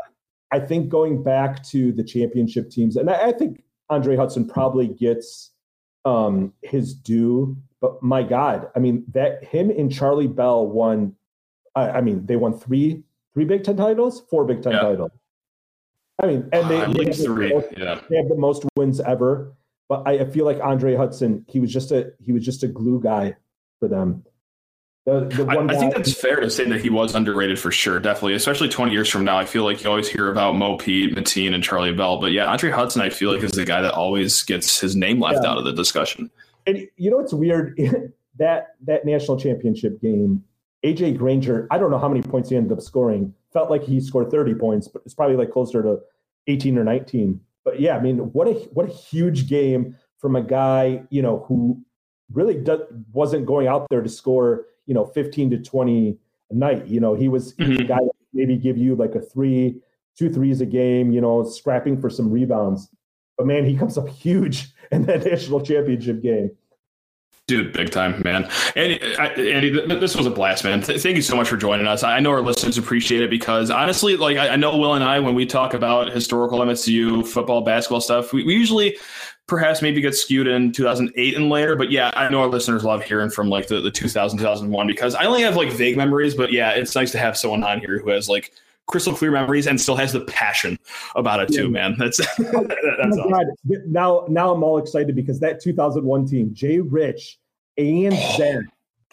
I 0.53 0.61
think 0.61 0.89
going 0.89 1.23
back 1.23 1.63
to 1.69 1.93
the 1.93 2.05
championship 2.05 2.71
teams, 2.71 2.97
and 2.97 3.09
I, 3.11 3.29
I 3.29 3.33
think 3.33 3.65
Andre 3.91 4.17
Hutson 4.17 4.49
probably 4.49 4.89
gets 4.89 5.51
um, 6.05 6.53
his 6.63 6.95
due 6.95 7.57
but 7.83 8.01
my 8.01 8.23
God, 8.23 8.69
I 8.77 8.79
mean, 8.79 9.05
that 9.13 9.43
him 9.45 9.69
and 9.71 9.93
Charlie 9.93 10.29
Bell 10.29 10.67
won 10.67 11.17
I, 11.75 11.91
I 11.91 12.01
mean, 12.01 12.25
they 12.25 12.37
won 12.37 12.57
three 12.57 13.03
three 13.35 13.45
Big 13.45 13.65
Ten 13.65 13.77
titles, 13.77 14.23
four 14.31 14.45
Big 14.45 14.63
Ten 14.63 14.73
Yeah. 14.73 14.81
titles. 14.81 15.11
I 16.23 16.27
mean, 16.27 16.49
and 16.53 16.71
they, 16.71 16.81
at 16.81 16.93
they 16.95 17.05
have 17.07 17.17
the 17.17 17.75
Yeah. 17.77 18.01
they 18.09 18.17
have 18.17 18.29
the 18.29 18.37
most 18.37 18.65
wins 18.77 19.01
ever. 19.01 19.53
But 19.89 20.05
I, 20.07 20.21
I 20.21 20.25
feel 20.31 20.45
like 20.45 20.61
Andre 20.63 20.95
Hutson, 20.95 21.45
he 21.49 21.59
was 21.59 21.73
just 21.73 21.91
a 21.91 22.13
he 22.21 22.31
was 22.33 22.45
just 22.45 22.63
a 22.63 22.69
glue 22.69 23.01
guy 23.01 23.35
for 23.81 23.89
them. 23.89 24.25
The, 25.05 25.25
the 25.25 25.47
I, 25.49 25.65
I 25.67 25.77
think 25.77 25.95
that's 25.95 26.15
fair 26.15 26.37
to 26.39 26.49
say 26.49 26.65
that 26.69 26.81
he 26.81 26.89
was 26.89 27.15
underrated 27.17 27.59
for 27.59 27.73
sure, 27.73 27.99
definitely. 27.99 28.35
Especially 28.35 28.69
20 28.69 28.93
years 28.93 29.09
from 29.09 29.25
now, 29.25 29.37
I 29.37 29.45
feel 29.45 29.65
like 29.65 29.83
you 29.83 29.91
always 29.91 30.09
hear 30.09 30.31
about 30.31 30.55
Mo 30.55 30.77
Pete, 30.77 31.15
Mateen, 31.15 31.55
and 31.55 31.65
Charlie 31.65 31.93
Bell. 31.93 32.21
But 32.21 32.31
yeah, 32.31 32.47
Andre 32.47 32.71
Hutson, 32.71 33.01
I 33.01 33.11
feel 33.11 33.33
like 33.35 33.43
is 33.43 33.51
the 33.53 33.65
guy 33.65 33.81
that 33.83 33.95
always 33.95 34.45
gets 34.45 34.81
his 34.81 34.95
name 34.95 35.19
left 35.19 35.41
Yeah. 35.43 35.51
out 35.51 35.59
of 35.59 35.65
the 35.65 35.73
discussion. 35.73 36.31
And 36.67 36.87
you 36.97 37.11
know 37.11 37.17
what's 37.17 37.33
weird? 37.33 37.77
that 38.39 38.77
that 38.85 39.05
national 39.05 39.39
championship 39.41 40.01
game, 40.01 40.45
AJ 40.85 41.19
Granger, 41.19 41.67
I 41.73 41.79
don't 41.79 41.91
know 41.91 41.99
how 41.99 42.09
many 42.09 42.23
points 42.23 42.51
he 42.51 42.57
ended 42.57 42.71
up 42.73 42.81
scoring. 42.81 43.35
Felt 43.53 43.71
like 43.71 43.83
he 43.83 44.01
scored 44.01 44.31
30 44.31 44.55
points, 44.55 44.87
but 44.87 45.03
it's 45.05 45.15
probably 45.15 45.37
like 45.37 45.51
closer 45.51 45.83
to 45.83 45.99
18 46.47 46.79
or 46.79 46.85
19. 46.85 47.41
But 47.65 47.81
yeah, 47.81 47.97
I 47.97 48.01
mean, 48.01 48.19
what 48.33 48.47
a 48.47 48.53
what 48.73 48.89
a 48.89 48.93
huge 48.93 49.49
game 49.49 49.97
from 50.19 50.37
a 50.37 50.43
guy, 50.43 51.03
you 51.11 51.23
know, 51.23 51.45
who 51.49 51.81
really 52.33 52.55
do, 52.55 52.87
wasn't 53.13 53.47
going 53.47 53.67
out 53.67 53.89
there 53.91 54.01
to 54.01 54.09
score, 54.09 54.67
you 54.87 54.95
know, 54.95 55.05
15 55.07 55.51
to 55.51 55.59
20 55.59 56.18
a 56.51 56.55
night. 56.55 56.87
You 56.87 57.01
know, 57.01 57.14
he 57.14 57.28
was 57.28 57.55
he 57.59 57.64
was 57.68 57.78
a 57.78 57.83
Mhm. 57.83 57.89
guy 57.89 57.99
that 57.99 58.12
maybe 58.33 58.57
give 58.57 58.76
you 58.78 58.95
like 58.95 59.14
a 59.14 59.20
three, 59.20 59.80
two 60.18 60.30
threes 60.30 60.61
a 60.61 60.66
game, 60.66 61.12
you 61.12 61.20
know, 61.20 61.45
scrapping 61.45 62.01
for 62.01 62.11
some 62.11 62.30
rebounds. 62.30 62.89
But 63.39 63.47
man, 63.47 63.64
he 63.64 63.76
comes 63.76 63.97
up 63.99 64.09
huge 64.24 64.68
in 64.91 65.05
that 65.07 65.24
national 65.24 65.61
championship 65.62 66.22
game. 66.22 66.51
Dude, 67.49 67.72
big 67.72 67.91
time, 67.91 68.22
man. 68.22 68.49
Andy, 68.76 69.01
I, 69.16 69.26
Andy, 69.26 69.70
this 69.70 70.14
was 70.14 70.26
a 70.26 70.30
blast, 70.30 70.62
man. 70.62 70.80
Th- 70.80 71.03
thank 71.03 71.16
you 71.16 71.22
so 71.22 71.35
much 71.35 71.49
for 71.49 71.57
joining 71.57 71.89
us. 71.89 72.05
I 72.05 72.20
know 72.20 72.30
our 72.30 72.41
listeners 72.41 72.78
appreciate 72.78 73.20
it 73.20 73.30
because 73.30 73.68
honestly, 73.68 74.16
like 74.16 74.37
I, 74.37 74.51
I 74.51 74.57
know 74.57 74.76
Will 74.76 74.95
and 74.95 75.03
I, 75.03 75.18
when 75.18 75.35
we 75.35 75.45
talk 75.45 75.74
about 75.74 76.12
historical 76.12 76.61
MSU 76.61 77.26
football, 77.26 77.62
basketball 77.62 78.01
stuff, 78.01 78.33
we, 78.33 78.45
we 78.45 78.55
usually 78.55 78.97
perhaps 79.47 79.82
maybe 79.82 80.01
get 80.01 80.14
skewed 80.14 80.47
in 80.47 80.72
2008 80.72 81.36
and 81.36 81.51
later. 81.51 81.76
But 81.76 81.90
yeah, 81.90 82.11
I 82.14 82.28
know 82.28 82.40
our 82.40 82.47
listeners 82.49 82.84
love 82.84 83.03
hearing 83.05 83.30
from 83.30 83.49
like 83.49 83.66
the, 83.66 83.80
the 83.80 83.90
2000, 83.90 84.38
2001 84.38 84.86
because 84.86 85.14
I 85.14 85.24
only 85.24 85.43
have 85.43 85.57
like 85.57 85.70
vague 85.72 85.97
memories. 85.97 86.34
But 86.34 86.53
yeah, 86.53 86.70
it's 86.70 86.95
nice 86.95 87.12
to 87.12 87.18
have 87.18 87.36
someone 87.36 87.64
on 87.64 87.80
here 87.80 87.99
who 87.99 88.11
has 88.11 88.28
like 88.28 88.53
crystal 88.86 89.14
clear 89.14 89.30
memories 89.30 89.66
and 89.66 89.80
still 89.80 89.97
has 89.97 90.12
the 90.12 90.20
passion 90.22 90.78
about 91.16 91.40
it 91.40 91.53
too, 91.53 91.68
man. 91.70 91.95
That's 91.99 92.20
oh 92.40 92.66
that's 92.66 93.18
Oh 93.18 93.20
awesome. 93.20 93.30
God. 93.30 93.47
Now, 93.86 94.26
now 94.28 94.53
I'm 94.55 94.62
all 94.62 94.78
excited 94.78 95.14
because 95.14 95.40
that 95.40 95.61
2001 95.61 96.26
team, 96.26 96.55
Jay 96.55 96.80
Rich 96.80 97.38
and 97.78 98.14
oh. 98.14 98.34
Zen. 98.36 98.68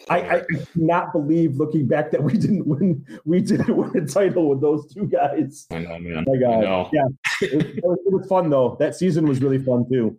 I, 0.08 0.36
I 0.36 0.42
cannot 0.72 1.12
believe 1.12 1.56
looking 1.56 1.86
back 1.86 2.10
that 2.12 2.22
we 2.22 2.32
didn't 2.32 2.66
win. 2.66 3.04
We 3.26 3.42
didn't 3.42 3.76
win 3.76 3.96
a 4.02 4.06
title 4.06 4.48
with 4.48 4.62
those 4.62 4.92
two 4.92 5.06
guys. 5.06 5.66
I 5.70 5.80
know, 5.80 5.98
man. 5.98 6.24
My 6.26 6.32
I 6.32 6.40
God, 6.40 6.60
know. 6.62 6.90
yeah, 6.90 7.04
it, 7.40 7.84
was, 7.84 7.98
it 8.06 8.12
was 8.12 8.26
fun 8.26 8.50
though. 8.50 8.76
That 8.78 8.94
season 8.94 9.26
was 9.26 9.40
really 9.42 9.58
fun 9.58 9.88
too. 9.88 10.18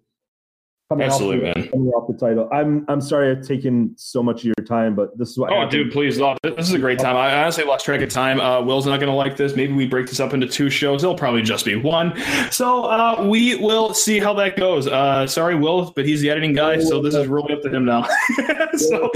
Coming 0.89 1.07
off 1.07 1.13
Absolutely, 1.13 1.53
the- 1.53 1.59
man. 1.59 1.69
Coming 1.69 1.87
off 1.89 2.07
the 2.07 2.17
title. 2.17 2.49
I'm 2.51 2.83
I'm 2.89 2.99
sorry 2.99 3.31
I've 3.31 3.47
taken 3.47 3.93
so 3.95 4.21
much 4.21 4.41
of 4.41 4.45
your 4.45 4.65
time, 4.67 4.93
but 4.93 5.17
this 5.17 5.29
is 5.29 5.37
what. 5.37 5.53
Oh, 5.53 5.69
dude, 5.69 5.89
please. 5.89 6.19
Oh, 6.19 6.35
this 6.43 6.67
is 6.67 6.73
a 6.73 6.79
great 6.79 6.99
time. 6.99 7.15
I 7.15 7.33
honestly 7.43 7.63
lost 7.63 7.85
track 7.85 8.01
of 8.01 8.09
time. 8.09 8.41
Uh, 8.41 8.61
Will's 8.61 8.85
not 8.85 8.99
going 8.99 9.09
to 9.09 9.15
like 9.15 9.37
this. 9.37 9.55
Maybe 9.55 9.71
we 9.71 9.87
break 9.87 10.07
this 10.07 10.19
up 10.19 10.33
into 10.33 10.47
two 10.47 10.69
shows. 10.69 11.01
It'll 11.01 11.15
probably 11.15 11.43
just 11.43 11.63
be 11.63 11.77
one. 11.77 12.13
So 12.51 12.83
uh, 12.83 13.25
we 13.25 13.55
will 13.55 13.93
see 13.93 14.19
how 14.19 14.33
that 14.33 14.57
goes. 14.57 14.85
Uh, 14.85 15.25
sorry, 15.27 15.55
Will, 15.55 15.91
but 15.95 16.05
he's 16.05 16.19
the 16.19 16.29
editing 16.29 16.51
guy, 16.53 16.79
so 16.81 17.01
this 17.01 17.15
is 17.15 17.25
really 17.27 17.53
up 17.53 17.61
to 17.61 17.69
him 17.69 17.85
now. 17.85 18.03
so, 18.75 19.09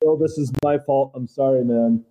Phil, 0.00 0.16
this 0.16 0.38
is 0.38 0.50
my 0.62 0.78
fault. 0.78 1.12
I'm 1.14 1.28
sorry, 1.28 1.64
man. 1.64 2.02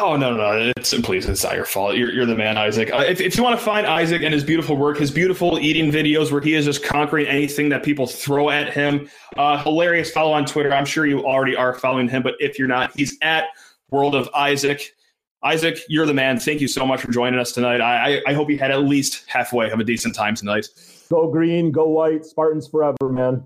Oh 0.00 0.16
no, 0.16 0.34
no, 0.34 0.36
no! 0.36 0.72
It's 0.76 0.94
please, 1.00 1.28
it's 1.28 1.44
not 1.44 1.54
your 1.54 1.64
fault. 1.64 1.96
You're, 1.96 2.12
you're 2.12 2.26
the 2.26 2.34
man, 2.34 2.58
Isaac. 2.58 2.92
Uh, 2.92 3.04
if, 3.06 3.20
if 3.20 3.36
you 3.36 3.42
want 3.42 3.58
to 3.58 3.64
find 3.64 3.86
Isaac 3.86 4.22
and 4.22 4.32
his 4.32 4.44
beautiful 4.44 4.76
work, 4.76 4.98
his 4.98 5.10
beautiful 5.10 5.58
eating 5.58 5.90
videos 5.90 6.30
where 6.32 6.40
he 6.40 6.54
is 6.54 6.64
just 6.64 6.82
conquering 6.82 7.26
anything 7.26 7.68
that 7.70 7.82
people 7.82 8.06
throw 8.06 8.50
at 8.50 8.72
him, 8.72 9.08
uh, 9.36 9.62
hilarious. 9.62 10.10
Follow 10.10 10.32
on 10.32 10.44
Twitter. 10.44 10.72
I'm 10.72 10.86
sure 10.86 11.06
you 11.06 11.24
already 11.24 11.56
are 11.56 11.74
following 11.74 12.08
him, 12.08 12.22
but 12.22 12.34
if 12.40 12.58
you're 12.58 12.68
not, 12.68 12.92
he's 12.96 13.16
at 13.22 13.48
World 13.90 14.14
of 14.14 14.28
Isaac. 14.34 14.94
Isaac, 15.42 15.78
you're 15.88 16.06
the 16.06 16.14
man. 16.14 16.38
Thank 16.38 16.60
you 16.60 16.68
so 16.68 16.84
much 16.84 17.00
for 17.00 17.12
joining 17.12 17.38
us 17.38 17.52
tonight. 17.52 17.80
I, 17.80 18.20
I 18.26 18.32
hope 18.32 18.50
you 18.50 18.58
had 18.58 18.72
at 18.72 18.82
least 18.82 19.24
halfway 19.28 19.70
of 19.70 19.78
a 19.78 19.84
decent 19.84 20.14
time 20.14 20.34
tonight. 20.34 20.66
Go 21.10 21.30
green, 21.30 21.70
go 21.70 21.88
white, 21.88 22.24
Spartans 22.24 22.66
forever, 22.66 23.08
man. 23.08 23.44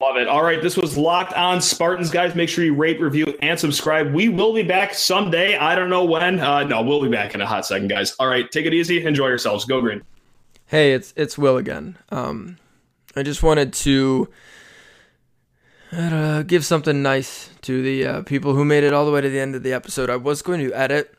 Love 0.00 0.16
it. 0.16 0.26
All 0.26 0.42
right, 0.42 0.60
this 0.60 0.76
was 0.76 0.98
Locked 0.98 1.34
On 1.34 1.60
Spartans, 1.60 2.10
guys. 2.10 2.34
Make 2.34 2.48
sure 2.48 2.64
you 2.64 2.74
rate, 2.74 3.00
review, 3.00 3.26
and 3.40 3.58
subscribe. 3.58 4.12
We 4.12 4.28
will 4.28 4.52
be 4.52 4.64
back 4.64 4.92
someday. 4.92 5.56
I 5.56 5.76
don't 5.76 5.88
know 5.88 6.04
when. 6.04 6.40
Uh, 6.40 6.64
no, 6.64 6.82
we'll 6.82 7.00
be 7.00 7.08
back 7.08 7.32
in 7.34 7.40
a 7.40 7.46
hot 7.46 7.64
second, 7.64 7.88
guys. 7.88 8.14
All 8.18 8.26
right, 8.26 8.50
take 8.50 8.66
it 8.66 8.74
easy. 8.74 9.04
Enjoy 9.06 9.28
yourselves. 9.28 9.64
Go 9.64 9.80
green. 9.80 10.02
Hey, 10.66 10.94
it's 10.94 11.14
it's 11.16 11.38
Will 11.38 11.56
again. 11.58 11.96
Um, 12.10 12.58
I 13.14 13.22
just 13.22 13.44
wanted 13.44 13.72
to 13.74 14.28
uh, 15.92 16.42
give 16.42 16.64
something 16.64 17.00
nice 17.00 17.50
to 17.62 17.80
the 17.80 18.04
uh, 18.06 18.22
people 18.22 18.54
who 18.54 18.64
made 18.64 18.82
it 18.82 18.92
all 18.92 19.06
the 19.06 19.12
way 19.12 19.20
to 19.20 19.30
the 19.30 19.38
end 19.38 19.54
of 19.54 19.62
the 19.62 19.72
episode. 19.72 20.10
I 20.10 20.16
was 20.16 20.42
going 20.42 20.60
to 20.60 20.74
edit 20.74 21.14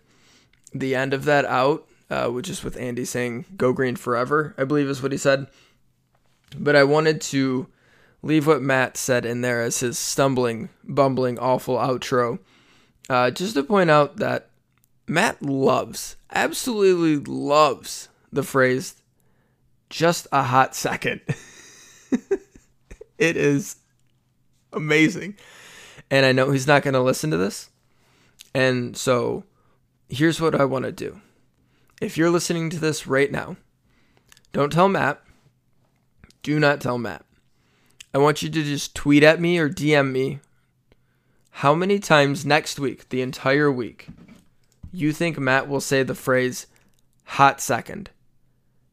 the 0.73 0.95
end 0.95 1.13
of 1.13 1.23
that 1.26 1.45
out, 1.45 1.88
uh, 2.09 2.28
which 2.28 2.49
is 2.49 2.61
with 2.61 2.76
Andy 2.76 3.05
saying 3.05 3.45
"Go 3.55 3.71
Green 3.71 3.95
Forever," 3.95 4.53
I 4.57 4.65
believe 4.65 4.89
is 4.89 5.01
what 5.01 5.13
he 5.13 5.17
said. 5.17 5.47
But 6.57 6.76
I 6.76 6.84
wanted 6.84 7.21
to 7.21 7.67
leave 8.26 8.47
what 8.47 8.61
Matt 8.61 8.97
said 8.97 9.23
in 9.23 9.41
there 9.41 9.61
as 9.61 9.82
his 9.82 9.99
stumbling, 9.99 10.69
bumbling, 10.84 11.38
awful 11.38 11.78
outro, 11.78 12.39
uh, 13.07 13.30
just 13.30 13.53
to 13.53 13.63
point 13.63 13.91
out 13.91 14.17
that 14.17 14.49
Matt 15.07 15.43
loves, 15.43 16.15
absolutely 16.34 17.17
loves 17.32 18.09
the 18.34 18.41
phrase 18.41 18.95
just 19.91 20.28
a 20.32 20.41
hot 20.41 20.73
second. 20.73 21.21
it 23.19 23.38
is 23.38 23.76
amazing. 24.73 25.38
And 26.09 26.26
I 26.26 26.32
know 26.32 26.49
he's 26.49 26.67
not 26.67 26.82
going 26.82 26.95
to 26.95 27.01
listen 27.01 27.30
to 27.30 27.38
this. 27.38 27.69
And 28.55 28.97
so 28.97 29.43
here's 30.09 30.41
what 30.41 30.59
I 30.59 30.65
want 30.65 30.86
to 30.86 30.91
do. 30.91 31.21
If 32.01 32.17
you're 32.17 32.32
listening 32.32 32.71
to 32.71 32.80
this 32.80 33.05
right 33.05 33.32
now, 33.32 33.57
don't 34.51 34.73
tell 34.73 34.89
Matt. 34.89 35.21
Do 36.41 36.59
not 36.59 36.82
tell 36.82 36.97
Matt. 36.97 37.24
I 38.16 38.18
want 38.18 38.41
you 38.41 38.49
to 38.49 38.63
just 38.63 38.95
tweet 38.95 39.24
at 39.24 39.41
me 39.41 39.57
or 39.57 39.70
DM 39.70 40.13
me 40.13 40.39
how 41.49 41.76
many 41.76 41.99
times 41.99 42.45
next 42.45 42.80
week, 42.80 43.09
the 43.09 43.22
entire 43.22 43.70
week, 43.70 44.07
you 44.93 45.11
think 45.11 45.38
Matt 45.38 45.68
will 45.68 45.82
say 45.82 46.01
the 46.01 46.16
phrase 46.16 46.68
hot 47.26 47.59
second. 47.59 48.11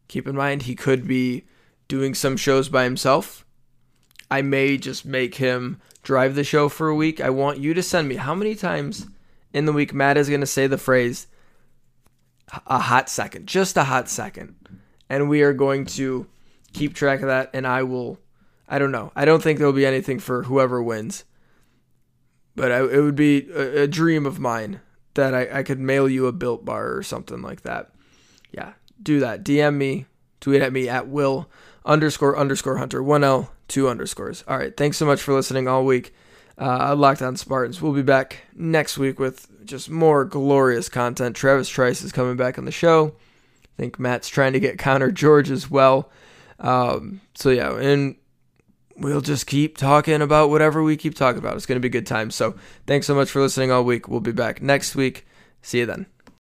Keep 0.08 0.26
in 0.26 0.34
mind, 0.34 0.62
he 0.62 0.74
could 0.74 1.06
be 1.06 1.44
doing 1.86 2.14
some 2.14 2.36
shows 2.36 2.68
by 2.68 2.82
himself. 2.82 3.46
I 4.28 4.42
may 4.42 4.76
just 4.76 5.06
make 5.06 5.36
him 5.36 5.80
drive 6.02 6.34
the 6.34 6.42
show 6.42 6.68
for 6.68 6.88
a 6.88 6.96
week. 6.96 7.20
I 7.20 7.30
want 7.30 7.60
you 7.60 7.74
to 7.74 7.82
send 7.82 8.08
me 8.08 8.16
how 8.16 8.34
many 8.34 8.56
times 8.56 9.06
in 9.52 9.66
the 9.66 9.72
week 9.72 9.94
Matt 9.94 10.16
is 10.16 10.28
going 10.28 10.40
to 10.40 10.46
say 10.46 10.66
the 10.66 10.76
phrase 10.76 11.28
a 12.66 12.80
hot 12.80 13.08
second, 13.08 13.46
just 13.46 13.76
a 13.76 13.84
hot 13.84 14.08
second. 14.08 14.56
And 15.08 15.28
we 15.28 15.42
are 15.42 15.52
going 15.52 15.86
to 15.86 16.26
keep 16.72 16.92
track 16.92 17.20
of 17.20 17.28
that. 17.28 17.50
And 17.54 17.68
I 17.68 17.84
will, 17.84 18.18
I 18.68 18.78
don't 18.78 18.92
know. 18.92 19.12
I 19.14 19.24
don't 19.24 19.42
think 19.42 19.58
there'll 19.58 19.72
be 19.72 19.86
anything 19.86 20.18
for 20.18 20.44
whoever 20.44 20.82
wins. 20.82 21.24
But 22.54 22.72
I, 22.72 22.78
it 22.80 23.00
would 23.00 23.16
be 23.16 23.50
a, 23.50 23.82
a 23.82 23.86
dream 23.86 24.26
of 24.26 24.38
mine 24.38 24.80
that 25.14 25.34
I, 25.34 25.58
I 25.58 25.62
could 25.62 25.80
mail 25.80 26.08
you 26.08 26.26
a 26.26 26.32
built 26.32 26.64
bar 26.64 26.94
or 26.94 27.02
something 27.02 27.42
like 27.42 27.62
that. 27.62 27.90
Yeah, 28.50 28.72
do 29.02 29.20
that. 29.20 29.44
DM 29.44 29.76
me, 29.76 30.06
tweet 30.40 30.62
at 30.62 30.72
me 30.72 30.88
at 30.88 31.08
will 31.08 31.50
underscore 31.84 32.36
underscore 32.38 32.76
hunter 32.76 33.02
one 33.02 33.24
L 33.24 33.52
two 33.68 33.88
underscores. 33.88 34.44
All 34.46 34.58
right, 34.58 34.76
thanks 34.76 34.96
so 34.96 35.06
much 35.06 35.20
for 35.22 35.32
listening 35.34 35.66
all 35.68 35.84
week. 35.84 36.14
Uh, 36.58 36.94
Locked 36.94 37.22
On 37.22 37.36
Spartans. 37.36 37.80
We'll 37.80 37.94
be 37.94 38.02
back 38.02 38.44
next 38.54 38.98
week 38.98 39.18
with 39.18 39.48
just 39.64 39.88
more 39.88 40.24
glorious 40.24 40.88
content. 40.88 41.34
Travis 41.34 41.68
Trice 41.68 42.02
is 42.02 42.12
coming 42.12 42.36
back 42.36 42.58
on 42.58 42.66
the 42.66 42.70
show. 42.70 43.14
I 43.64 43.76
think 43.76 43.98
Matt's 43.98 44.28
trying 44.28 44.52
to 44.52 44.60
get 44.60 44.78
Connor 44.78 45.10
George 45.10 45.50
as 45.50 45.70
well. 45.70 46.10
Um, 46.58 47.22
so 47.34 47.50
yeah, 47.50 47.76
and 47.78 48.16
we'll 48.96 49.20
just 49.20 49.46
keep 49.46 49.76
talking 49.76 50.22
about 50.22 50.50
whatever 50.50 50.82
we 50.82 50.96
keep 50.96 51.14
talking 51.14 51.38
about. 51.38 51.56
It's 51.56 51.66
going 51.66 51.76
to 51.76 51.80
be 51.80 51.88
a 51.88 52.00
good 52.00 52.06
time. 52.06 52.30
So 52.30 52.54
thanks 52.86 53.06
so 53.06 53.14
much 53.14 53.30
for 53.30 53.40
listening 53.40 53.70
all 53.70 53.84
week. 53.84 54.08
We'll 54.08 54.20
be 54.20 54.32
back 54.32 54.62
next 54.62 54.94
week. 54.94 55.26
See 55.62 55.78
you 55.78 55.86
then. 55.86 56.11